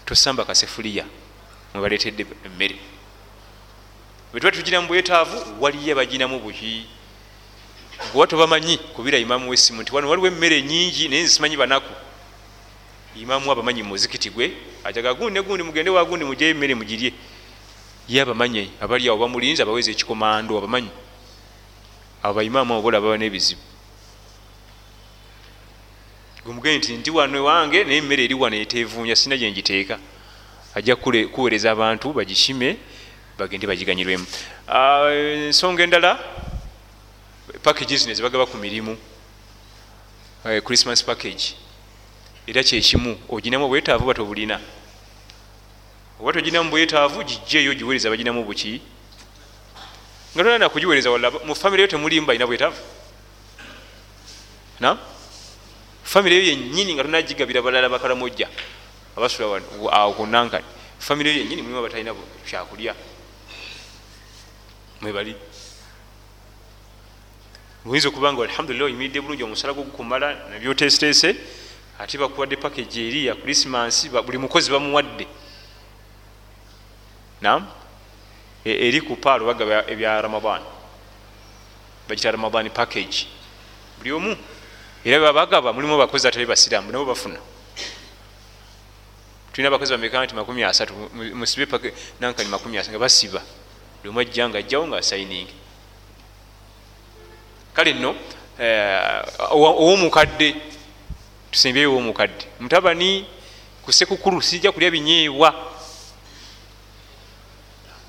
tosamba 0.06 0.46
kasefuliya 0.46 1.06
mwebaletedde 1.76 2.26
emmere. 2.46 2.76
Bwetuba 4.32 4.52
tugina 4.52 4.82
mu 4.82 4.88
bwetaavu 4.88 5.62
waliyo 5.64 5.96
baginamu 5.96 6.40
buki 6.40 6.86
gwewa 8.12 8.28
tobamanyi 8.28 8.78
kubira 8.78 9.18
imamu 9.18 9.50
wesimu 9.50 9.82
nti 9.82 9.96
wano 9.96 10.10
waliwo 10.10 10.28
emmere 10.28 10.62
nyingi 10.62 11.08
naye 11.08 11.24
nsimanyi 11.24 11.58
banaku. 11.58 11.94
Imamu 13.16 13.52
abamanyi 13.52 13.84
mumuzikiti 13.84 14.30
gwe 14.30 14.52
ajaga 14.84 15.14
gundi 15.14 15.34
negundi 15.40 15.64
mugende 15.64 15.90
wagundi 15.90 16.26
mujeyo 16.26 16.52
emmere 16.52 16.76
mugirye. 16.76 17.14
Ye 18.08 18.22
abamanyi 18.22 18.72
abali 18.82 19.08
awo 19.10 19.18
bamulinzi 19.18 19.62
abaweza 19.62 19.92
ekikomando 19.92 20.58
abamanyi. 20.58 20.90
Abo 22.24 22.34
baimamu 22.34 22.74
abo 22.74 22.82
bola 22.82 23.02
baba 23.02 23.18
n'ebizibu. 23.18 23.62
Gwemugende 26.44 26.78
nti 26.78 26.94
ndi 26.98 27.10
wano 27.12 27.44
wange 27.44 27.84
naye 27.84 27.98
emmere 27.98 28.24
eri 28.24 28.34
wano 28.34 28.56
etevunya 28.56 29.16
sina 29.16 29.38
gyengiteeka 29.38 30.00
ajja 30.76 30.96
kuweereza 30.96 31.72
abantu 31.72 32.14
bagishime 32.14 32.78
bagende 33.38 33.68
bagiganyirwemu. 33.68 34.26
Ensonga 35.48 35.84
endala 35.84 36.20
packages 37.64 38.08
nezibagaba 38.08 38.46
ku 38.46 38.58
mirimu. 38.58 38.98
Christmas 40.64 41.04
package. 41.04 41.56
Era 42.48 42.64
kyekimu 42.64 43.18
oginamu 43.30 43.66
obwetaavu 43.66 44.06
batobulina 44.06 44.60
oba 46.20 46.34
toginamu 46.34 46.70
bwetaavu 46.70 47.24
gijjeeyo 47.24 47.74
giweereza 47.74 48.10
baginamu 48.10 48.44
buki? 48.46 48.82
Nga 50.36 50.44
tonana 50.44 50.70
kugiweereza 50.70 51.12
wala 51.12 51.32
mu 51.32 51.56
famire 51.56 51.82
yo 51.82 51.88
temulimu 51.88 52.28
balina 52.28 52.48
bwetaavu. 52.48 52.78
Na? 54.80 54.98
Famire 56.04 56.36
yo 56.36 56.44
yennyini 56.44 56.94
nga 56.94 57.04
tonagigabira 57.04 57.62
balala 57.62 57.90
bakalamojja 57.90 58.48
abasula 59.18 59.62
awo 59.92 60.14
kunankani 60.14 60.66
famire 61.00 61.30
yo 61.30 61.38
yenyini 61.38 61.62
mulimu 61.62 61.80
abatalina 61.80 62.14
kyakulya. 62.48 62.96
Mwebali 65.02 65.36
oyinza 67.86 68.10
okuba 68.10 68.34
nga 68.34 68.44
alhamdulillah 68.44 68.86
oyimiridde 68.86 69.22
bulungi 69.22 69.44
omusala 69.44 69.74
gwo 69.74 69.84
gukumala 69.84 70.50
nabyotesitese 70.50 71.36
ate 72.00 72.18
bakuwadde 72.18 72.56
package 72.56 73.08
eri 73.08 73.26
ya 73.26 73.36
krisimansi 73.36 74.10
buli 74.10 74.38
mukozi 74.38 74.72
bamuwadde. 74.72 75.28
Nam 77.42 77.68
e, 78.66 78.72
eri 78.88 79.02
ku 79.02 79.16
paalo 79.16 79.46
bagaba 79.46 79.86
ebya 79.88 80.22
ramadan 80.22 80.62
bagita 82.10 82.32
ramadan 82.32 82.70
package. 82.70 83.28
Buli 84.00 84.12
omu 84.12 84.36
era 85.06 85.20
babagaba 85.20 85.74
mulimu 85.74 85.94
abakozi 85.94 86.28
atali 86.28 86.46
basiramu 86.46 86.92
nabo 86.92 87.06
bafuna 87.06 87.40
tulina 89.56 89.70
abakozi 89.70 89.92
bameka 89.92 90.26
nti 90.26 90.36
makumi 90.36 90.64
asatu 90.64 90.94
musibe 91.34 91.66
nankani 92.20 92.50
makumi 92.50 92.78
asatu 92.78 92.92
nga 92.92 93.00
basiba. 93.00 93.42
Omu 94.06 94.20
ajja 94.20 94.50
nga 94.50 94.58
ajjawo 94.60 94.88
nga 94.88 94.98
asayiningi 94.98 95.54
kale 97.74 97.94
nno 97.94 98.16
eh, 98.60 99.24
owomukadde 99.50 100.56
tusembyeyo 101.52 101.92
owomukadde. 101.92 102.46
Mutabani 102.60 103.26
kusekukulu 103.82 104.42
sijja 104.42 104.72
kulya 104.72 104.92
binyeebwa. 104.92 105.56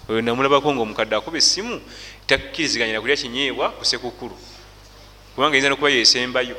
Oyo 0.09 0.23
namulabako 0.23 0.75
nga 0.75 0.83
omukadde 0.83 1.17
akuba 1.17 1.39
essimu 1.39 1.81
takkiriziganyira 2.27 3.01
kulya 3.01 3.17
kinyeebwa 3.17 3.71
kusekukulu 3.71 4.35
kubanga 5.35 5.55
yinza 5.55 5.71
nokuba 5.71 5.91
yesembayo 5.91 6.57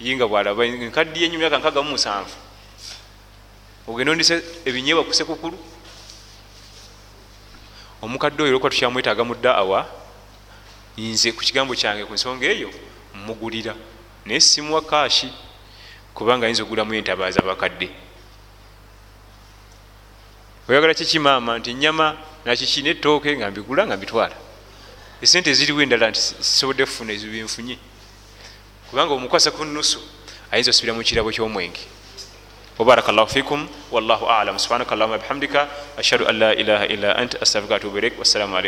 yinga 0.00 0.26
bwalaba 0.26 0.66
nkaddi 0.66 1.22
yenyu 1.22 1.38
myaka 1.38 1.58
nkagamu 1.58 1.90
musanvu 1.90 2.47
ogenda 3.88 4.12
ondisa 4.12 4.36
ebinyeebwa 4.68 5.04
kusekukulu 5.04 5.56
omukadde 8.02 8.42
oyo 8.42 8.50
olwokuba 8.52 8.70
tukyamwetaaga 8.70 9.24
mu 9.24 9.34
daawa 9.34 9.88
nze 10.98 11.32
ku 11.32 11.40
kigambo 11.40 11.72
kyange 11.74 12.04
ku 12.04 12.12
nsonga 12.12 12.44
eyo 12.46 12.70
mugulira 13.26 13.74
naye 14.26 14.40
simuwa 14.40 14.82
kaashi 14.84 15.32
kubanga 16.14 16.44
ayinza 16.46 16.62
okugulamu 16.62 16.94
entabaaza 16.94 17.40
bakadde 17.40 17.88
oyagala 20.68 20.94
kiki 20.94 21.18
maama 21.18 21.58
nti 21.58 21.74
nyama 21.74 22.16
nakiki 22.44 22.82
netooke 22.82 23.36
nga 23.36 23.50
mbigula 23.50 23.86
nga 23.86 23.96
mbitwala? 23.96 24.36
Esente 25.22 25.50
eziriwo 25.50 25.82
endala 25.82 26.10
nti 26.10 26.20
sisobodde 26.20 26.84
kufuna 26.84 27.12
ezo 27.12 27.26
byenfunye 27.26 27.76
kubanga 28.90 29.12
omukwasa 29.16 29.50
ku 29.50 29.64
nusu 29.64 29.98
ayinza 30.52 30.70
osubira 30.70 30.92
mu 30.92 31.02
kirabo 31.02 31.32
kyomwenge 31.32 31.97
وبارك 32.78 33.08
الله 33.08 33.24
فيكم 33.24 33.66
والله 33.92 34.30
أعلم 34.30 34.58
سبحانك 34.58 34.92
اللهم 34.92 35.10
وبحمدك 35.10 35.68
أشهد 35.98 36.22
أن 36.22 36.34
لا 36.38 36.52
إله 36.52 36.84
إلا 36.84 37.22
أنت 37.22 37.34
أستغفرك 37.34 37.70
وأتوب 37.70 37.96
إليك 37.98 38.12
والسلام 38.18 38.54
عليكم 38.54 38.66